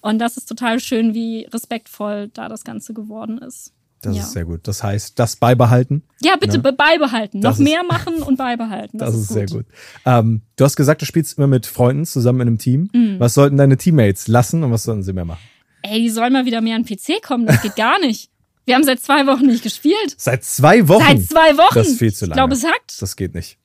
Und 0.00 0.18
das 0.18 0.36
ist 0.36 0.46
total 0.46 0.80
schön, 0.80 1.14
wie 1.14 1.46
respektvoll 1.52 2.28
da 2.28 2.48
das 2.48 2.64
Ganze 2.64 2.94
geworden 2.94 3.38
ist. 3.38 3.72
Das 4.02 4.16
ja. 4.16 4.22
ist 4.22 4.32
sehr 4.32 4.46
gut. 4.46 4.66
Das 4.66 4.82
heißt, 4.82 5.18
das 5.18 5.36
beibehalten. 5.36 6.02
Ja, 6.22 6.36
bitte 6.36 6.58
ne? 6.58 6.72
beibehalten. 6.72 7.40
Das 7.42 7.58
Noch 7.58 7.64
mehr 7.64 7.82
machen 7.88 8.22
und 8.22 8.36
beibehalten. 8.36 8.98
Das, 8.98 9.10
das 9.10 9.16
ist, 9.16 9.22
ist 9.22 9.34
sehr 9.34 9.46
gut. 9.46 9.66
Ähm, 10.06 10.42
du 10.56 10.64
hast 10.64 10.76
gesagt, 10.76 11.02
du 11.02 11.06
spielst 11.06 11.36
immer 11.36 11.46
mit 11.46 11.66
Freunden 11.66 12.06
zusammen 12.06 12.40
in 12.40 12.48
einem 12.48 12.58
Team. 12.58 12.88
Mhm. 12.94 13.20
Was 13.20 13.34
sollten 13.34 13.56
deine 13.56 13.76
Teammates 13.76 14.26
lassen 14.28 14.62
und 14.64 14.72
was 14.72 14.84
sollten 14.84 15.02
sie 15.02 15.12
mehr 15.12 15.26
machen? 15.26 15.42
Ey, 15.82 16.00
die 16.00 16.10
sollen 16.10 16.32
mal 16.32 16.46
wieder 16.46 16.60
mehr 16.60 16.76
an 16.76 16.84
den 16.84 16.96
PC 16.96 17.22
kommen. 17.22 17.46
Das 17.46 17.60
geht 17.62 17.76
gar 17.76 17.98
nicht. 18.00 18.30
Wir 18.64 18.74
haben 18.74 18.84
seit 18.84 19.00
zwei 19.00 19.26
Wochen 19.26 19.46
nicht 19.46 19.62
gespielt. 19.62 20.14
Seit 20.16 20.44
zwei 20.44 20.86
Wochen? 20.88 21.04
Seit 21.04 21.22
zwei 21.22 21.56
Wochen. 21.56 21.74
Das 21.74 21.88
ist 21.88 21.98
viel 21.98 22.12
zu 22.12 22.26
lange. 22.26 22.32
Ich 22.32 22.36
glaube, 22.36 22.54
es 22.54 22.64
hackt. 22.64 23.02
Das 23.02 23.16
geht 23.16 23.34
nicht. 23.34 23.58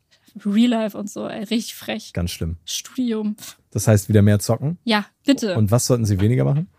Real 0.46 0.70
Life 0.70 0.98
und 0.98 1.10
so, 1.10 1.28
ey, 1.28 1.44
richtig 1.44 1.76
frech. 1.76 2.12
Ganz 2.14 2.32
schlimm. 2.32 2.58
Studium. 2.66 3.38
Das 3.76 3.90
heißt, 3.90 4.08
wieder 4.08 4.22
mehr 4.22 4.40
zocken? 4.40 4.78
Ja, 4.86 5.06
bitte. 5.26 5.58
Und 5.58 5.70
was 5.70 5.86
sollten 5.86 6.06
sie 6.06 6.22
weniger 6.22 6.46
machen? 6.46 6.70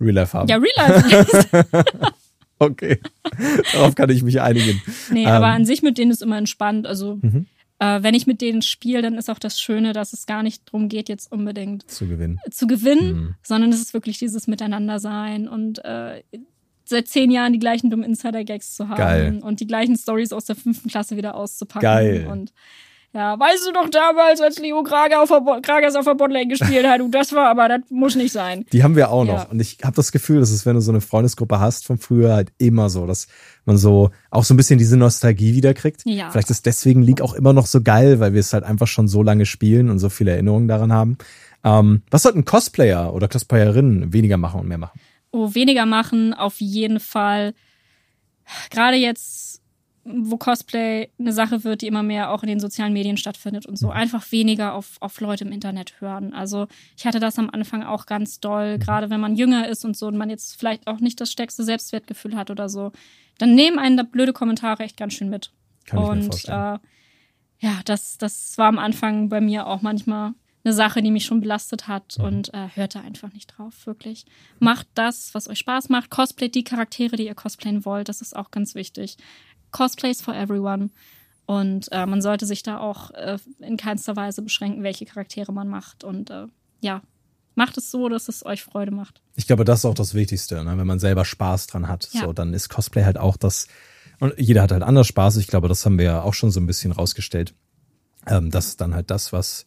Real 0.00 0.14
Life 0.14 0.38
haben. 0.38 0.48
Ja, 0.48 0.58
Real 0.58 0.70
Life. 0.76 1.64
okay. 2.60 3.00
Darauf 3.72 3.96
kann 3.96 4.08
ich 4.08 4.22
mich 4.22 4.40
einigen. 4.40 4.80
Nee, 5.10 5.24
ähm, 5.24 5.28
aber 5.28 5.48
an 5.48 5.64
sich 5.64 5.82
mit 5.82 5.98
denen 5.98 6.12
ist 6.12 6.22
immer 6.22 6.38
entspannt. 6.38 6.86
Also, 6.86 7.18
mhm. 7.20 7.46
äh, 7.80 8.00
wenn 8.00 8.14
ich 8.14 8.28
mit 8.28 8.40
denen 8.42 8.62
spiele, 8.62 9.02
dann 9.02 9.14
ist 9.14 9.28
auch 9.28 9.40
das 9.40 9.58
Schöne, 9.58 9.92
dass 9.92 10.12
es 10.12 10.26
gar 10.26 10.44
nicht 10.44 10.68
darum 10.68 10.88
geht, 10.88 11.08
jetzt 11.08 11.32
unbedingt 11.32 11.90
zu 11.90 12.06
gewinnen. 12.06 12.38
Zu 12.48 12.68
gewinnen, 12.68 13.12
mhm. 13.12 13.34
sondern 13.42 13.72
es 13.72 13.80
ist 13.80 13.92
wirklich 13.92 14.20
dieses 14.20 14.46
Miteinander 14.46 15.00
sein 15.00 15.48
und 15.48 15.84
äh, 15.84 16.22
seit 16.84 17.08
zehn 17.08 17.32
Jahren 17.32 17.52
die 17.52 17.58
gleichen 17.58 17.90
dummen 17.90 18.04
Insider-Gags 18.04 18.76
zu 18.76 18.88
haben 18.88 18.98
Geil. 18.98 19.40
und 19.42 19.58
die 19.58 19.66
gleichen 19.66 19.96
Stories 19.96 20.32
aus 20.32 20.44
der 20.44 20.54
fünften 20.54 20.88
Klasse 20.88 21.16
wieder 21.16 21.34
auszupacken. 21.34 21.82
Geil. 21.82 22.28
Und 22.30 22.52
ja, 23.14 23.40
weißt 23.40 23.66
du 23.66 23.72
doch 23.72 23.88
damals, 23.88 24.40
als 24.40 24.58
Leo 24.58 24.82
Krage 24.82 25.18
auf 25.18 25.28
der 25.30 25.60
Kragas 25.62 25.96
auf 25.96 26.04
der 26.04 26.14
Botlane 26.14 26.46
gespielt 26.46 26.86
hat, 26.86 27.00
du, 27.00 27.08
das 27.08 27.32
war 27.32 27.48
aber, 27.48 27.68
das 27.68 27.80
muss 27.88 28.16
nicht 28.16 28.32
sein. 28.32 28.66
Die 28.72 28.82
haben 28.82 28.96
wir 28.96 29.10
auch 29.10 29.24
noch. 29.24 29.44
Ja. 29.44 29.48
Und 29.50 29.60
ich 29.60 29.78
habe 29.82 29.96
das 29.96 30.12
Gefühl, 30.12 30.40
dass 30.40 30.50
es, 30.50 30.66
wenn 30.66 30.74
du 30.74 30.82
so 30.82 30.92
eine 30.92 31.00
Freundesgruppe 31.00 31.58
hast 31.58 31.86
von 31.86 31.96
früher, 31.96 32.34
halt 32.34 32.52
immer 32.58 32.90
so, 32.90 33.06
dass 33.06 33.26
man 33.64 33.78
so 33.78 34.10
auch 34.30 34.44
so 34.44 34.52
ein 34.52 34.58
bisschen 34.58 34.78
diese 34.78 34.98
Nostalgie 34.98 35.54
wiederkriegt. 35.54 36.02
Ja. 36.04 36.30
Vielleicht 36.30 36.50
ist 36.50 36.66
deswegen 36.66 37.02
League 37.02 37.22
auch 37.22 37.32
immer 37.32 37.54
noch 37.54 37.66
so 37.66 37.80
geil, 37.80 38.20
weil 38.20 38.34
wir 38.34 38.40
es 38.40 38.52
halt 38.52 38.64
einfach 38.64 38.86
schon 38.86 39.08
so 39.08 39.22
lange 39.22 39.46
spielen 39.46 39.88
und 39.88 39.98
so 39.98 40.10
viele 40.10 40.32
Erinnerungen 40.32 40.68
daran 40.68 40.92
haben. 40.92 41.16
Ähm, 41.64 42.02
was 42.10 42.22
sollten 42.22 42.44
Cosplayer 42.44 43.14
oder 43.14 43.26
Cosplayerinnen 43.26 44.12
weniger 44.12 44.36
machen 44.36 44.60
und 44.60 44.68
mehr 44.68 44.78
machen? 44.78 45.00
Oh, 45.30 45.54
weniger 45.54 45.86
machen, 45.86 46.34
auf 46.34 46.60
jeden 46.60 47.00
Fall. 47.00 47.54
Gerade 48.70 48.96
jetzt, 48.96 49.60
wo 50.10 50.36
Cosplay 50.36 51.10
eine 51.18 51.32
Sache 51.32 51.64
wird, 51.64 51.82
die 51.82 51.86
immer 51.86 52.02
mehr 52.02 52.30
auch 52.30 52.42
in 52.42 52.48
den 52.48 52.60
sozialen 52.60 52.92
Medien 52.92 53.16
stattfindet 53.16 53.66
und 53.66 53.76
so, 53.76 53.90
einfach 53.90 54.30
weniger 54.32 54.74
auf, 54.74 54.96
auf 55.00 55.20
Leute 55.20 55.44
im 55.44 55.52
Internet 55.52 56.00
hören. 56.00 56.32
Also 56.32 56.66
ich 56.96 57.06
hatte 57.06 57.20
das 57.20 57.38
am 57.38 57.50
Anfang 57.50 57.82
auch 57.82 58.06
ganz 58.06 58.40
doll, 58.40 58.76
mhm. 58.76 58.80
gerade 58.80 59.10
wenn 59.10 59.20
man 59.20 59.36
jünger 59.36 59.68
ist 59.68 59.84
und 59.84 59.96
so 59.96 60.06
und 60.06 60.16
man 60.16 60.30
jetzt 60.30 60.58
vielleicht 60.58 60.86
auch 60.86 61.00
nicht 61.00 61.20
das 61.20 61.30
stärkste 61.30 61.64
Selbstwertgefühl 61.64 62.36
hat 62.36 62.50
oder 62.50 62.68
so, 62.68 62.92
dann 63.38 63.54
nehmen 63.54 63.78
einen 63.78 63.96
da 63.96 64.02
blöde 64.02 64.32
Kommentare 64.32 64.82
echt 64.84 64.96
ganz 64.96 65.14
schön 65.14 65.28
mit. 65.30 65.52
Kann 65.86 65.98
und 65.98 66.34
ich 66.34 66.48
mir 66.48 66.80
äh, 66.82 67.66
ja, 67.66 67.80
das, 67.84 68.18
das 68.18 68.56
war 68.56 68.68
am 68.68 68.78
Anfang 68.78 69.28
bei 69.28 69.40
mir 69.40 69.66
auch 69.66 69.82
manchmal 69.82 70.32
eine 70.64 70.74
Sache, 70.74 71.02
die 71.02 71.10
mich 71.10 71.24
schon 71.24 71.40
belastet 71.40 71.88
hat 71.88 72.16
mhm. 72.18 72.24
und 72.24 72.54
äh, 72.54 72.68
hört 72.74 72.94
da 72.94 73.00
einfach 73.00 73.32
nicht 73.32 73.46
drauf, 73.56 73.86
wirklich. 73.86 74.26
Macht 74.58 74.86
das, 74.94 75.34
was 75.34 75.48
euch 75.48 75.58
Spaß 75.58 75.88
macht. 75.88 76.10
Cosplay 76.10 76.48
die 76.48 76.64
Charaktere, 76.64 77.16
die 77.16 77.26
ihr 77.26 77.34
cosplayen 77.34 77.84
wollt. 77.84 78.08
Das 78.08 78.20
ist 78.20 78.36
auch 78.36 78.50
ganz 78.50 78.74
wichtig. 78.74 79.16
Cosplays 79.70 80.20
for 80.22 80.34
everyone. 80.34 80.90
Und 81.46 81.90
äh, 81.92 82.04
man 82.04 82.20
sollte 82.20 82.44
sich 82.44 82.62
da 82.62 82.78
auch 82.78 83.10
äh, 83.12 83.38
in 83.60 83.76
keinster 83.76 84.16
Weise 84.16 84.42
beschränken, 84.42 84.82
welche 84.82 85.06
Charaktere 85.06 85.52
man 85.52 85.68
macht. 85.68 86.04
Und 86.04 86.30
äh, 86.30 86.46
ja, 86.80 87.00
macht 87.54 87.78
es 87.78 87.90
so, 87.90 88.08
dass 88.08 88.28
es 88.28 88.44
euch 88.44 88.62
Freude 88.62 88.90
macht. 88.90 89.22
Ich 89.34 89.46
glaube, 89.46 89.64
das 89.64 89.80
ist 89.80 89.84
auch 89.84 89.94
das 89.94 90.14
Wichtigste, 90.14 90.62
ne? 90.62 90.76
wenn 90.76 90.86
man 90.86 90.98
selber 90.98 91.24
Spaß 91.24 91.66
dran 91.66 91.88
hat. 91.88 92.08
Ja. 92.12 92.22
So, 92.22 92.32
dann 92.32 92.52
ist 92.52 92.68
Cosplay 92.68 93.04
halt 93.04 93.18
auch 93.18 93.36
das. 93.36 93.66
Und 94.20 94.34
jeder 94.36 94.62
hat 94.62 94.72
halt 94.72 94.82
anders 94.82 95.06
Spaß. 95.06 95.36
Ich 95.38 95.46
glaube, 95.46 95.68
das 95.68 95.84
haben 95.86 95.98
wir 95.98 96.04
ja 96.04 96.22
auch 96.22 96.34
schon 96.34 96.50
so 96.50 96.60
ein 96.60 96.66
bisschen 96.66 96.92
rausgestellt. 96.92 97.54
Ähm, 98.26 98.50
das 98.50 98.66
ist 98.66 98.80
dann 98.80 98.94
halt 98.94 99.10
das, 99.10 99.32
was 99.32 99.66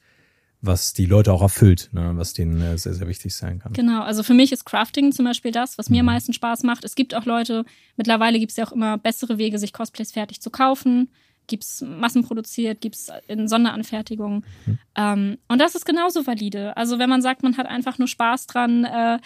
was 0.62 0.94
die 0.94 1.06
Leute 1.06 1.34
auch 1.34 1.42
erfüllt, 1.42 1.90
ne? 1.92 2.12
was 2.16 2.34
denen 2.34 2.62
äh, 2.62 2.78
sehr, 2.78 2.94
sehr 2.94 3.08
wichtig 3.08 3.36
sein 3.36 3.60
kann. 3.60 3.74
Genau, 3.74 4.04
also 4.04 4.22
für 4.24 4.34
mich 4.34 4.52
ist 4.52 4.66
Crafting 4.66 5.12
zum 5.12 5.26
Beispiel 5.26 5.52
das, 5.52 5.78
was 5.78 5.90
mir 5.90 6.04
mhm. 6.04 6.10
am 6.10 6.14
meisten 6.16 6.34
Spaß 6.34 6.64
macht. 6.64 6.84
Es 6.84 6.96
gibt 6.96 7.16
auch 7.16 7.26
Leute, 7.26 7.66
mittlerweile 7.98 8.40
gibt 8.40 8.52
es 8.52 8.58
ja 8.58 8.66
auch 8.66 8.72
immer 8.72 8.98
bessere 8.98 9.38
Wege, 9.38 9.58
sich 9.58 9.74
Cosplays 9.74 10.12
fertig 10.12 10.42
zu 10.42 10.50
kaufen 10.50 11.10
gibt 11.48 11.64
es 11.64 11.82
massenproduziert, 11.82 12.82
gibt 12.82 12.96
es 12.96 13.12
in 13.28 13.48
Sonderanfertigungen. 13.48 14.46
Mhm. 14.66 14.80
Ähm, 14.96 15.38
und 15.48 15.60
das 15.60 15.76
ist 15.76 15.86
genauso 15.86 16.26
valide. 16.26 16.78
Also 16.78 16.98
wenn 16.98 17.10
man 17.10 17.22
sagt, 17.22 17.44
man 17.44 17.58
hat 17.58 17.68
einfach 17.68 17.98
nur 17.98 18.08
Spaß 18.08 18.48
dran, 18.48 18.86
äh, 18.86 19.20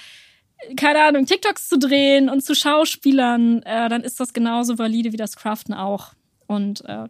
keine 0.76 1.04
Ahnung, 1.04 1.26
TikToks 1.26 1.70
zu 1.70 1.78
drehen 1.78 2.30
und 2.30 2.44
zu 2.44 2.56
Schauspielern, 2.56 3.62
äh, 3.64 3.90
dann 3.90 4.02
ist 4.02 4.20
das 4.20 4.34
genauso 4.34 4.78
valide 4.78 5.12
wie 5.14 5.18
das 5.18 5.36
Craften 5.36 5.74
auch. 5.74 6.14
Und 6.48 6.84
äh, 6.86 7.08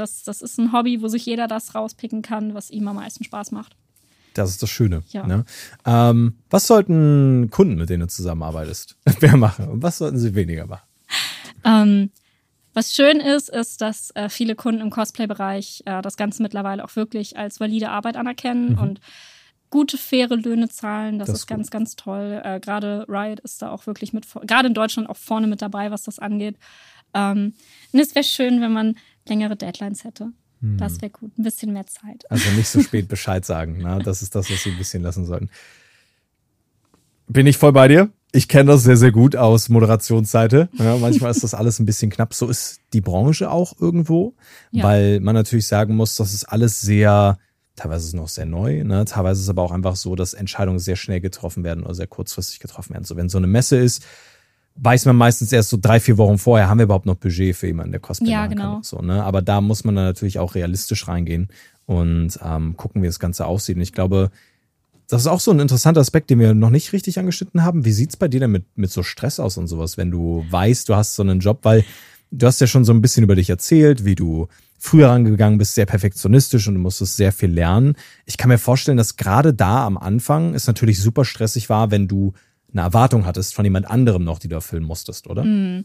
das, 0.00 0.22
das 0.22 0.42
ist 0.42 0.58
ein 0.58 0.72
Hobby, 0.72 1.02
wo 1.02 1.08
sich 1.08 1.26
jeder 1.26 1.46
das 1.46 1.74
rauspicken 1.74 2.22
kann, 2.22 2.54
was 2.54 2.70
ihm 2.70 2.88
am 2.88 2.96
meisten 2.96 3.24
Spaß 3.24 3.52
macht. 3.52 3.76
Das 4.34 4.50
ist 4.50 4.62
das 4.62 4.70
Schöne. 4.70 5.02
Ja. 5.08 5.26
Ne? 5.26 5.44
Ähm, 5.84 6.34
was 6.50 6.66
sollten 6.66 7.50
Kunden, 7.50 7.76
mit 7.76 7.90
denen 7.90 8.02
du 8.02 8.08
zusammenarbeitest, 8.08 8.96
mehr 9.20 9.36
machen 9.36 9.68
und 9.68 9.82
was 9.82 9.98
sollten 9.98 10.18
sie 10.18 10.34
weniger 10.34 10.66
machen? 10.66 10.86
Ähm, 11.64 12.10
was 12.74 12.94
schön 12.94 13.18
ist, 13.18 13.48
ist, 13.48 13.80
dass 13.80 14.10
äh, 14.14 14.28
viele 14.28 14.54
Kunden 14.54 14.80
im 14.80 14.90
Cosplay-Bereich 14.90 15.82
äh, 15.86 16.00
das 16.02 16.16
Ganze 16.16 16.42
mittlerweile 16.42 16.84
auch 16.84 16.94
wirklich 16.94 17.36
als 17.36 17.58
valide 17.58 17.90
Arbeit 17.90 18.16
anerkennen 18.16 18.74
mhm. 18.74 18.78
und 18.78 19.00
gute, 19.70 19.98
faire 19.98 20.36
Löhne 20.36 20.68
zahlen. 20.68 21.18
Das, 21.18 21.26
das 21.26 21.40
ist, 21.40 21.46
ganz, 21.46 21.66
gut. 21.66 21.72
ganz 21.72 21.96
toll. 21.96 22.40
Äh, 22.44 22.60
gerade 22.60 23.04
Riot 23.08 23.40
ist 23.40 23.62
da 23.62 23.70
auch 23.70 23.86
wirklich 23.86 24.12
mit, 24.12 24.26
gerade 24.46 24.68
in 24.68 24.74
Deutschland 24.74 25.10
auch 25.10 25.16
vorne 25.16 25.46
mit 25.46 25.62
dabei, 25.62 25.90
was 25.90 26.04
das 26.04 26.18
angeht. 26.18 26.56
Ähm, 27.14 27.54
und 27.92 28.00
es 28.00 28.14
wäre 28.14 28.24
schön, 28.24 28.60
wenn 28.60 28.72
man 28.72 28.96
längere 29.28 29.56
Deadlines 29.56 30.04
hätte. 30.04 30.32
Hm. 30.60 30.78
Das 30.78 31.00
wäre 31.00 31.10
gut. 31.10 31.36
Ein 31.38 31.42
bisschen 31.42 31.72
mehr 31.72 31.86
Zeit. 31.86 32.30
Also 32.30 32.50
nicht 32.52 32.68
so 32.68 32.80
spät 32.82 33.08
Bescheid 33.08 33.44
sagen. 33.44 33.78
Ne? 33.78 34.00
Das 34.04 34.22
ist 34.22 34.34
das, 34.34 34.50
was 34.50 34.62
Sie 34.62 34.70
ein 34.70 34.78
bisschen 34.78 35.02
lassen 35.02 35.24
sollten. 35.24 35.50
Bin 37.28 37.46
ich 37.46 37.58
voll 37.58 37.72
bei 37.72 37.88
dir? 37.88 38.10
ich 38.32 38.48
kenne 38.48 38.72
das 38.72 38.82
sehr, 38.82 38.96
sehr 38.96 39.12
gut 39.12 39.36
aus 39.36 39.68
Moderationsseite. 39.68 40.68
Ja, 40.74 40.96
manchmal 40.96 41.30
ist 41.30 41.42
das 41.42 41.54
alles 41.54 41.78
ein 41.78 41.86
bisschen 41.86 42.10
knapp. 42.10 42.34
So 42.34 42.48
ist 42.48 42.80
die 42.92 43.00
Branche 43.00 43.50
auch 43.50 43.74
irgendwo, 43.80 44.34
ja. 44.70 44.84
weil 44.84 45.20
man 45.20 45.34
natürlich 45.34 45.66
sagen 45.66 45.96
muss, 45.96 46.16
das 46.16 46.34
ist 46.34 46.44
alles 46.44 46.80
sehr, 46.80 47.38
teilweise 47.74 48.02
ist 48.02 48.08
es 48.08 48.14
noch 48.14 48.28
sehr 48.28 48.44
neu, 48.44 48.84
ne? 48.84 49.04
teilweise 49.06 49.40
ist 49.40 49.44
es 49.44 49.50
aber 49.50 49.62
auch 49.62 49.72
einfach 49.72 49.96
so, 49.96 50.14
dass 50.14 50.34
Entscheidungen 50.34 50.78
sehr 50.78 50.96
schnell 50.96 51.20
getroffen 51.20 51.64
werden 51.64 51.84
oder 51.84 51.94
sehr 51.94 52.06
kurzfristig 52.06 52.60
getroffen 52.60 52.92
werden. 52.92 53.04
So, 53.04 53.16
wenn 53.16 53.30
so 53.30 53.38
eine 53.38 53.46
Messe 53.46 53.78
ist, 53.78 54.04
weiß 54.80 55.06
man 55.06 55.16
meistens 55.16 55.52
erst 55.52 55.70
so 55.70 55.78
drei, 55.80 56.00
vier 56.00 56.18
Wochen 56.18 56.38
vorher, 56.38 56.68
haben 56.68 56.78
wir 56.78 56.84
überhaupt 56.84 57.06
noch 57.06 57.16
Budget 57.16 57.56
für 57.56 57.66
jemanden, 57.66 57.92
der 57.92 58.00
Cosplay 58.00 58.30
ja, 58.30 58.42
machen 58.42 58.50
genau. 58.50 58.74
kann. 58.74 58.82
So, 58.82 59.00
ne? 59.00 59.24
Aber 59.24 59.42
da 59.42 59.60
muss 59.60 59.84
man 59.84 59.96
dann 59.96 60.04
natürlich 60.04 60.38
auch 60.38 60.54
realistisch 60.54 61.08
reingehen 61.08 61.48
und 61.86 62.38
ähm, 62.42 62.76
gucken, 62.76 63.02
wie 63.02 63.06
das 63.06 63.18
Ganze 63.18 63.46
aussieht. 63.46 63.76
Und 63.76 63.82
ich 63.82 63.92
glaube, 63.92 64.30
das 65.08 65.22
ist 65.22 65.26
auch 65.26 65.40
so 65.40 65.50
ein 65.50 65.58
interessanter 65.58 66.00
Aspekt, 66.00 66.30
den 66.30 66.38
wir 66.38 66.54
noch 66.54 66.70
nicht 66.70 66.92
richtig 66.92 67.18
angeschnitten 67.18 67.64
haben. 67.64 67.84
Wie 67.84 67.92
sieht's 67.92 68.16
bei 68.16 68.28
dir 68.28 68.40
denn 68.40 68.52
mit, 68.52 68.64
mit 68.76 68.90
so 68.90 69.02
Stress 69.02 69.40
aus 69.40 69.56
und 69.56 69.66
sowas, 69.66 69.96
wenn 69.96 70.10
du 70.10 70.44
weißt, 70.50 70.88
du 70.88 70.94
hast 70.94 71.16
so 71.16 71.22
einen 71.22 71.40
Job, 71.40 71.60
weil 71.62 71.84
du 72.30 72.46
hast 72.46 72.60
ja 72.60 72.66
schon 72.66 72.84
so 72.84 72.92
ein 72.92 73.00
bisschen 73.00 73.24
über 73.24 73.34
dich 73.34 73.50
erzählt, 73.50 74.04
wie 74.04 74.14
du 74.14 74.48
früher 74.78 75.08
rangegangen 75.08 75.58
bist, 75.58 75.74
sehr 75.74 75.86
perfektionistisch 75.86 76.68
und 76.68 76.74
du 76.74 76.80
musstest 76.80 77.16
sehr 77.16 77.32
viel 77.32 77.50
lernen. 77.50 77.94
Ich 78.26 78.36
kann 78.36 78.48
mir 78.48 78.58
vorstellen, 78.58 78.96
dass 78.98 79.16
gerade 79.16 79.52
da 79.52 79.84
am 79.84 79.98
Anfang 79.98 80.54
es 80.54 80.66
natürlich 80.66 81.00
super 81.00 81.24
stressig 81.24 81.68
war, 81.68 81.90
wenn 81.90 82.06
du 82.06 82.34
eine 82.72 82.82
Erwartung 82.82 83.24
hattest 83.26 83.54
von 83.54 83.64
jemand 83.64 83.90
anderem 83.90 84.24
noch, 84.24 84.38
die 84.38 84.48
du 84.48 84.54
erfüllen 84.54 84.84
musstest, 84.84 85.26
oder? 85.26 85.44
Mm. 85.44 85.84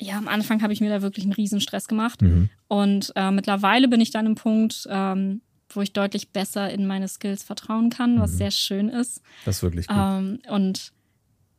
Ja, 0.00 0.18
am 0.18 0.26
Anfang 0.26 0.60
habe 0.62 0.72
ich 0.72 0.80
mir 0.80 0.90
da 0.90 1.02
wirklich 1.02 1.24
einen 1.24 1.34
riesen 1.34 1.60
Stress 1.60 1.86
gemacht. 1.86 2.20
Mhm. 2.20 2.50
Und 2.66 3.12
äh, 3.14 3.30
mittlerweile 3.30 3.86
bin 3.86 4.00
ich 4.00 4.10
dann 4.10 4.26
im 4.26 4.34
Punkt, 4.34 4.88
ähm, 4.90 5.40
wo 5.68 5.82
ich 5.82 5.92
deutlich 5.92 6.30
besser 6.30 6.68
in 6.68 6.86
meine 6.86 7.06
Skills 7.06 7.44
vertrauen 7.44 7.90
kann, 7.90 8.20
was 8.20 8.32
mhm. 8.32 8.36
sehr 8.36 8.50
schön 8.50 8.88
ist. 8.88 9.22
Das 9.44 9.56
ist 9.56 9.62
wirklich 9.62 9.86
gut. 9.86 9.96
Ähm, 9.96 10.40
und 10.48 10.92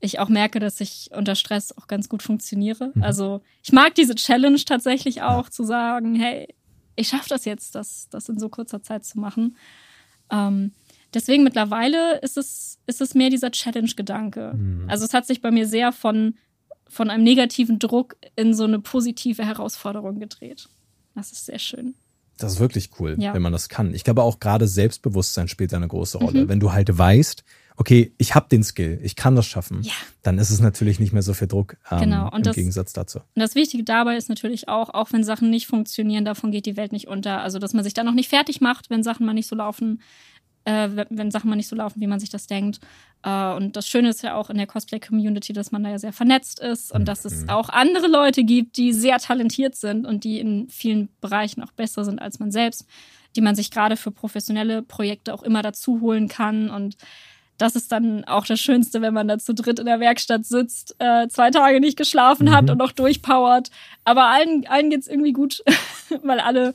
ich 0.01 0.19
auch 0.19 0.29
merke, 0.29 0.59
dass 0.59 0.81
ich 0.81 1.09
unter 1.13 1.35
Stress 1.35 1.75
auch 1.77 1.87
ganz 1.87 2.09
gut 2.09 2.23
funktioniere. 2.23 2.91
Mhm. 2.93 3.03
Also 3.03 3.41
ich 3.63 3.71
mag 3.71 3.95
diese 3.95 4.15
Challenge 4.15 4.59
tatsächlich 4.65 5.21
auch, 5.21 5.45
ja. 5.45 5.51
zu 5.51 5.63
sagen, 5.63 6.15
hey, 6.15 6.53
ich 6.95 7.09
schaffe 7.09 7.29
das 7.29 7.45
jetzt, 7.45 7.75
das, 7.75 8.07
das 8.09 8.29
in 8.29 8.39
so 8.39 8.49
kurzer 8.49 8.81
Zeit 8.81 9.05
zu 9.05 9.19
machen. 9.19 9.57
Ähm, 10.31 10.71
deswegen 11.15 11.43
mittlerweile 11.43 12.19
ist 12.19 12.37
es, 12.37 12.79
ist 12.85 13.01
es 13.01 13.15
mehr 13.15 13.29
dieser 13.29 13.51
Challenge-Gedanke. 13.51 14.53
Mhm. 14.55 14.89
Also 14.89 15.05
es 15.05 15.13
hat 15.13 15.25
sich 15.25 15.41
bei 15.41 15.51
mir 15.51 15.67
sehr 15.67 15.91
von, 15.91 16.35
von 16.87 17.09
einem 17.09 17.23
negativen 17.23 17.79
Druck 17.79 18.17
in 18.35 18.53
so 18.53 18.65
eine 18.65 18.79
positive 18.79 19.43
Herausforderung 19.43 20.19
gedreht. 20.19 20.67
Das 21.15 21.31
ist 21.31 21.45
sehr 21.45 21.59
schön. 21.59 21.95
Das 22.37 22.53
ist 22.53 22.59
wirklich 22.59 22.89
cool, 22.99 23.15
ja. 23.17 23.33
wenn 23.33 23.41
man 23.41 23.53
das 23.53 23.69
kann. 23.69 23.93
Ich 23.93 24.03
glaube 24.03 24.21
auch 24.21 24.41
gerade 24.41 24.67
Selbstbewusstsein 24.67 25.47
spielt 25.47 25.73
eine 25.73 25.87
große 25.87 26.17
Rolle. 26.17 26.43
Mhm. 26.43 26.49
Wenn 26.49 26.59
du 26.59 26.73
halt 26.73 26.95
weißt, 26.95 27.45
okay, 27.77 28.13
ich 28.17 28.35
habe 28.35 28.47
den 28.49 28.63
Skill, 28.63 28.99
ich 29.03 29.15
kann 29.15 29.35
das 29.35 29.45
schaffen, 29.45 29.81
ja. 29.83 29.93
dann 30.21 30.37
ist 30.37 30.49
es 30.49 30.59
natürlich 30.59 30.99
nicht 30.99 31.13
mehr 31.13 31.21
so 31.21 31.33
viel 31.33 31.47
Druck 31.47 31.77
ähm, 31.91 31.99
genau. 31.99 32.25
und 32.27 32.37
im 32.37 32.43
das, 32.43 32.55
Gegensatz 32.55 32.93
dazu. 32.93 33.19
Und 33.19 33.41
das 33.41 33.55
Wichtige 33.55 33.83
dabei 33.83 34.17
ist 34.17 34.29
natürlich 34.29 34.67
auch, 34.67 34.89
auch 34.89 35.11
wenn 35.13 35.23
Sachen 35.23 35.49
nicht 35.49 35.67
funktionieren, 35.67 36.25
davon 36.25 36.51
geht 36.51 36.65
die 36.65 36.77
Welt 36.77 36.91
nicht 36.91 37.07
unter. 37.07 37.41
Also, 37.41 37.59
dass 37.59 37.73
man 37.73 37.83
sich 37.83 37.93
da 37.93 38.03
noch 38.03 38.13
nicht 38.13 38.29
fertig 38.29 38.61
macht, 38.61 38.89
wenn 38.89 39.03
Sachen 39.03 39.25
mal 39.25 39.33
nicht 39.33 39.47
so 39.47 39.55
laufen, 39.55 40.01
äh, 40.65 40.89
wenn 41.09 41.31
Sachen 41.31 41.49
mal 41.49 41.55
nicht 41.55 41.67
so 41.67 41.75
laufen, 41.75 42.01
wie 42.01 42.07
man 42.07 42.19
sich 42.19 42.29
das 42.29 42.47
denkt. 42.47 42.79
Äh, 43.23 43.53
und 43.53 43.75
das 43.75 43.87
Schöne 43.87 44.09
ist 44.09 44.23
ja 44.23 44.35
auch 44.35 44.49
in 44.49 44.57
der 44.57 44.67
Cosplay-Community, 44.67 45.53
dass 45.53 45.71
man 45.71 45.83
da 45.83 45.91
ja 45.91 45.99
sehr 45.99 46.13
vernetzt 46.13 46.59
ist 46.59 46.91
und 46.91 47.01
mhm. 47.01 47.05
dass 47.05 47.25
es 47.25 47.43
mhm. 47.43 47.49
auch 47.49 47.69
andere 47.69 48.07
Leute 48.07 48.43
gibt, 48.43 48.77
die 48.77 48.91
sehr 48.91 49.19
talentiert 49.19 49.75
sind 49.75 50.05
und 50.05 50.23
die 50.23 50.39
in 50.39 50.67
vielen 50.69 51.09
Bereichen 51.21 51.63
auch 51.63 51.71
besser 51.71 52.03
sind 52.03 52.19
als 52.19 52.39
man 52.39 52.51
selbst, 52.51 52.85
die 53.35 53.41
man 53.41 53.55
sich 53.55 53.71
gerade 53.71 53.95
für 53.95 54.11
professionelle 54.11 54.81
Projekte 54.81 55.33
auch 55.33 55.43
immer 55.43 55.61
dazu 55.61 56.01
holen 56.01 56.27
kann 56.27 56.69
und 56.69 56.97
das 57.57 57.75
ist 57.75 57.91
dann 57.91 58.25
auch 58.25 58.45
das 58.45 58.59
Schönste, 58.59 59.01
wenn 59.01 59.13
man 59.13 59.27
da 59.27 59.37
zu 59.37 59.53
dritt 59.53 59.79
in 59.79 59.85
der 59.85 59.99
Werkstatt 59.99 60.45
sitzt, 60.45 60.95
äh, 60.99 61.27
zwei 61.29 61.51
Tage 61.51 61.79
nicht 61.79 61.97
geschlafen 61.97 62.47
mhm. 62.47 62.51
hat 62.51 62.69
und 62.69 62.77
noch 62.77 62.91
durchpowert. 62.91 63.71
Aber 64.03 64.25
allen, 64.25 64.67
allen 64.67 64.89
geht's 64.89 65.07
irgendwie 65.07 65.31
gut, 65.31 65.63
weil 66.23 66.39
alle 66.41 66.73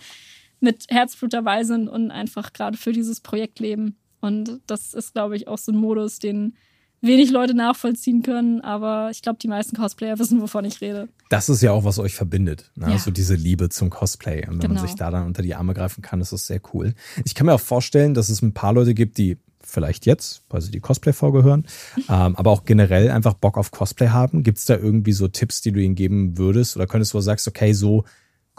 mit 0.61 0.87
Herzblut 0.89 1.33
dabei 1.33 1.65
sind 1.65 1.89
und 1.89 2.11
einfach 2.11 2.53
gerade 2.53 2.77
für 2.77 2.93
dieses 2.93 3.21
Projekt 3.21 3.59
leben. 3.61 3.97
Und 4.21 4.61
das 4.67 4.95
ist, 4.95 5.15
glaube 5.15 5.37
ich, 5.37 5.49
auch 5.49 5.59
so 5.59 5.73
ein 5.73 5.79
Modus, 5.79 6.19
den 6.19 6.55
wenig 7.01 7.31
Leute 7.31 7.55
nachvollziehen 7.55 8.23
können, 8.23 8.61
aber 8.61 9.09
ich 9.11 9.23
glaube, 9.23 9.39
die 9.41 9.49
meisten 9.49 9.77
Cosplayer 9.77 10.19
wissen, 10.19 10.41
wovon 10.41 10.65
ich 10.65 10.81
rede. 10.81 11.09
Das 11.29 11.49
ist 11.49 11.63
ja 11.63 11.73
auch, 11.73 11.85
was 11.85 11.99
euch 11.99 12.15
verbindet. 12.15 12.71
Ne? 12.75 12.87
Ja. 12.87 12.93
Also 12.93 13.11
diese 13.11 13.35
Liebe 13.35 13.69
zum 13.69 13.91
Cosplay. 13.91 14.47
Und 14.47 14.55
wenn 14.55 14.61
genau. 14.61 14.75
man 14.75 14.87
sich 14.87 14.97
da 14.97 15.11
dann 15.11 15.27
unter 15.27 15.43
die 15.43 15.55
Arme 15.55 15.75
greifen 15.75 16.03
kann, 16.03 16.21
ist 16.21 16.33
das 16.33 16.47
sehr 16.47 16.61
cool. 16.75 16.95
Ich 17.25 17.35
kann 17.35 17.47
mir 17.47 17.55
auch 17.55 17.61
vorstellen, 17.61 18.15
dass 18.15 18.29
es 18.29 18.43
ein 18.43 18.53
paar 18.53 18.73
Leute 18.73 18.95
gibt, 18.95 19.19
die 19.19 19.39
vielleicht 19.63 20.05
jetzt, 20.07 20.43
weil 20.51 20.61
sie 20.61 20.71
die 20.71 20.81
Cosplay-Folge 20.81 21.43
hören, 21.43 21.67
ähm, 22.09 22.37
aber 22.37 22.51
auch 22.51 22.65
generell 22.65 23.11
einfach 23.11 23.35
Bock 23.35 23.57
auf 23.57 23.71
Cosplay 23.71 24.09
haben. 24.09 24.43
Gibt 24.43 24.59
es 24.59 24.65
da 24.65 24.77
irgendwie 24.77 25.13
so 25.13 25.29
Tipps, 25.29 25.63
die 25.63 25.73
du 25.73 25.81
ihnen 25.81 25.95
geben 25.95 26.37
würdest? 26.37 26.77
Oder 26.77 26.87
könntest 26.87 27.15
du 27.15 27.21
sagen, 27.21 27.41
okay, 27.47 27.73
so 27.73 28.05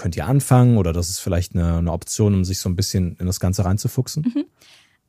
könnt 0.02 0.16
ihr 0.16 0.26
anfangen 0.26 0.78
oder 0.78 0.94
das 0.94 1.10
ist 1.10 1.20
vielleicht 1.20 1.54
eine, 1.54 1.78
eine 1.78 1.92
Option, 1.92 2.34
um 2.34 2.44
sich 2.44 2.60
so 2.60 2.68
ein 2.70 2.76
bisschen 2.76 3.16
in 3.20 3.28
das 3.28 3.40
Ganze 3.40 3.64
reinzufuchsen? 3.66 4.34
Mhm. 4.34 4.46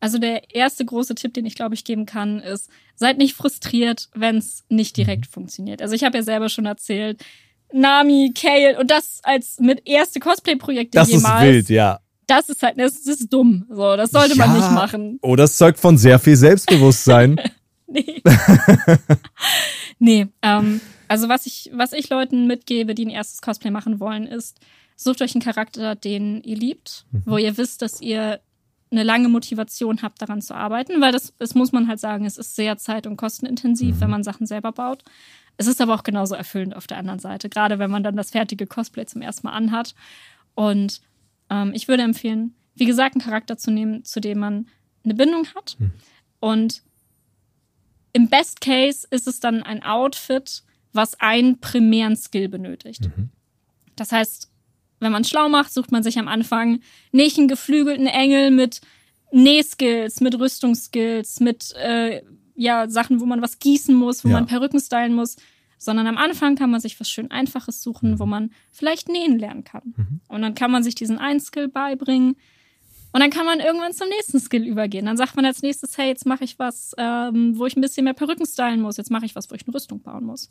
Also 0.00 0.18
der 0.18 0.54
erste 0.54 0.84
große 0.84 1.14
Tipp, 1.14 1.32
den 1.32 1.46
ich 1.46 1.54
glaube 1.54 1.74
ich 1.74 1.84
geben 1.84 2.04
kann, 2.04 2.40
ist, 2.40 2.68
seid 2.94 3.16
nicht 3.16 3.34
frustriert, 3.34 4.10
wenn 4.14 4.36
es 4.36 4.64
nicht 4.68 4.96
direkt 4.98 5.28
mhm. 5.28 5.32
funktioniert. 5.32 5.80
Also 5.80 5.94
ich 5.94 6.04
habe 6.04 6.18
ja 6.18 6.22
selber 6.22 6.50
schon 6.50 6.66
erzählt, 6.66 7.24
Nami, 7.72 8.34
Kale 8.34 8.78
und 8.78 8.90
das 8.90 9.20
als 9.22 9.58
mit 9.60 9.88
erste 9.88 10.20
Cosplay-Projekte 10.20 10.98
jemals. 10.98 11.22
Das 11.22 11.32
ist 11.32 11.42
wild, 11.42 11.68
ja. 11.70 12.00
Das 12.26 12.50
ist 12.50 12.62
halt, 12.62 12.78
das, 12.78 13.02
das 13.02 13.20
ist 13.20 13.32
dumm. 13.32 13.64
So, 13.70 13.96
das 13.96 14.10
sollte 14.10 14.36
ja. 14.36 14.46
man 14.46 14.56
nicht 14.56 14.70
machen. 14.72 15.18
Oh, 15.22 15.36
das 15.36 15.56
zeugt 15.56 15.78
von 15.78 15.96
sehr 15.96 16.18
viel 16.18 16.36
Selbstbewusstsein. 16.36 17.40
nee. 17.86 18.22
nee, 19.98 20.26
ähm, 20.42 20.82
also 21.08 21.30
was 21.30 21.46
ich, 21.46 21.70
was 21.72 21.94
ich 21.94 22.10
Leuten 22.10 22.46
mitgebe, 22.46 22.94
die 22.94 23.06
ein 23.06 23.10
erstes 23.10 23.40
Cosplay 23.40 23.70
machen 23.70 24.00
wollen, 24.00 24.26
ist, 24.26 24.60
sucht 24.96 25.22
euch 25.22 25.34
einen 25.34 25.42
Charakter, 25.42 25.94
den 25.94 26.42
ihr 26.42 26.56
liebt, 26.56 27.06
mhm. 27.10 27.22
wo 27.26 27.36
ihr 27.38 27.56
wisst, 27.56 27.82
dass 27.82 28.00
ihr 28.00 28.40
eine 28.90 29.02
lange 29.02 29.28
Motivation 29.28 30.02
habt, 30.02 30.20
daran 30.20 30.42
zu 30.42 30.54
arbeiten, 30.54 31.00
weil 31.00 31.12
das, 31.12 31.34
das 31.38 31.54
muss 31.54 31.72
man 31.72 31.88
halt 31.88 31.98
sagen, 31.98 32.26
es 32.26 32.36
ist 32.36 32.54
sehr 32.54 32.76
zeit- 32.76 33.06
und 33.06 33.16
kostenintensiv, 33.16 33.96
mhm. 33.96 34.00
wenn 34.00 34.10
man 34.10 34.24
Sachen 34.24 34.46
selber 34.46 34.72
baut. 34.72 35.02
Es 35.56 35.66
ist 35.66 35.80
aber 35.80 35.94
auch 35.94 36.02
genauso 36.02 36.34
erfüllend 36.34 36.76
auf 36.76 36.86
der 36.86 36.98
anderen 36.98 37.18
Seite, 37.18 37.48
gerade 37.48 37.78
wenn 37.78 37.90
man 37.90 38.02
dann 38.02 38.16
das 38.16 38.30
fertige 38.30 38.66
Cosplay 38.66 39.06
zum 39.06 39.22
ersten 39.22 39.46
Mal 39.46 39.54
anhat. 39.54 39.94
Und 40.54 41.00
ähm, 41.50 41.72
ich 41.74 41.88
würde 41.88 42.02
empfehlen, 42.02 42.54
wie 42.74 42.86
gesagt, 42.86 43.14
einen 43.14 43.24
Charakter 43.24 43.56
zu 43.56 43.70
nehmen, 43.70 44.04
zu 44.04 44.20
dem 44.20 44.38
man 44.38 44.66
eine 45.04 45.14
Bindung 45.14 45.46
hat. 45.54 45.76
Hm. 45.78 45.92
Und 46.40 46.82
im 48.12 48.28
Best 48.28 48.60
Case 48.60 49.06
ist 49.10 49.26
es 49.26 49.40
dann 49.40 49.62
ein 49.62 49.82
Outfit, 49.82 50.64
was 50.92 51.18
einen 51.20 51.60
primären 51.60 52.16
Skill 52.16 52.48
benötigt. 52.48 53.08
Mhm. 53.16 53.30
Das 53.96 54.12
heißt, 54.12 54.50
wenn 55.02 55.12
man 55.12 55.24
schlau 55.24 55.48
macht, 55.48 55.72
sucht 55.72 55.92
man 55.92 56.02
sich 56.02 56.18
am 56.18 56.28
Anfang 56.28 56.80
nicht 57.12 57.38
einen 57.38 57.48
geflügelten 57.48 58.06
Engel 58.06 58.50
mit 58.50 58.80
Nähskills, 59.32 60.20
mit 60.20 60.38
Rüstungsskills, 60.38 61.40
mit 61.40 61.72
äh, 61.76 62.22
ja, 62.54 62.88
Sachen, 62.88 63.20
wo 63.20 63.24
man 63.26 63.42
was 63.42 63.58
gießen 63.58 63.94
muss, 63.94 64.24
wo 64.24 64.28
Ja. 64.28 64.34
man 64.34 64.46
Perücken 64.46 64.78
stylen 64.80 65.14
muss, 65.14 65.36
sondern 65.78 66.06
am 66.06 66.18
Anfang 66.18 66.54
kann 66.54 66.70
man 66.70 66.80
sich 66.80 67.00
was 67.00 67.08
schön 67.10 67.30
Einfaches 67.30 67.82
suchen, 67.82 68.18
wo 68.18 68.26
man 68.26 68.52
vielleicht 68.70 69.08
nähen 69.08 69.38
lernen 69.38 69.64
kann. 69.64 69.94
Mhm. 69.96 70.20
Und 70.28 70.42
dann 70.42 70.54
kann 70.54 70.70
man 70.70 70.82
sich 70.84 70.94
diesen 70.94 71.18
einen 71.18 71.40
Skill 71.40 71.68
beibringen. 71.68 72.36
Und 73.14 73.20
dann 73.20 73.30
kann 73.30 73.44
man 73.46 73.60
irgendwann 73.60 73.92
zum 73.92 74.08
nächsten 74.08 74.38
Skill 74.40 74.66
übergehen. 74.66 75.04
Dann 75.06 75.16
sagt 75.16 75.34
man 75.36 75.44
als 75.44 75.60
nächstes, 75.62 75.98
hey, 75.98 76.08
jetzt 76.08 76.24
mache 76.24 76.44
ich 76.44 76.58
was, 76.58 76.94
ähm, 76.96 77.58
wo 77.58 77.66
ich 77.66 77.76
ein 77.76 77.80
bisschen 77.82 78.04
mehr 78.04 78.14
Perücken 78.14 78.46
stylen 78.46 78.80
muss. 78.80 78.96
Jetzt 78.96 79.10
mache 79.10 79.26
ich 79.26 79.34
was, 79.34 79.50
wo 79.50 79.54
ich 79.54 79.66
eine 79.66 79.74
Rüstung 79.74 80.00
bauen 80.02 80.24
muss. 80.24 80.50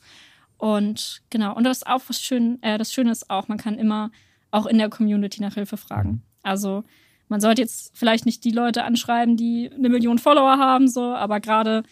Und 0.58 1.22
genau, 1.32 1.56
und 1.56 1.64
das 1.64 1.78
ist 1.78 1.88
auch 1.88 2.02
was 2.08 2.22
schön, 2.22 2.62
äh, 2.62 2.78
das 2.78 2.93
Schöne 2.93 3.12
ist 3.12 3.30
auch, 3.32 3.47
man 3.47 3.58
kann 3.58 3.80
immer 3.80 4.12
auch 4.52 4.66
in 4.66 4.78
der 4.78 4.89
Community 4.89 5.41
nach 5.41 5.56
Hilfe 5.56 5.78
fragen. 5.78 6.22
Also 6.43 6.84
man 7.28 7.39
sollte 7.39 7.62
jetzt 7.62 7.97
vielleicht 7.97 8.26
nicht 8.26 8.43
die 8.43 8.52
Leute 8.52 8.84
anschreiben, 8.84 9.38
die 9.38 9.72
eine 9.74 9.89
Million 9.89 10.20
Follower 10.20 10.58
haben, 10.58 10.88
so, 10.88 11.14
aber 11.16 11.39
gerade 11.39 11.84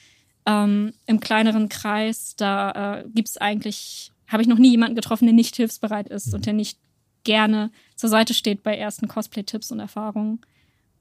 ähm, 0.46 0.94
im 1.06 1.20
kleineren 1.20 1.70
Kreis, 1.70 2.36
da 2.36 3.00
äh, 3.00 3.06
gibt's 3.14 3.38
eigentlich, 3.38 4.12
habe 4.28 4.42
ich 4.42 4.50
noch 4.50 4.58
nie 4.58 4.72
jemanden 4.72 4.96
getroffen, 4.96 5.26
der 5.26 5.34
nicht 5.34 5.56
hilfsbereit 5.56 6.10
ist 6.10 6.34
und 6.34 6.46
der 6.46 6.54
nicht 6.54 6.78
gerne 7.24 7.72
zur 7.96 8.10
Seite 8.10 8.34
steht 8.34 8.64
bei 8.64 8.76
ersten 8.76 9.08
Cosplay-Tipps 9.08 9.72
und 9.72 9.80
Erfahrungen. 9.80 10.42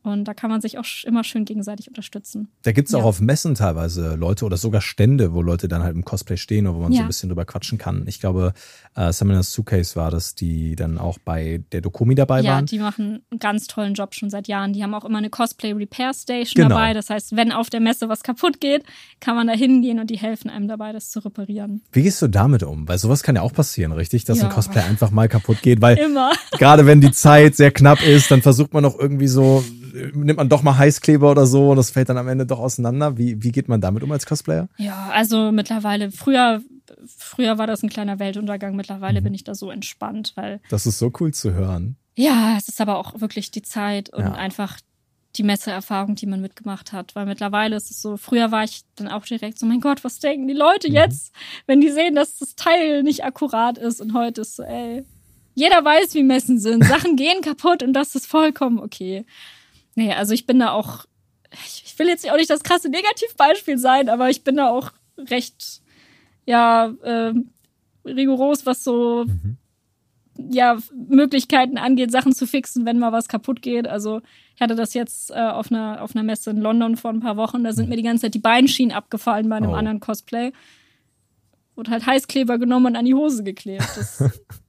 Und 0.05 0.24
da 0.24 0.32
kann 0.32 0.49
man 0.49 0.61
sich 0.61 0.78
auch 0.78 0.84
immer 1.05 1.24
schön 1.24 1.44
gegenseitig 1.44 1.88
unterstützen. 1.88 2.49
Da 2.62 2.72
gibt's 2.72 2.94
auch 2.94 3.01
Ja. 3.01 3.05
auf 3.05 3.20
Messen 3.20 3.55
teilweise 3.57 4.14
Leute 4.14 4.44
oder 4.44 4.57
sogar 4.57 4.80
Stände, 4.80 5.34
wo 5.34 5.42
Leute 5.42 5.66
dann 5.68 5.82
halt 5.82 5.94
im 5.96 6.05
Cosplay 6.05 6.36
stehen 6.36 6.66
oder 6.66 6.76
wo 6.78 6.82
man 6.82 6.92
so 6.92 6.99
Ja. 6.99 7.05
ein 7.05 7.09
bisschen 7.09 7.28
drüber 7.28 7.44
quatschen 7.44 7.78
kann. 7.78 8.05
Ich 8.07 8.20
glaube, 8.20 8.53
äh, 8.94 9.12
Summoners 9.12 9.53
Suitcase 9.53 9.96
war 9.96 10.11
das, 10.11 10.34
die 10.34 10.76
dann 10.76 10.99
auch 10.99 11.18
bei 11.24 11.62
der 11.72 11.80
Dokumi 11.80 12.14
dabei 12.14 12.40
Ja, 12.42 12.53
waren. 12.53 12.66
die 12.66 12.78
machen 12.78 13.22
einen 13.30 13.38
ganz 13.40 13.66
tollen 13.66 13.94
Job 13.94 14.14
schon 14.14 14.30
seit 14.30 14.49
Jahren. 14.49 14.72
Die 14.72 14.82
haben 14.82 14.94
auch 14.94 15.05
immer 15.05 15.18
eine 15.18 15.30
Cosplay 15.30 15.72
Repair 15.72 16.14
Station 16.14 16.62
Genau. 16.64 16.68
dabei. 16.76 16.94
Das 16.94 17.11
heißt, 17.11 17.34
wenn 17.36 17.51
auf 17.53 17.68
der 17.68 17.80
Messe 17.80 18.09
was 18.09 18.22
kaputt 18.22 18.61
geht, 18.61 18.84
kann 19.20 19.34
man 19.34 19.46
da 19.49 19.53
hingehen 19.53 19.99
und 19.99 20.09
die 20.11 20.16
helfen 20.18 20.49
einem 20.49 20.68
dabei, 20.68 20.92
das 20.92 21.11
zu 21.11 21.18
reparieren. 21.24 21.82
Wie 21.92 22.03
gehst 22.03 22.22
du 22.22 22.28
damit 22.28 22.62
um? 22.62 22.88
Weil 22.88 22.99
sowas 22.99 23.22
kann 23.22 23.34
ja 23.36 23.42
auch 23.42 23.53
passieren, 23.53 23.92
richtig? 23.92 24.24
Dass 24.24 24.38
ein 24.40 24.46
Ja. 24.46 24.53
Cosplay 24.55 24.80
einfach 24.82 25.11
mal 25.11 25.28
kaputt 25.28 25.61
geht, 25.61 25.82
weil 25.82 25.96
Immer. 25.99 26.30
gerade 26.53 26.86
wenn 26.86 27.01
die 27.01 27.11
Zeit 27.11 27.57
sehr 27.57 27.72
knapp 27.72 28.01
ist, 28.03 28.30
dann 28.30 28.42
versucht 28.42 28.72
man 28.72 28.82
noch 28.84 28.99
irgendwie 28.99 29.26
so, 29.28 29.64
nimmt 30.14 30.36
man 30.38 30.49
doch 30.49 30.62
mal 30.62 30.76
Heißkleber 30.78 31.30
oder 31.30 31.46
so 31.46 31.70
und 31.70 31.76
das 31.76 31.90
fällt 31.90 32.09
dann 32.09 32.18
am 32.18 32.28
Ende 32.28 32.46
doch 32.46 32.59
auseinander. 32.59 33.16
Wie, 33.18 33.42
wie 33.42 33.53
geht 33.53 33.68
man 33.68 33.80
damit 33.80 34.03
um 34.03 34.12
als 34.12 34.26
Cosplayer? 34.26 34.68
Ja, 34.78 35.09
also 35.12 35.53
mittlerweile, 35.53 36.11
früher, 36.11 36.62
früher 37.16 37.59
war 37.59 37.66
das 37.66 37.82
ein 37.82 37.88
kleiner 37.88 38.18
Weltuntergang. 38.18 38.76
Mittlerweile 38.76 39.22
bin 39.22 39.34
ich 39.34 39.44
da 39.44 39.55
so 39.55 39.70
entspannt, 39.70 40.32
weil 40.36 40.61
Das 40.70 40.86
ist 40.86 40.99
so 40.99 41.12
cool 41.20 41.32
zu 41.32 41.53
hören. 41.53 41.96
Ja, 42.16 42.57
es 42.57 42.68
ist 42.68 42.80
aber 42.80 42.99
auch 42.99 43.20
wirklich 43.20 43.51
die 43.51 43.62
Zeit 43.62 44.11
und 44.11 44.22
Ja. 44.24 44.32
einfach 44.32 44.78
die 45.36 45.42
Messeerfahrung, 45.44 46.14
die 46.16 46.26
man 46.26 46.40
mitgemacht 46.40 46.92
hat. 46.92 47.14
Weil 47.14 47.26
mittlerweile 47.26 47.76
ist 47.76 47.90
es 47.90 48.03
so, 48.03 48.16
früher 48.16 48.51
war 48.51 48.64
ich 48.64 48.80
dann 48.96 49.07
auch 49.09 49.24
direkt 49.24 49.59
so, 49.59 49.66
mein 49.66 49.80
Gott, 49.80 50.03
was 50.03 50.18
denken 50.18 50.49
die 50.49 50.55
Leute 50.55 50.88
jetzt, 50.88 51.32
wenn 51.66 51.80
die 51.80 51.90
sehen, 51.90 52.14
dass 52.14 52.38
das 52.38 52.57
Teil 52.57 53.03
nicht 53.03 53.24
akkurat 53.24 53.78
ist 53.78 54.01
und 54.01 54.14
heute 54.14 54.40
ist 54.40 54.57
so, 54.57 54.62
ey, 54.64 55.05
jeder 55.55 55.84
weiß, 55.84 56.14
wie 56.14 56.22
Messen 56.22 56.59
sind. 56.59 56.84
Sachen 56.84 57.14
gehen 57.16 57.40
kaputt 57.42 57.82
und 57.82 57.92
das 57.92 58.14
ist 58.14 58.26
vollkommen 58.26 58.78
okay. 58.80 59.26
Nee, 59.99 60.12
also 60.12 60.32
ich 60.32 60.46
bin 60.46 60.61
da 60.61 60.70
auch, 60.70 61.07
ich, 61.51 61.99
will 61.99 62.07
jetzt 62.07 62.30
auch 62.30 62.36
nicht 62.36 62.51
das 62.51 62.62
krasse 62.62 62.88
Negativbeispiel 62.88 63.78
sein, 63.78 64.09
aber 64.09 64.30
ich 64.30 64.44
bin 64.44 64.55
da 64.55 64.68
auch 64.68 64.92
recht, 65.16 65.82
ja, 66.46 66.94
ähm, 67.03 67.51
rigoros, 68.05 68.64
was 68.64 68.84
so 68.84 69.26
ja, 70.36 70.78
Möglichkeiten 70.94 71.78
angeht, 71.78 72.12
Sachen 72.12 72.32
zu 72.32 72.46
fixen, 72.46 72.86
wenn 72.86 73.01
mal 73.01 73.11
was 73.11 73.26
kaputt 73.26 73.61
geht. 73.61 73.88
Also 73.88 74.20
ich 74.55 74.61
hatte 74.61 74.76
das 74.76 74.94
jetzt 74.94 75.32
äh, 75.32 75.34
auf, 75.34 75.72
einer, 75.72 76.01
auf 76.01 76.14
einer 76.14 76.22
Messe 76.22 76.51
in 76.51 76.61
London 76.61 76.96
vor 76.96 77.11
ein 77.11 77.18
paar 77.18 77.36
Wochen. 77.36 77.64
Da 77.64 77.72
sind 77.72 77.88
mir 77.88 77.96
die 77.96 78.05
ganze 78.05 78.22
Zeit 78.26 78.34
die 78.34 78.38
Beinschienen 78.38 78.94
abgefallen 78.96 79.49
bei 79.49 79.57
einem 79.57 79.70
Oh. 79.70 79.74
anderen 79.74 79.99
Cosplay. 79.99 80.53
Wurde 81.74 81.90
halt 81.90 82.07
Heißkleber 82.07 82.59
genommen 82.59 82.86
und 82.86 82.96
an 82.96 83.05
die 83.05 83.14
Hose 83.14 83.42
geklebt. 83.42 83.82
Das, 83.96 84.22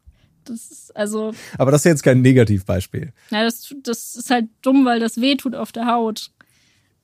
das 0.49 0.71
ist 0.71 0.95
also, 0.95 1.31
Aber 1.57 1.71
das 1.71 1.81
ist 1.81 1.85
jetzt 1.85 2.03
kein 2.03 2.21
Negativbeispiel. 2.21 3.13
ja, 3.29 3.43
das, 3.43 3.73
das 3.83 4.15
ist 4.15 4.29
halt 4.29 4.47
dumm, 4.61 4.85
weil 4.85 4.99
das 4.99 5.19
weh 5.21 5.35
tut 5.35 5.55
auf 5.55 5.71
der 5.71 5.85
Haut. 5.87 6.31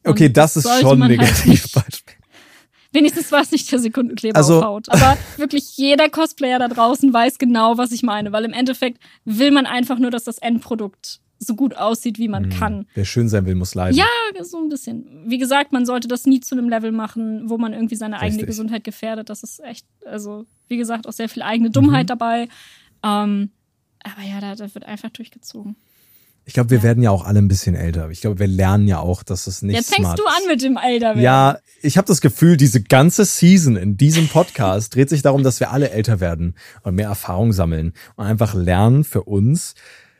Und 0.04 0.12
Okay, 0.12 0.30
das 0.30 0.56
ist 0.58 0.68
schon 0.82 1.02
ein 1.02 1.10
halt 1.10 1.20
Negativbeispiel. 1.20 2.16
Wenigstens 2.92 3.30
war 3.32 3.42
es 3.42 3.52
nicht 3.52 3.70
der 3.72 3.80
Sekundenkleber 3.80 4.38
Also- 4.38 4.60
auf 4.60 4.64
Haut. 4.64 4.90
Aber 4.90 5.18
wirklich 5.38 5.76
jeder 5.78 6.10
Cosplayer 6.10 6.60
da 6.60 6.68
draußen 6.70 7.12
weiß 7.12 7.38
genau, 7.40 7.78
was 7.78 7.92
ich 7.92 8.04
meine. 8.04 8.32
Weil 8.32 8.46
im 8.46 8.54
Endeffekt 8.54 9.00
will 9.26 9.52
man 9.52 9.66
einfach 9.66 10.00
nur, 10.00 10.12
dass 10.12 10.24
das 10.24 10.38
Endprodukt 10.38 11.20
so 11.38 11.56
gut 11.56 11.76
aussieht, 11.76 12.18
wie 12.18 12.30
man 12.30 12.50
kann. 12.50 12.88
Wer 12.94 13.04
schön 13.04 13.28
sein 13.28 13.46
will, 13.46 13.56
muss 13.56 13.76
leiden. 13.76 13.98
Ja, 13.98 14.06
so 14.44 14.58
ein 14.58 14.70
bisschen. 14.70 15.24
Wie 15.28 15.38
gesagt, 15.38 15.74
man 15.74 15.86
sollte 15.86 16.08
das 16.08 16.26
nie 16.26 16.40
zu 16.40 16.56
einem 16.56 16.70
Level 16.70 16.94
machen, 16.94 17.50
wo 17.50 17.58
man 17.58 17.74
irgendwie 17.74 17.96
seine 17.96 18.16
eigene 18.20 18.38
Richtig. 18.44 18.48
Gesundheit 18.48 18.84
gefährdet. 18.86 19.30
Das 19.30 19.44
ist 19.44 19.60
echt, 19.62 19.86
also, 20.06 20.46
wie 20.70 20.78
gesagt, 20.78 21.06
auch 21.08 21.12
sehr 21.12 21.28
viel 21.28 21.44
eigene 21.44 21.72
Dummheit 21.72 22.06
Mhm. 22.06 22.08
dabei. 22.08 22.48
Ähm, 23.06 23.52
aber 24.04 24.28
ja, 24.28 24.40
da, 24.42 24.56
da 24.56 24.74
wird 24.74 24.86
einfach 24.86 25.10
durchgezogen. 25.10 25.76
Ich 26.48 26.54
glaube, 26.54 26.70
wir 26.70 26.78
Ja. 26.78 26.84
werden 26.84 27.02
ja 27.02 27.10
auch 27.10 27.26
alle 27.26 27.40
ein 27.40 27.48
bisschen 27.48 27.74
älter. 27.76 28.10
Ich 28.12 28.22
glaube, 28.22 28.38
wir 28.40 28.48
lernen 28.48 28.88
ja 28.88 29.00
auch, 29.00 29.24
dass 29.24 29.48
es 29.48 29.62
nicht 29.64 29.76
Jetzt 29.76 29.90
fängst 29.94 30.02
smart 30.16 30.20
du 30.20 30.26
an 30.28 30.48
mit 30.48 30.62
dem 30.62 30.78
Älterwerden. 30.78 31.22
Ja, 31.24 31.58
ich 31.82 31.98
habe 31.98 32.08
das 32.08 32.22
Gefühl, 32.22 32.56
diese 32.56 32.84
ganze 32.84 33.26
Season 33.26 33.76
in 33.76 33.98
diesem 33.98 34.28
Podcast 34.28 34.94
dreht 34.94 35.10
sich 35.10 35.24
darum, 35.24 35.42
dass 35.42 35.60
wir 35.60 35.72
alle 35.72 35.90
älter 35.90 36.20
werden 36.20 36.54
und 36.84 36.96
mehr 36.96 37.08
Erfahrung 37.08 37.52
sammeln 37.52 37.94
und 38.16 38.26
einfach 38.26 38.54
lernen 38.54 39.04
für 39.04 39.24
uns, 39.24 39.74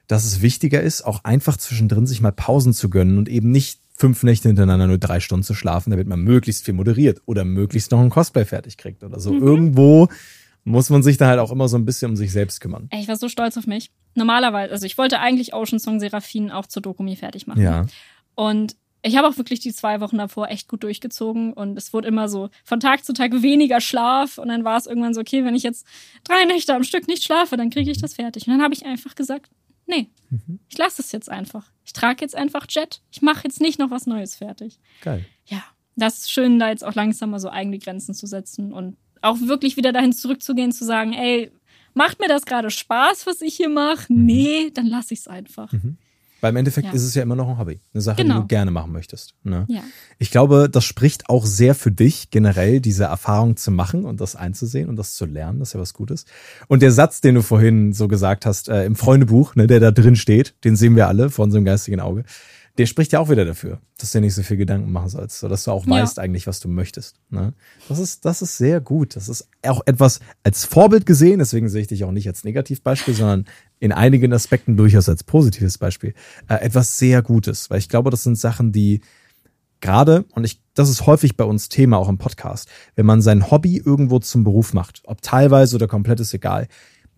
dass 0.08 0.26
es 0.26 0.42
wichtiger 0.42 0.82
ist, 0.82 1.04
auch 1.04 1.24
einfach 1.24 1.58
zwischendrin 1.58 2.08
sich 2.08 2.22
mal 2.22 2.32
Pausen 2.32 2.74
zu 2.74 2.90
gönnen 2.90 3.18
und 3.20 3.30
eben 3.30 3.52
nicht 3.52 3.80
fünf 3.98 4.24
Nächte 4.24 4.50
hintereinander 4.50 4.88
nur 4.88 4.98
drei 4.98 5.20
Stunden 5.20 5.44
zu 5.44 5.54
schlafen, 5.54 5.92
damit 5.92 6.08
man 6.08 6.22
möglichst 6.22 6.66
viel 6.66 6.74
moderiert 6.74 7.22
oder 7.26 7.46
möglichst 7.46 7.92
noch 7.92 8.00
ein 8.02 8.10
Cosplay 8.10 8.46
fertig 8.46 8.78
kriegt 8.78 9.04
oder 9.04 9.20
so. 9.20 9.32
Mhm. 9.32 9.42
Irgendwo 9.44 10.08
muss 10.66 10.90
man 10.90 11.04
sich 11.04 11.18
da 11.18 11.28
halt 11.28 11.40
auch 11.40 11.52
immer 11.52 11.70
so 11.70 11.78
ein 11.78 11.86
bisschen 11.86 12.12
um 12.12 12.18
sich 12.18 12.32
selbst 12.32 12.60
kümmern. 12.60 12.88
Ey, 12.90 13.00
ich 13.00 13.08
war 13.08 13.16
so 13.16 13.30
stolz 13.30 13.56
auf 13.56 13.68
mich. 13.68 13.92
Normalerweise, 14.16 14.74
also 14.74 14.86
ich 14.86 14.98
wollte 14.98 15.20
eigentlich 15.20 15.54
Ocean 15.54 15.80
Song 15.80 16.00
Seraphin 16.00 16.52
auch 16.52 16.66
zur 16.66 16.82
Dokumi 16.82 17.16
fertig 17.16 17.48
machen. 17.48 17.62
Ja. 17.62 17.86
Und 18.34 18.76
ich 19.04 19.16
habe 19.16 19.28
auch 19.28 19.38
wirklich 19.38 19.60
die 19.60 19.72
zwei 19.72 20.02
Wochen 20.02 20.18
davor 20.18 20.50
echt 20.50 20.68
gut 20.68 20.84
durchgezogen 20.84 21.54
und 21.54 21.78
es 21.78 21.94
wurde 21.94 22.08
immer 22.08 22.28
so 22.28 22.50
von 22.64 22.80
Tag 22.80 23.06
zu 23.06 23.14
Tag 23.14 23.44
weniger 23.44 23.80
Schlaf 23.80 24.40
und 24.40 24.48
dann 24.48 24.64
war 24.64 24.78
es 24.78 24.88
irgendwann 24.88 25.14
so, 25.14 25.22
okay, 25.22 25.46
wenn 25.46 25.54
ich 25.54 25.62
jetzt 25.62 25.86
drei 26.24 26.44
Nächte 26.46 26.74
am 26.74 26.84
Stück 26.84 27.08
nicht 27.08 27.24
schlafe, 27.24 27.56
dann 27.56 27.70
kriege 27.70 27.92
ich 27.92 28.00
das 28.00 28.16
fertig. 28.16 28.48
Und 28.48 28.54
dann 28.54 28.64
habe 28.64 28.74
ich 28.74 28.86
einfach 28.86 29.14
gesagt, 29.14 29.52
nee, 29.86 30.10
ich 30.68 30.78
lasse 30.80 31.04
es 31.04 31.12
jetzt 31.12 31.30
einfach. 31.30 31.72
Ich 31.84 31.94
trage 31.94 32.22
jetzt 32.22 32.36
einfach 32.36 32.66
Jet. 32.68 33.02
Ich 33.12 33.22
mache 33.22 33.44
jetzt 33.44 33.62
nicht 33.62 33.78
noch 33.78 33.92
was 33.92 34.08
Neues 34.08 34.36
fertig. 34.36 34.80
Geil. 35.02 35.24
Ja, 35.46 35.64
das 35.96 36.22
ist 36.22 36.32
schön, 36.32 36.58
da 36.58 36.70
jetzt 36.70 36.84
auch 36.84 36.96
langsam 36.96 37.30
mal 37.30 37.40
so 37.40 37.52
eigene 37.52 37.78
Grenzen 37.78 38.16
zu 38.16 38.26
setzen 38.26 38.74
und 38.74 38.98
auch 39.26 39.38
wirklich 39.42 39.78
wieder 39.78 39.92
dahin 39.92 40.14
zurückzugehen, 40.14 40.72
zu 40.72 40.86
sagen, 40.86 41.14
ey, 41.14 41.52
macht 41.94 42.20
mir 42.20 42.28
das 42.28 42.46
gerade 42.46 42.70
Spaß, 42.70 43.26
was 43.28 43.42
ich 43.42 43.56
hier 43.56 43.70
mache? 43.70 44.06
Nee, 44.14 44.72
dann 44.74 44.86
lasse 44.88 45.14
ich 45.14 45.22
es 45.22 45.28
einfach. 45.28 45.72
Weil 46.42 46.50
im 46.52 46.58
Endeffekt 46.58 46.88
Ja. 46.88 46.94
ist 46.94 47.04
es 47.04 47.16
ja 47.16 47.24
immer 47.24 47.36
noch 47.36 47.48
ein 47.50 47.58
Hobby. 47.58 47.80
Eine 47.94 48.02
Sache, 48.02 48.18
die 48.18 48.24
Genau. 48.24 48.42
du 48.42 48.48
gerne 48.48 48.70
machen 48.70 48.92
möchtest. 48.92 49.34
Ne? 49.44 49.66
Ja. 49.70 49.82
Ich 50.20 50.30
glaube, 50.32 50.70
das 50.70 50.84
spricht 50.84 51.30
auch 51.30 51.46
sehr 51.46 51.74
für 51.74 51.92
dich, 51.92 52.30
generell 52.30 52.82
diese 52.82 53.06
Erfahrung 53.06 53.56
zu 53.58 53.72
machen 53.72 54.06
und 54.06 54.20
das 54.22 54.36
einzusehen 54.36 54.90
und 54.90 54.98
das 54.98 55.16
zu 55.16 55.26
lernen. 55.26 55.60
Das 55.60 55.70
ist 55.70 55.74
ja 55.74 55.80
was 55.80 55.94
Gutes. 55.94 56.26
Und 56.68 56.82
der 56.82 56.92
Satz, 56.92 57.22
den 57.22 57.36
du 57.36 57.42
vorhin 57.42 57.94
so 57.94 58.08
gesagt 58.08 58.46
hast, 58.46 58.68
äh, 58.70 58.86
im 58.86 58.96
Freundebuch, 58.96 59.56
ne, 59.56 59.66
der 59.66 59.80
da 59.80 59.92
drin 59.92 60.16
steht, 60.18 60.54
den 60.66 60.76
sehen 60.76 60.96
wir 60.96 61.08
alle 61.08 61.30
vor 61.30 61.46
unserem 61.46 61.66
geistigen 61.66 62.00
Auge, 62.02 62.26
der 62.78 62.86
spricht 62.88 63.14
ja 63.14 63.20
auch 63.20 63.30
wieder 63.30 63.46
dafür, 63.46 63.80
dass 63.98 64.12
du 64.12 64.18
dir 64.18 64.24
nicht 64.24 64.36
so 64.36 64.44
viel 64.44 64.58
Gedanken 64.58 64.92
machen 64.92 65.10
sollst, 65.10 65.40
sodass 65.40 65.64
du 65.64 65.72
auch 65.72 65.86
Ja. 65.86 66.02
weißt 66.02 66.20
eigentlich, 66.20 66.46
was 66.46 66.60
du 66.60 66.68
möchtest. 66.68 67.16
Ne? 67.30 67.54
Das 67.88 68.00
ist, 68.00 68.26
das 68.26 68.42
ist 68.42 68.58
sehr 68.58 68.82
gut. 68.82 69.16
Das 69.16 69.30
ist 69.30 69.48
auch 69.66 69.82
etwas 69.86 70.20
als 70.44 70.66
Vorbild 70.66 71.06
gesehen, 71.06 71.40
deswegen 71.40 71.70
sehe 71.70 71.82
ich 71.82 71.88
dich 71.88 72.04
auch 72.04 72.12
nicht 72.12 72.28
als 72.28 72.44
Negativbeispiel, 72.44 73.14
sondern 73.14 73.46
in 73.80 73.92
einigen 73.94 74.34
Aspekten 74.34 74.76
durchaus 74.76 75.08
als 75.08 75.24
positives 75.24 75.78
Beispiel. 75.78 76.14
Äh, 76.50 76.56
etwas 76.56 76.98
sehr 77.00 77.22
Gutes, 77.22 77.70
weil 77.70 77.80
ich 77.80 77.88
glaube, 77.90 78.10
das 78.10 78.24
sind 78.24 78.38
Sachen, 78.38 78.72
die 78.74 79.02
gerade, 79.82 80.26
und 80.32 80.44
ich, 80.44 80.62
das 80.74 80.90
ist 80.90 81.06
häufig 81.06 81.38
bei 81.38 81.44
uns 81.44 81.70
Thema 81.70 81.98
auch 81.98 82.10
im 82.10 82.18
Podcast, 82.18 82.70
wenn 82.96 83.06
man 83.06 83.22
sein 83.22 83.52
Hobby 83.52 83.78
irgendwo 83.78 84.20
zum 84.20 84.44
Beruf 84.44 84.74
macht, 84.74 85.02
ob 85.06 85.22
teilweise 85.22 85.76
oder 85.76 85.88
komplett 85.88 86.20
ist 86.20 86.34
egal, 86.34 86.68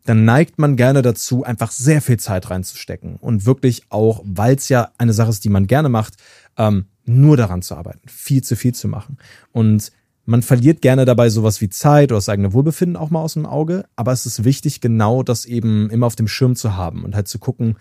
dann 0.07 0.23
neigt 0.23 0.57
man 0.57 0.77
gerne 0.77 1.01
dazu, 1.01 1.43
einfach 1.43 1.69
sehr 1.71 2.01
viel 2.01 2.17
Zeit 2.17 2.49
reinzustecken 2.49 3.17
und 3.17 3.45
wirklich 3.45 3.83
auch, 3.89 4.21
weil 4.25 4.55
es 4.55 4.69
ja 4.69 4.89
eine 4.97 5.11
Sache 5.11 5.29
ist, 5.29 5.43
die 5.43 5.49
man 5.49 5.67
gerne 5.67 5.89
macht, 5.89 6.15
ähm, 6.57 6.85
nur 7.05 7.35
daran 7.35 7.61
zu 7.61 7.75
arbeiten, 7.75 8.07
viel 8.07 8.41
zu 8.41 8.55
viel 8.55 8.73
zu 8.73 8.87
machen. 8.87 9.17
Und 9.51 9.91
man 10.25 10.41
verliert 10.43 10.81
gerne 10.81 11.03
dabei 11.03 11.29
sowas 11.29 11.59
wie 11.59 11.69
Zeit 11.69 12.11
oder 12.11 12.17
das 12.17 12.29
eigene 12.29 12.53
Wohlbefinden 12.53 12.95
auch 12.95 13.09
mal 13.09 13.21
aus 13.21 13.33
dem 13.33 13.45
Auge, 13.45 13.85
aber 13.97 14.13
es 14.13 14.25
ist 14.25 14.45
wichtig, 14.45 14.79
genau 14.79 15.23
das 15.23 15.43
eben 15.45 15.89
immer 15.89 16.05
auf 16.07 16.15
dem 16.15 16.29
Schirm 16.29 16.55
zu 16.55 16.77
haben 16.77 17.03
und 17.03 17.13
halt 17.13 17.27
zu 17.27 17.37
gucken, 17.37 17.75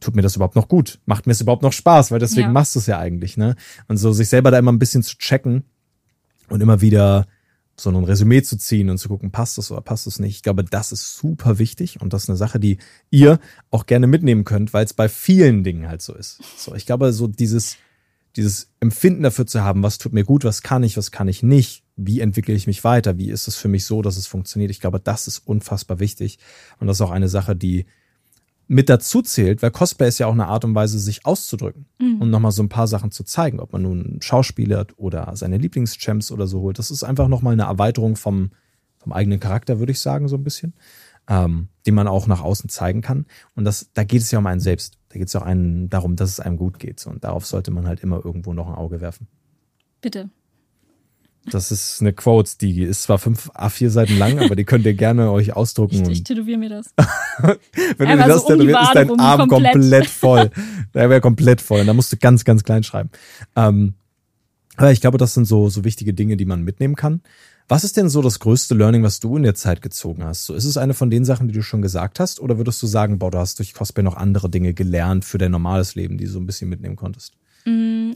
tut 0.00 0.14
mir 0.16 0.22
das 0.22 0.36
überhaupt 0.36 0.56
noch 0.56 0.68
gut? 0.68 0.98
Macht 1.06 1.26
mir 1.26 1.32
es 1.32 1.40
überhaupt 1.40 1.62
noch 1.62 1.72
Spaß? 1.72 2.10
Weil 2.10 2.18
deswegen 2.18 2.48
Ja. 2.48 2.52
machst 2.52 2.74
du 2.74 2.78
es 2.78 2.86
ja 2.86 2.98
eigentlich, 2.98 3.38
ne? 3.38 3.56
Und 3.88 3.96
so 3.96 4.12
sich 4.12 4.28
selber 4.28 4.50
da 4.50 4.58
immer 4.58 4.72
ein 4.72 4.78
bisschen 4.78 5.02
zu 5.02 5.16
checken 5.16 5.64
und 6.50 6.60
immer 6.60 6.82
wieder 6.82 7.26
so 7.76 7.90
ein 7.90 8.04
Resümee 8.04 8.42
zu 8.42 8.56
ziehen 8.56 8.90
und 8.90 8.98
zu 8.98 9.08
gucken, 9.08 9.30
passt 9.30 9.58
das 9.58 9.70
oder 9.70 9.80
passt 9.80 10.06
das 10.06 10.18
nicht. 10.18 10.36
Ich 10.36 10.42
glaube, 10.42 10.64
das 10.64 10.92
ist 10.92 11.16
super 11.16 11.58
wichtig 11.58 12.00
und 12.00 12.12
das 12.12 12.24
ist 12.24 12.28
eine 12.28 12.36
Sache, 12.36 12.60
die 12.60 12.78
ihr 13.10 13.40
auch 13.70 13.86
gerne 13.86 14.06
mitnehmen 14.06 14.44
könnt, 14.44 14.72
weil 14.72 14.84
es 14.84 14.94
bei 14.94 15.08
vielen 15.08 15.64
Dingen 15.64 15.88
halt 15.88 16.02
so 16.02 16.14
ist. 16.14 16.40
So, 16.56 16.74
ich 16.74 16.86
glaube, 16.86 17.12
so 17.12 17.26
dieses, 17.26 17.76
dieses 18.36 18.70
Empfinden 18.80 19.22
dafür 19.22 19.46
zu 19.46 19.62
haben, 19.62 19.82
was 19.82 19.98
tut 19.98 20.12
mir 20.12 20.24
gut, 20.24 20.44
was 20.44 20.62
kann 20.62 20.82
ich, 20.82 20.96
was 20.96 21.10
kann 21.10 21.28
ich 21.28 21.42
nicht, 21.42 21.82
wie 21.96 22.20
entwickle 22.20 22.54
ich 22.54 22.66
mich 22.66 22.84
weiter, 22.84 23.18
wie 23.18 23.30
ist 23.30 23.48
es 23.48 23.56
für 23.56 23.68
mich 23.68 23.84
so, 23.84 24.02
dass 24.02 24.16
es 24.16 24.26
funktioniert. 24.26 24.70
Ich 24.70 24.80
glaube, 24.80 25.00
das 25.00 25.26
ist 25.26 25.38
unfassbar 25.38 25.98
wichtig 25.98 26.38
und 26.78 26.86
das 26.86 26.98
ist 26.98 27.02
auch 27.02 27.10
eine 27.10 27.28
Sache, 27.28 27.56
die 27.56 27.86
mit 28.66 28.88
dazu 28.88 29.20
zählt, 29.22 29.62
weil 29.62 29.70
Cosplay 29.70 30.08
ist 30.08 30.18
ja 30.18 30.26
auch 30.26 30.32
eine 30.32 30.46
Art 30.46 30.64
und 30.64 30.74
Weise, 30.74 30.98
sich 30.98 31.26
auszudrücken 31.26 31.86
Mhm. 32.00 32.20
und 32.22 32.30
nochmal 32.30 32.52
so 32.52 32.62
ein 32.62 32.68
paar 32.68 32.86
Sachen 32.88 33.10
zu 33.10 33.24
zeigen, 33.24 33.60
ob 33.60 33.72
man 33.72 33.82
nun 33.82 34.18
Schauspieler 34.22 34.86
oder 34.96 35.30
seine 35.36 35.58
Lieblingschamps 35.58 36.30
oder 36.32 36.46
so 36.46 36.60
holt. 36.60 36.78
Das 36.78 36.90
ist 36.90 37.04
einfach 37.04 37.28
nochmal 37.28 37.52
eine 37.52 37.64
Erweiterung 37.64 38.16
vom, 38.16 38.50
vom 38.98 39.12
eigenen 39.12 39.38
Charakter, 39.40 39.78
würde 39.78 39.92
ich 39.92 40.00
sagen, 40.00 40.28
so 40.28 40.36
ein 40.36 40.44
bisschen, 40.44 40.72
ähm, 41.28 41.68
den 41.86 41.94
man 41.94 42.08
auch 42.08 42.26
nach 42.26 42.40
außen 42.42 42.70
zeigen 42.70 43.02
kann. 43.02 43.26
Und 43.54 43.64
das, 43.64 43.90
da 43.92 44.04
geht 44.04 44.22
es 44.22 44.30
ja 44.30 44.38
um 44.38 44.46
einen 44.46 44.60
selbst. 44.60 44.98
Da 45.10 45.18
geht 45.18 45.28
es 45.28 45.34
ja 45.34 45.40
auch 45.42 45.46
einen 45.46 45.90
darum, 45.90 46.16
dass 46.16 46.30
es 46.30 46.40
einem 46.40 46.56
gut 46.56 46.78
geht. 46.78 47.06
Und 47.06 47.22
darauf 47.24 47.44
sollte 47.46 47.70
man 47.70 47.86
halt 47.86 48.00
immer 48.00 48.24
irgendwo 48.24 48.54
noch 48.54 48.68
ein 48.68 48.74
Auge 48.74 49.00
werfen. 49.00 49.26
Bitte. 50.00 50.30
Das 51.50 51.70
ist 51.70 52.00
eine 52.00 52.12
Quote, 52.12 52.52
die 52.60 52.82
ist 52.82 53.02
zwar 53.02 53.18
fünf 53.18 53.50
A4 53.50 53.90
Seiten 53.90 54.18
lang, 54.18 54.38
aber 54.38 54.56
die 54.56 54.64
könnt 54.64 54.86
ihr 54.86 54.94
gerne 54.94 55.30
euch 55.30 55.54
ausdrucken. 55.54 56.02
Ich, 56.02 56.08
ich 56.08 56.24
tätowiere 56.24 56.58
mir 56.58 56.70
das. 56.70 56.94
Wenn 57.38 57.58
du 57.98 58.06
Einmal 58.06 58.28
dir 58.28 58.34
das 58.34 58.42
so 58.42 58.48
um 58.48 58.60
tätowierst, 58.60 58.82
ist 58.82 58.94
dein 58.94 59.20
Arm 59.20 59.48
komplett, 59.48 59.72
komplett. 59.72 60.06
voll. 60.10 60.50
Der 60.94 61.10
wäre 61.10 61.20
komplett 61.20 61.60
voll. 61.60 61.80
Und 61.80 61.86
da 61.86 61.92
musst 61.92 62.12
du 62.12 62.16
ganz, 62.16 62.44
ganz 62.44 62.64
klein 62.64 62.82
schreiben. 62.82 63.10
Ähm, 63.56 63.94
aber 64.76 64.90
ich 64.90 65.00
glaube, 65.00 65.18
das 65.18 65.34
sind 65.34 65.44
so, 65.44 65.68
so 65.68 65.84
wichtige 65.84 66.14
Dinge, 66.14 66.36
die 66.36 66.46
man 66.46 66.62
mitnehmen 66.62 66.96
kann. 66.96 67.20
Was 67.68 67.84
ist 67.84 67.96
denn 67.96 68.08
so 68.08 68.20
das 68.20 68.40
größte 68.40 68.74
Learning, 68.74 69.02
was 69.02 69.20
du 69.20 69.36
in 69.36 69.42
der 69.42 69.54
Zeit 69.54 69.80
gezogen 69.80 70.24
hast? 70.24 70.44
So, 70.44 70.54
ist 70.54 70.64
es 70.64 70.76
eine 70.76 70.92
von 70.92 71.10
den 71.10 71.24
Sachen, 71.24 71.48
die 71.48 71.54
du 71.54 71.62
schon 71.62 71.80
gesagt 71.80 72.20
hast? 72.20 72.40
Oder 72.40 72.58
würdest 72.58 72.82
du 72.82 72.86
sagen, 72.86 73.18
boah, 73.18 73.30
du 73.30 73.38
hast 73.38 73.58
durch 73.58 73.72
Cosplay 73.72 74.02
noch 74.02 74.16
andere 74.16 74.50
Dinge 74.50 74.74
gelernt 74.74 75.24
für 75.24 75.38
dein 75.38 75.50
normales 75.52 75.94
Leben, 75.94 76.18
die 76.18 76.24
du 76.24 76.30
so 76.30 76.40
ein 76.40 76.46
bisschen 76.46 76.68
mitnehmen 76.68 76.96
konntest? 76.96 77.34
Mm, 77.64 78.12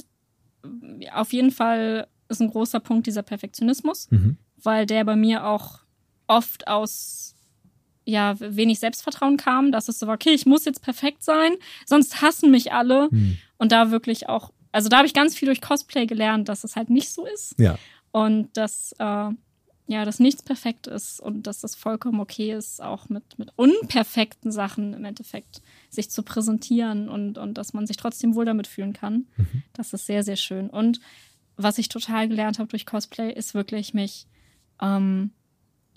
Auf 1.14 1.32
jeden 1.32 1.50
Fall 1.50 2.08
ist 2.28 2.40
ein 2.40 2.50
großer 2.50 2.80
Punkt 2.80 3.06
dieser 3.06 3.22
Perfektionismus, 3.22 4.10
Mhm. 4.10 4.36
weil 4.62 4.86
der 4.86 5.04
bei 5.04 5.16
mir 5.16 5.46
auch 5.46 5.80
oft 6.26 6.68
aus 6.68 7.34
ja, 8.04 8.36
wenig 8.40 8.78
Selbstvertrauen 8.78 9.36
kam, 9.36 9.70
dass 9.70 9.88
es 9.88 9.98
so 9.98 10.06
war, 10.06 10.14
okay, 10.14 10.30
ich 10.30 10.46
muss 10.46 10.64
jetzt 10.64 10.80
perfekt 10.82 11.22
sein, 11.22 11.52
sonst 11.84 12.22
hassen 12.22 12.50
mich 12.50 12.72
alle. 12.72 13.10
Hm. 13.10 13.36
Und 13.58 13.70
da 13.70 13.90
wirklich 13.90 14.30
auch, 14.30 14.50
also 14.72 14.88
da 14.88 14.98
habe 14.98 15.06
ich 15.06 15.12
ganz 15.12 15.34
viel 15.36 15.44
durch 15.44 15.60
Cosplay 15.60 16.06
gelernt, 16.06 16.48
dass 16.48 16.64
es 16.64 16.74
halt 16.74 16.88
nicht 16.88 17.10
so 17.10 17.26
ist. 17.26 17.54
Ja. 17.58 17.78
Und 18.10 18.56
dass, 18.56 18.92
äh, 18.98 19.30
ja, 19.90 20.04
dass 20.06 20.20
nichts 20.20 20.42
perfekt 20.42 20.86
ist 20.86 21.20
und 21.20 21.46
dass 21.46 21.60
das 21.60 21.74
vollkommen 21.74 22.20
okay 22.20 22.54
ist, 22.54 22.82
auch 22.82 23.10
mit, 23.10 23.38
mit 23.38 23.50
unperfekten 23.56 24.52
Sachen 24.52 24.94
im 24.94 25.04
Endeffekt 25.04 25.60
sich 25.90 26.10
zu 26.10 26.22
präsentieren 26.22 27.10
und, 27.10 27.36
und 27.36 27.58
dass 27.58 27.74
man 27.74 27.86
sich 27.86 27.98
trotzdem 27.98 28.34
wohl 28.34 28.46
damit 28.46 28.66
fühlen 28.66 28.94
kann. 28.94 29.26
Mhm. 29.36 29.62
Das 29.74 29.92
ist 29.92 30.06
sehr, 30.06 30.22
sehr 30.22 30.36
schön. 30.36 30.70
Und 30.70 31.00
was 31.58 31.76
ich 31.78 31.88
total 31.88 32.28
gelernt 32.28 32.58
habe 32.58 32.68
durch 32.68 32.86
Cosplay, 32.86 33.32
ist 33.32 33.52
wirklich 33.54 33.92
mich 33.92 34.26
ähm, 34.80 35.32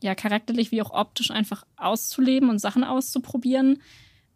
ja 0.01 0.15
charakterlich 0.15 0.71
wie 0.71 0.81
auch 0.81 0.91
optisch 0.91 1.31
einfach 1.31 1.65
auszuleben 1.77 2.49
und 2.49 2.59
Sachen 2.59 2.83
auszuprobieren. 2.83 3.81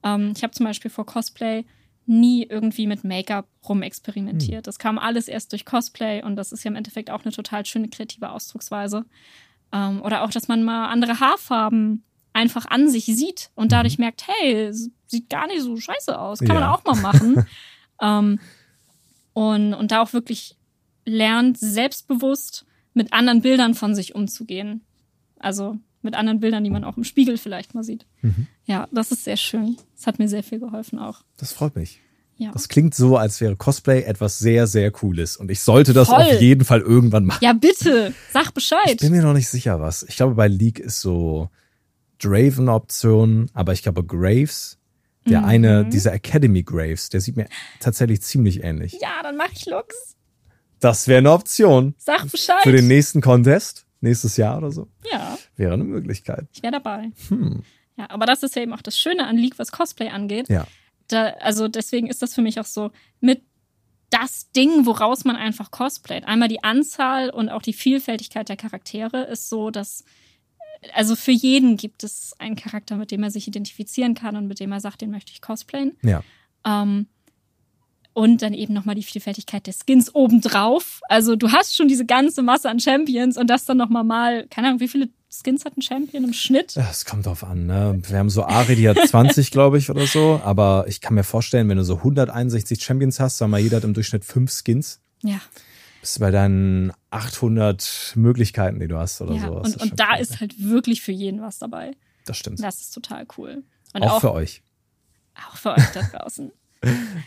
Ähm, 0.04 0.34
ich 0.36 0.44
habe 0.44 0.54
zum 0.54 0.66
Beispiel 0.66 0.92
vor 0.92 1.06
Cosplay 1.06 1.66
nie 2.06 2.44
irgendwie 2.44 2.86
mit 2.86 3.04
Make-up 3.04 3.48
rumexperimentiert. 3.68 4.68
Das 4.68 4.78
kam 4.78 5.00
alles 5.00 5.28
erst 5.28 5.52
durch 5.52 5.66
Cosplay 5.66 6.22
und 6.24 6.36
das 6.36 6.52
ist 6.52 6.64
ja 6.64 6.70
im 6.70 6.76
Endeffekt 6.76 7.10
auch 7.10 7.24
eine 7.24 7.32
total 7.34 7.66
schöne 7.66 7.90
kreative 7.90 8.30
Ausdrucksweise. 8.30 9.06
Ähm, 9.74 10.02
oder 10.04 10.24
auch, 10.24 10.30
dass 10.30 10.48
man 10.48 10.64
mal 10.64 10.90
andere 10.90 11.20
Haarfarben 11.20 12.04
einfach 12.34 12.68
an 12.68 12.90
sich 12.90 13.06
sieht 13.06 13.50
und 13.56 13.72
dadurch 13.72 13.98
merkt, 13.98 14.26
hey, 14.28 14.70
sieht 15.08 15.30
gar 15.32 15.48
nicht 15.48 15.62
so 15.62 15.76
scheiße 15.78 16.20
aus, 16.20 16.40
kann 16.40 16.50
man 16.50 16.60
Ja. 16.60 16.74
auch 16.76 16.84
mal 16.84 16.96
machen. 17.02 17.44
ähm, 18.02 18.40
und, 19.34 19.74
und 19.74 19.92
da 19.92 20.02
auch 20.04 20.14
wirklich 20.14 20.56
lernt, 21.06 21.58
selbstbewusst 21.60 22.66
mit 22.94 23.14
anderen 23.14 23.42
Bildern 23.42 23.74
von 23.74 23.96
sich 23.96 24.16
umzugehen. 24.16 24.82
Also 25.40 25.78
mit 26.02 26.16
anderen 26.16 26.40
Bildern, 26.40 26.64
die 26.64 26.70
man 26.70 26.84
auch 26.84 26.98
im 26.98 27.04
Spiegel 27.04 27.38
vielleicht 27.38 27.74
mal 27.76 27.84
sieht. 27.84 28.06
Mhm. 28.22 28.48
Ja, 28.66 28.88
das 28.92 29.12
ist 29.12 29.24
sehr 29.24 29.38
schön. 29.38 29.78
Das 29.96 30.08
hat 30.08 30.20
mir 30.20 30.28
sehr 30.28 30.44
viel 30.44 30.60
geholfen 30.60 31.00
auch. 31.00 31.22
Das 31.38 31.52
freut 31.52 31.76
mich. 31.76 32.00
Ja. 32.38 32.52
Das 32.52 32.68
klingt 32.68 32.94
so, 32.94 33.18
als 33.18 33.40
wäre 33.40 33.56
Cosplay 33.56 34.02
etwas 34.04 34.40
sehr, 34.40 34.68
sehr 34.68 34.92
Cooles. 34.92 35.38
Und 35.38 35.50
ich 35.50 35.62
sollte 35.62 35.94
das 35.94 36.10
Voll. 36.10 36.22
auf 36.22 36.42
jeden 36.42 36.66
Fall 36.66 36.82
irgendwann 36.82 37.26
machen. 37.26 37.44
Ja, 37.44 37.54
bitte, 37.54 38.14
sag 38.32 38.48
Ich 38.48 38.52
Bescheid. 38.54 38.98
bin 39.00 39.12
mir 39.14 39.22
noch 39.24 39.34
nicht 39.34 39.48
sicher, 39.48 39.80
was. 39.80 40.04
Ich 40.04 40.16
glaube, 40.18 40.36
bei 40.36 40.48
League 40.48 40.80
ist 40.80 41.00
so 41.02 41.50
Draven 42.20 42.70
Option, 42.70 43.50
aber 43.54 43.74
ich 43.74 43.84
glaube, 43.84 44.04
Graves, 44.04 44.78
der 45.28 45.40
Mhm. 45.42 45.46
eine, 45.46 45.86
dieser 45.86 46.14
Academy 46.14 46.64
Graves, 46.64 47.10
der 47.10 47.22
sieht 47.22 47.36
mir 47.38 47.48
tatsächlich 47.80 48.22
ziemlich 48.22 48.64
ähnlich. 48.64 48.98
Ja, 49.02 49.22
dann 49.24 49.38
mach 49.38 49.52
ich 49.52 49.66
Lux. 49.66 50.16
Das 50.86 51.08
wäre 51.08 51.18
eine 51.18 51.32
Option 51.32 51.96
Sag 51.98 52.30
Bescheid. 52.30 52.62
für 52.62 52.72
den 52.72 52.88
nächsten 52.88 53.20
Contest, 53.20 53.88
nächstes 54.02 54.38
Jahr 54.38 54.60
oder 54.60 54.70
so. 54.70 54.88
ja, 55.12 55.36
Wäre 55.56 55.74
eine 55.74 55.84
Möglichkeit. 55.84 56.48
ich 56.54 56.62
wäre 56.62 56.74
dabei. 56.74 57.10
Hm. 57.30 57.64
Ja, 57.98 58.08
aber 58.12 58.28
das 58.28 58.44
ist 58.44 58.56
ja 58.56 58.62
eben 58.62 58.72
auch 58.72 58.84
das 58.84 59.00
Schöne 59.00 59.26
an 59.26 59.36
League, 59.36 59.58
was 59.58 59.72
Cosplay 59.72 60.10
angeht. 60.10 60.48
Ja. 60.48 60.68
Da, 61.08 61.30
also 61.40 61.68
deswegen 61.68 62.06
ist 62.06 62.22
das 62.22 62.36
für 62.36 62.44
mich 62.44 62.60
auch 62.60 62.66
so 62.66 62.92
mit 63.20 63.42
das 64.12 64.52
Ding, 64.52 64.86
woraus 64.86 65.26
man 65.26 65.36
einfach 65.36 65.72
cosplayt. 65.72 66.26
Einmal 66.26 66.50
die 66.50 66.64
Anzahl 66.64 67.32
und 67.32 67.50
auch 67.50 67.64
die 67.64 67.74
Vielfältigkeit 67.74 68.48
der 68.48 68.58
Charaktere 68.58 69.24
ist 69.24 69.50
so, 69.50 69.72
dass 69.72 70.04
also 70.94 71.16
für 71.16 71.32
jeden 71.32 71.78
gibt 71.78 72.04
es 72.04 72.36
einen 72.38 72.56
Charakter, 72.56 72.96
mit 72.96 73.10
dem 73.10 73.24
er 73.24 73.32
sich 73.32 73.48
identifizieren 73.48 74.14
kann 74.14 74.36
und 74.36 74.46
mit 74.46 74.60
dem 74.60 74.72
er 74.72 74.82
sagt, 74.82 75.02
den 75.02 75.10
möchte 75.10 75.32
ich 75.32 75.42
cosplayen. 75.42 75.98
Ja. 76.04 76.22
Ähm, 76.64 77.08
und 78.16 78.42
dann 78.42 78.54
eben 78.54 78.74
nochmal 78.74 78.96
die 78.96 79.04
Vielfältigkeit 79.04 79.68
der 79.68 79.74
Skins 79.74 80.16
obendrauf. 80.16 81.02
Also 81.10 81.36
du 81.36 81.52
hast 81.52 81.76
schon 81.76 81.90
diese 81.90 82.06
ganze 82.06 82.42
Masse 82.42 82.70
an 82.70 82.80
Champions 82.80 83.38
und 83.38 83.50
das 83.50 83.66
dann 83.66 83.76
nochmal 83.76 84.06
mal, 84.06 84.48
keine 84.48 84.70
Ahnung, 84.70 84.80
wie 84.80 84.88
viele 84.88 85.10
Skins 85.30 85.66
hat 85.66 85.76
ein 85.76 85.82
Champion 85.82 86.24
im 86.24 86.32
Schnitt? 86.32 86.78
Es 86.78 87.04
kommt 87.04 87.26
drauf 87.26 87.44
an, 87.44 87.66
ne? 87.66 88.02
Wir 88.08 88.18
haben 88.18 88.30
so 88.30 88.46
Ari, 88.46 88.78
die 88.78 88.88
hat 88.88 88.98
20, 88.98 89.52
glaube 89.52 89.78
ich, 89.78 89.90
oder 89.90 90.08
so. 90.08 90.40
Aber 90.46 90.86
ich 90.88 91.02
kann 91.02 91.14
mir 91.14 91.26
vorstellen, 91.26 91.68
wenn 91.68 91.76
du 91.76 91.84
so 91.84 91.98
161 91.98 92.82
Champions 92.82 93.20
hast, 93.20 93.38
sagen 93.38 93.52
wir, 93.52 93.60
jeder 93.60 93.78
hat 93.78 93.84
im 93.84 93.94
Durchschnitt 93.94 94.24
fünf 94.24 94.50
Skins. 94.50 95.02
Ja. 95.22 95.42
Bist 96.00 96.16
du 96.16 96.22
bei 96.22 96.32
deinen 96.32 96.94
800 97.10 98.14
Möglichkeiten, 98.16 98.80
die 98.80 98.88
du 98.88 98.98
hast 98.98 99.20
oder 99.20 99.36
ja. 99.36 99.46
so. 99.46 99.60
Das 99.60 99.74
Und, 99.76 99.82
und 99.82 100.00
da 100.00 100.06
krass, 100.06 100.22
ist 100.22 100.40
halt 100.40 100.56
wirklich 100.58 101.02
für 101.02 101.12
jeden 101.12 101.42
was 101.42 101.60
dabei. 101.60 101.92
Das 102.26 102.38
stimmt. 102.38 102.64
Das 102.64 102.80
ist 102.80 102.92
total 102.92 103.28
cool. 103.38 103.64
Und 103.94 104.04
auch, 104.04 104.14
auch, 104.14 104.22
für 104.22 104.32
euch. 104.32 104.64
auch 105.50 105.58
für 105.58 105.74
euch 105.74 105.86
da 105.94 106.02
draußen. 106.02 106.54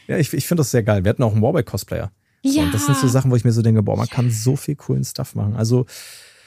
Ja, 0.07 0.17
ich, 0.17 0.33
ich 0.33 0.47
finde 0.47 0.61
das 0.61 0.71
sehr 0.71 0.83
geil. 0.83 1.05
Wir 1.05 1.11
hatten 1.11 1.23
auch 1.23 1.33
einen 1.33 1.43
Warback-Cosplayer. 1.43 2.11
So, 2.43 2.51
ja. 2.51 2.65
Und 2.65 2.75
das 2.75 2.87
sind 2.87 2.97
so 2.97 3.09
Sachen, 3.09 3.31
wo 3.31 3.37
ich 3.37 3.45
mir 3.45 3.53
so 3.53 3.63
denke, 3.63 3.83
boah, 3.83 3.97
man 3.97 4.09
kann 4.09 4.31
so 4.31 4.57
viel 4.57 4.77
coolen 4.77 5.05
Stuff 5.05 5.35
machen. 5.35 5.57
Also, 5.57 5.87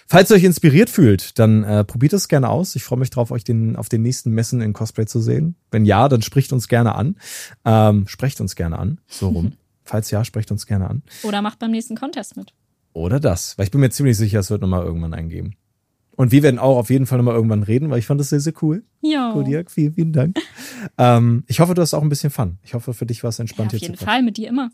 falls 0.08 0.32
ihr 0.32 0.36
euch 0.36 0.44
inspiriert 0.44 0.90
fühlt, 0.90 1.38
dann 1.38 1.64
äh, 1.64 1.84
probiert 1.84 2.14
es 2.14 2.28
gerne 2.28 2.50
aus. 2.50 2.76
Ich 2.76 2.84
freue 2.84 3.00
mich 3.00 3.10
drauf, 3.10 3.32
euch 3.32 3.44
den, 3.44 3.76
auf 3.76 3.90
den 3.90 4.02
nächsten 4.02 4.32
Messen 4.32 4.62
in 4.62 4.74
Cosplay 4.74 5.06
zu 5.06 5.20
sehen. 5.20 5.56
Wenn 5.70 5.86
ja, 5.86 6.10
dann 6.10 6.22
spricht 6.22 6.54
uns 6.54 6.68
gerne 6.68 6.96
an. 6.96 7.18
Ähm, 7.66 8.08
sprecht 8.08 8.42
uns 8.42 8.56
gerne 8.56 8.80
an. 8.80 9.00
So 9.08 9.30
rum. 9.30 9.54
Falls 9.84 10.12
ja, 10.12 10.24
sprecht 10.24 10.52
uns 10.52 10.66
gerne 10.66 10.90
an. 10.90 11.04
Oder 11.24 11.42
macht 11.42 11.60
beim 11.60 11.72
nächsten 11.72 11.98
Contest 11.98 12.38
mit. 12.38 12.54
Oder 12.94 13.20
das. 13.20 13.58
Weil 13.58 13.66
ich 13.66 13.72
bin 13.72 13.82
mir 13.82 13.90
ziemlich 13.90 14.18
sicher, 14.18 14.40
es 14.40 14.50
wird 14.50 14.62
nochmal 14.62 14.84
irgendwann 14.84 15.14
eingeben. 15.14 15.56
Und 16.18 16.32
wir 16.32 16.44
werden 16.44 16.60
auch 16.60 16.78
auf 16.78 16.90
jeden 16.90 17.06
Fall 17.06 17.18
nochmal 17.18 17.36
irgendwann 17.36 17.64
reden, 17.64 17.90
weil 17.90 18.00
ich 18.00 18.06
fand 18.06 18.20
das 18.20 18.30
sehr, 18.30 18.40
sehr 18.40 18.54
cool. 18.62 18.84
Ja. 19.02 19.32
Kodiak, 19.34 19.72
vielen, 19.72 19.94
vielen 19.94 20.14
Dank. 20.14 20.38
ähm, 20.98 21.44
ich 21.48 21.60
hoffe, 21.60 21.74
du 21.74 21.82
hast 21.82 21.94
auch 21.94 22.02
ein 22.04 22.10
bisschen 22.10 22.30
Fun. 22.30 22.58
Ich 22.64 22.74
hoffe, 22.74 22.94
für 22.94 23.06
dich 23.06 23.24
war 23.24 23.30
es 23.30 23.38
ja 23.38 23.44
entspannt 23.44 23.74
auf 23.74 23.80
hier 23.80 23.88
jeden 23.88 23.98
zu 23.98 24.06
Fall, 24.06 24.22
mit 24.22 24.38
dir 24.38 24.50
immer. 24.50 24.70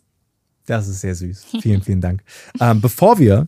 Das 0.65 0.87
ist 0.87 1.01
sehr 1.01 1.15
süß. 1.15 1.45
Vielen, 1.61 1.81
vielen 1.81 2.01
Dank. 2.01 2.23
Ähm, 2.59 2.81
bevor 2.81 3.19
wir 3.19 3.47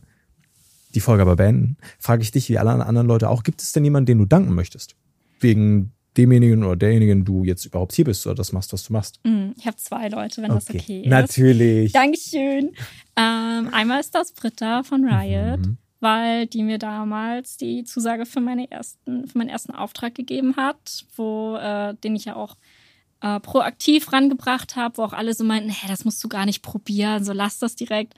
die 0.94 1.00
Folge 1.00 1.20
aber 1.22 1.36
beenden, 1.36 1.76
frage 1.98 2.22
ich 2.22 2.30
dich, 2.30 2.48
wie 2.48 2.56
alle 2.58 2.70
anderen 2.70 3.06
Leute 3.06 3.28
auch, 3.28 3.42
gibt 3.42 3.60
es 3.60 3.72
denn 3.72 3.84
jemanden, 3.84 4.06
den 4.06 4.18
du 4.18 4.24
danken 4.24 4.54
möchtest? 4.54 4.96
Wegen 5.38 5.92
demjenigen 6.16 6.64
oder 6.64 6.76
derjenigen, 6.76 7.24
du 7.24 7.44
jetzt 7.44 7.64
überhaupt 7.66 7.92
hier 7.92 8.06
bist 8.06 8.26
oder 8.26 8.34
das 8.36 8.52
machst, 8.52 8.72
was 8.72 8.84
du 8.84 8.92
machst? 8.94 9.20
Mm, 9.24 9.50
Ich 9.58 9.66
habe 9.66 9.76
zwei 9.76 10.08
Leute, 10.08 10.42
wenn 10.42 10.48
das 10.48 10.68
okay 10.70 11.02
ist. 11.02 11.08
Natürlich. 11.08 11.92
Dankeschön. 11.92 12.70
Ähm, 13.16 13.68
einmal 13.72 14.00
ist 14.00 14.14
das 14.14 14.32
Britta 14.32 14.82
von 14.82 15.04
Riot, 15.04 15.60
Mhm. 15.60 15.76
Weil 16.00 16.46
die 16.46 16.62
mir 16.62 16.78
damals 16.78 17.56
die 17.56 17.84
Zusage 17.84 18.26
für, 18.26 18.40
meine 18.40 18.70
ersten, 18.70 19.26
für 19.26 19.38
meinen 19.38 19.50
ersten 19.50 19.72
Auftrag 19.72 20.14
gegeben 20.14 20.56
hat, 20.56 21.04
wo, 21.16 21.56
äh, 21.56 21.94
den 22.02 22.16
ich 22.16 22.24
ja 22.24 22.36
auch 22.36 22.56
äh, 23.20 23.38
proaktiv 23.40 24.12
rangebracht 24.12 24.76
habe, 24.76 24.98
wo 24.98 25.02
auch 25.02 25.12
alle 25.12 25.34
so 25.34 25.44
meinten, 25.44 25.70
hä, 25.70 25.86
das 25.88 26.04
musst 26.04 26.22
du 26.24 26.28
gar 26.28 26.46
nicht 26.46 26.62
probieren, 26.62 27.22
so 27.22 27.32
lass 27.32 27.58
das 27.58 27.76
direkt. 27.76 28.14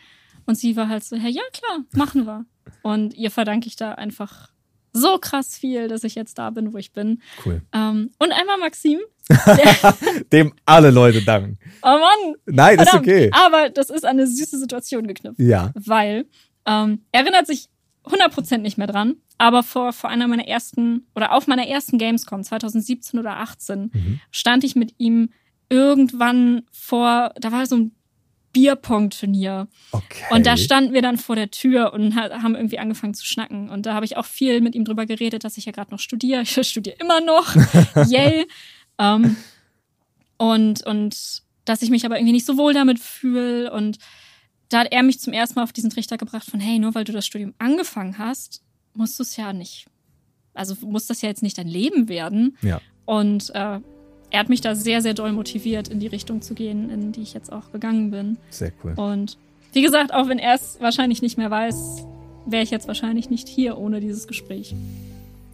Und 0.47 0.57
sie 0.57 0.77
war 0.77 0.89
halt 0.89 1.05
so, 1.05 1.17
hä, 1.17 1.29
ja 1.29 1.43
klar, 1.53 1.85
machen 1.93 2.25
wir. 2.25 2.47
Und 2.83 3.15
ihr 3.15 3.31
verdanke 3.31 3.67
ich 3.67 3.77
da 3.77 3.93
einfach 3.93 4.51
so 4.93 5.19
krass 5.19 5.57
viel, 5.57 5.89
dass 5.89 6.05
ich 6.05 6.15
jetzt 6.15 6.39
da 6.39 6.51
bin, 6.51 6.73
wo 6.73 6.79
ich 6.79 6.93
bin. 6.93 7.23
Cool. 7.45 7.63
Ähm, 7.73 8.11
und 8.19 8.33
einmal 8.33 8.59
Maxim, 8.59 8.99
Dem 10.33 10.53
alle 10.67 10.91
Leute 10.91 11.23
danken. 11.23 11.59
Oh 11.83 11.99
Mann. 11.99 12.35
Nein, 12.47 12.79
ist 12.79 12.89
Verdammt. 12.89 13.07
okay. 13.09 13.31
Aber 13.33 13.71
das 13.71 13.91
ist 13.91 14.05
an 14.05 14.19
eine 14.19 14.27
süße 14.27 14.59
Situation 14.59 15.07
geknüpft. 15.07 15.39
Ja. 15.39 15.73
Weil 15.75 16.27
ähm, 16.67 17.05
er 17.13 17.21
erinnert 17.21 17.47
sich 17.47 17.69
100% 18.05 18.59
nicht 18.59 18.79
mehr 18.79 18.87
dran, 18.87 19.17
aber 19.39 19.63
vor, 19.63 19.93
vor 19.93 20.11
einer 20.11 20.27
meiner 20.29 20.47
ersten 20.49 21.07
oder 21.15 21.33
auf 21.33 21.47
meiner 21.47 21.67
ersten 21.69 21.99
Gamescom 21.99 22.43
2017 22.43 23.19
oder 23.21 23.37
18 23.39 23.91
Mhm. 23.93 24.21
stand 24.31 24.65
ich 24.65 24.75
mit 24.75 24.95
ihm 24.99 25.31
irgendwann 25.69 26.63
vor, 26.73 27.33
da 27.41 27.53
war 27.53 27.65
so 27.67 27.77
ein 27.77 27.93
Bierpong-Turnier. 28.53 29.67
Okay. 29.93 30.25
Und 30.31 30.45
da 30.47 30.57
standen 30.59 30.93
wir 30.93 31.01
dann 31.03 31.17
vor 31.17 31.37
der 31.37 31.51
Tür 31.51 31.93
und 31.95 32.15
ha- 32.17 32.43
haben 32.43 32.55
irgendwie 32.55 32.79
angefangen 32.79 33.15
zu 33.15 33.25
schnacken. 33.25 33.71
Und 33.71 33.87
da 33.87 33.95
habe 33.95 34.05
ich 34.05 34.17
auch 34.19 34.27
viel 34.27 34.61
mit 34.61 34.75
ihm 34.75 34.85
drüber 34.85 35.07
geredet, 35.07 35.45
dass 35.45 35.57
ich 35.57 35.65
ja 35.65 35.73
gerade 35.73 35.91
noch 35.91 35.99
studiere. 36.01 36.43
Ich 36.43 36.51
studiere 36.69 36.97
immer 37.01 37.21
noch. 37.23 37.55
Yay. 38.09 38.47
Ähm, 38.99 39.37
und, 40.37 40.85
und 40.87 41.43
dass 41.65 41.83
ich 41.83 41.91
mich 41.91 42.05
aber 42.05 42.17
irgendwie 42.19 42.33
nicht 42.33 42.47
so 42.47 42.57
wohl 42.59 42.75
damit 42.75 42.99
fühle. 42.99 43.73
Und 43.73 43.99
da 44.73 44.81
hat 44.81 44.89
er 44.93 45.03
mich 45.03 45.21
zum 45.21 45.33
ersten 45.33 45.55
Mal 45.57 45.65
auf 45.65 45.73
diesen 45.73 45.91
Trichter 45.91 46.17
gebracht 46.19 46.49
von, 46.51 46.61
hey, 46.61 46.79
nur 46.79 46.95
weil 46.95 47.05
du 47.05 47.13
das 47.13 47.27
Studium 47.27 47.55
angefangen 47.59 48.19
hast, 48.19 48.63
musst 48.95 49.19
du 49.19 49.23
es 49.23 49.37
ja 49.37 49.53
nicht. 49.53 49.87
Also 50.55 50.75
muss 50.87 51.07
das 51.07 51.23
ja 51.23 51.29
jetzt 51.29 51.43
nicht 51.43 51.57
dein 51.59 51.69
Leben 51.69 52.09
werden. 52.09 52.57
Ja. 52.63 52.81
Und 53.05 53.51
äh, 53.51 53.81
er 54.31 54.39
hat 54.39 54.49
mich 54.49 54.61
da 54.61 54.75
sehr, 54.75 55.03
sehr 55.03 55.15
doll 55.15 55.33
motiviert, 55.33 55.89
in 55.89 56.01
die 56.01 56.07
Richtung 56.07 56.43
zu 56.43 56.55
gehen, 56.55 56.91
in 56.91 57.13
die 57.13 57.23
ich 57.23 57.35
jetzt 57.35 57.53
auch 57.53 57.73
gegangen 57.73 58.11
bin. 58.11 58.37
Sehr 58.51 58.73
cool. 58.85 58.93
Und 58.97 59.39
wie 59.73 59.83
gesagt, 59.83 60.13
auch 60.13 60.29
wenn 60.29 60.39
er 60.39 60.55
es 60.55 60.79
wahrscheinlich 60.81 61.23
nicht 61.23 61.39
mehr 61.39 61.51
weiß, 61.51 62.05
wäre 62.47 62.63
ich 62.63 62.71
jetzt 62.71 62.87
wahrscheinlich 62.89 63.31
nicht 63.31 63.49
hier 63.49 63.79
ohne 63.79 64.01
dieses 64.01 64.27
Gespräch. 64.27 64.75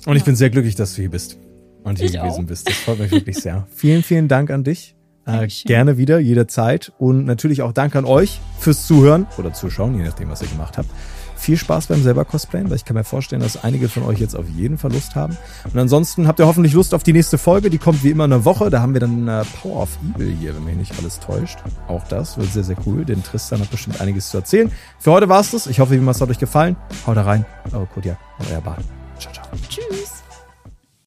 Und 0.06 0.16
ich 0.16 0.24
bin 0.24 0.36
sehr 0.36 0.50
glücklich, 0.50 0.74
dass 0.74 0.94
du 0.94 1.02
hier 1.02 1.10
bist 1.10 1.36
und 1.84 1.98
hier 1.98 2.06
Ich 2.06 2.12
gewesen 2.12 2.44
auch. 2.44 2.48
bist. 2.48 2.68
Das 2.68 2.76
freut 2.76 2.98
mich 2.98 3.10
wirklich 3.10 3.36
sehr. 3.36 3.66
vielen, 3.74 4.02
vielen 4.02 4.28
Dank 4.28 4.50
an 4.50 4.64
dich. 4.64 4.94
Äh, 5.28 5.46
gerne 5.66 5.98
wieder, 5.98 6.18
jederzeit. 6.18 6.92
Und 6.98 7.26
natürlich 7.26 7.60
auch 7.60 7.72
Dank 7.72 7.94
an 7.94 8.06
euch 8.06 8.40
fürs 8.58 8.86
Zuhören 8.86 9.26
oder 9.36 9.52
Zuschauen, 9.52 9.96
je 9.96 10.04
nachdem, 10.04 10.30
was 10.30 10.40
ihr 10.40 10.48
gemacht 10.48 10.78
habt. 10.78 10.88
Viel 11.36 11.56
Spaß 11.56 11.86
beim 11.86 12.02
selber 12.02 12.24
Cosplayen, 12.24 12.68
weil 12.68 12.76
ich 12.76 12.84
kann 12.84 12.96
mir 12.96 13.04
vorstellen, 13.04 13.42
dass 13.42 13.62
einige 13.62 13.88
von 13.88 14.02
euch 14.02 14.18
jetzt 14.18 14.34
auf 14.34 14.46
jeden 14.48 14.76
Fall 14.76 14.92
Lust 14.92 15.14
haben. 15.14 15.36
Und 15.72 15.78
ansonsten 15.78 16.26
habt 16.26 16.40
ihr 16.40 16.46
hoffentlich 16.46 16.72
Lust 16.72 16.94
auf 16.94 17.04
die 17.04 17.12
nächste 17.12 17.38
Folge. 17.38 17.70
Die 17.70 17.78
kommt 17.78 18.02
wie 18.02 18.10
immer 18.10 18.24
in 18.24 18.32
einer 18.32 18.44
Woche. 18.44 18.70
Da 18.70 18.80
haben 18.80 18.94
wir 18.94 19.00
dann 19.00 19.28
äh, 19.28 19.44
Power 19.62 19.82
of 19.82 19.98
Evil 20.16 20.34
hier, 20.34 20.56
wenn 20.56 20.64
mich 20.64 20.76
nicht 20.76 20.98
alles 20.98 21.20
täuscht. 21.20 21.58
Auch 21.86 22.08
das 22.08 22.38
wird 22.38 22.52
sehr, 22.52 22.64
sehr 22.64 22.76
cool. 22.86 23.04
Denn 23.04 23.22
Tristan 23.22 23.60
hat 23.60 23.70
bestimmt 23.70 24.00
einiges 24.00 24.30
zu 24.30 24.38
erzählen. 24.38 24.72
Für 24.98 25.12
heute 25.12 25.28
war's 25.28 25.52
das. 25.52 25.66
Ich 25.68 25.78
hoffe, 25.78 25.92
wie 25.92 25.96
immer 25.96 26.10
es 26.10 26.20
hat 26.20 26.30
euch 26.30 26.38
gefallen. 26.38 26.74
Haut 27.06 27.16
da 27.16 27.22
rein. 27.22 27.44
Eure 27.72 27.86
Kodia 27.86 28.18
und 28.38 28.50
euer 28.50 28.60
Bart. 28.60 28.82
Ciao, 29.18 29.32
ciao. 29.32 29.46
Tschüss! 29.68 30.17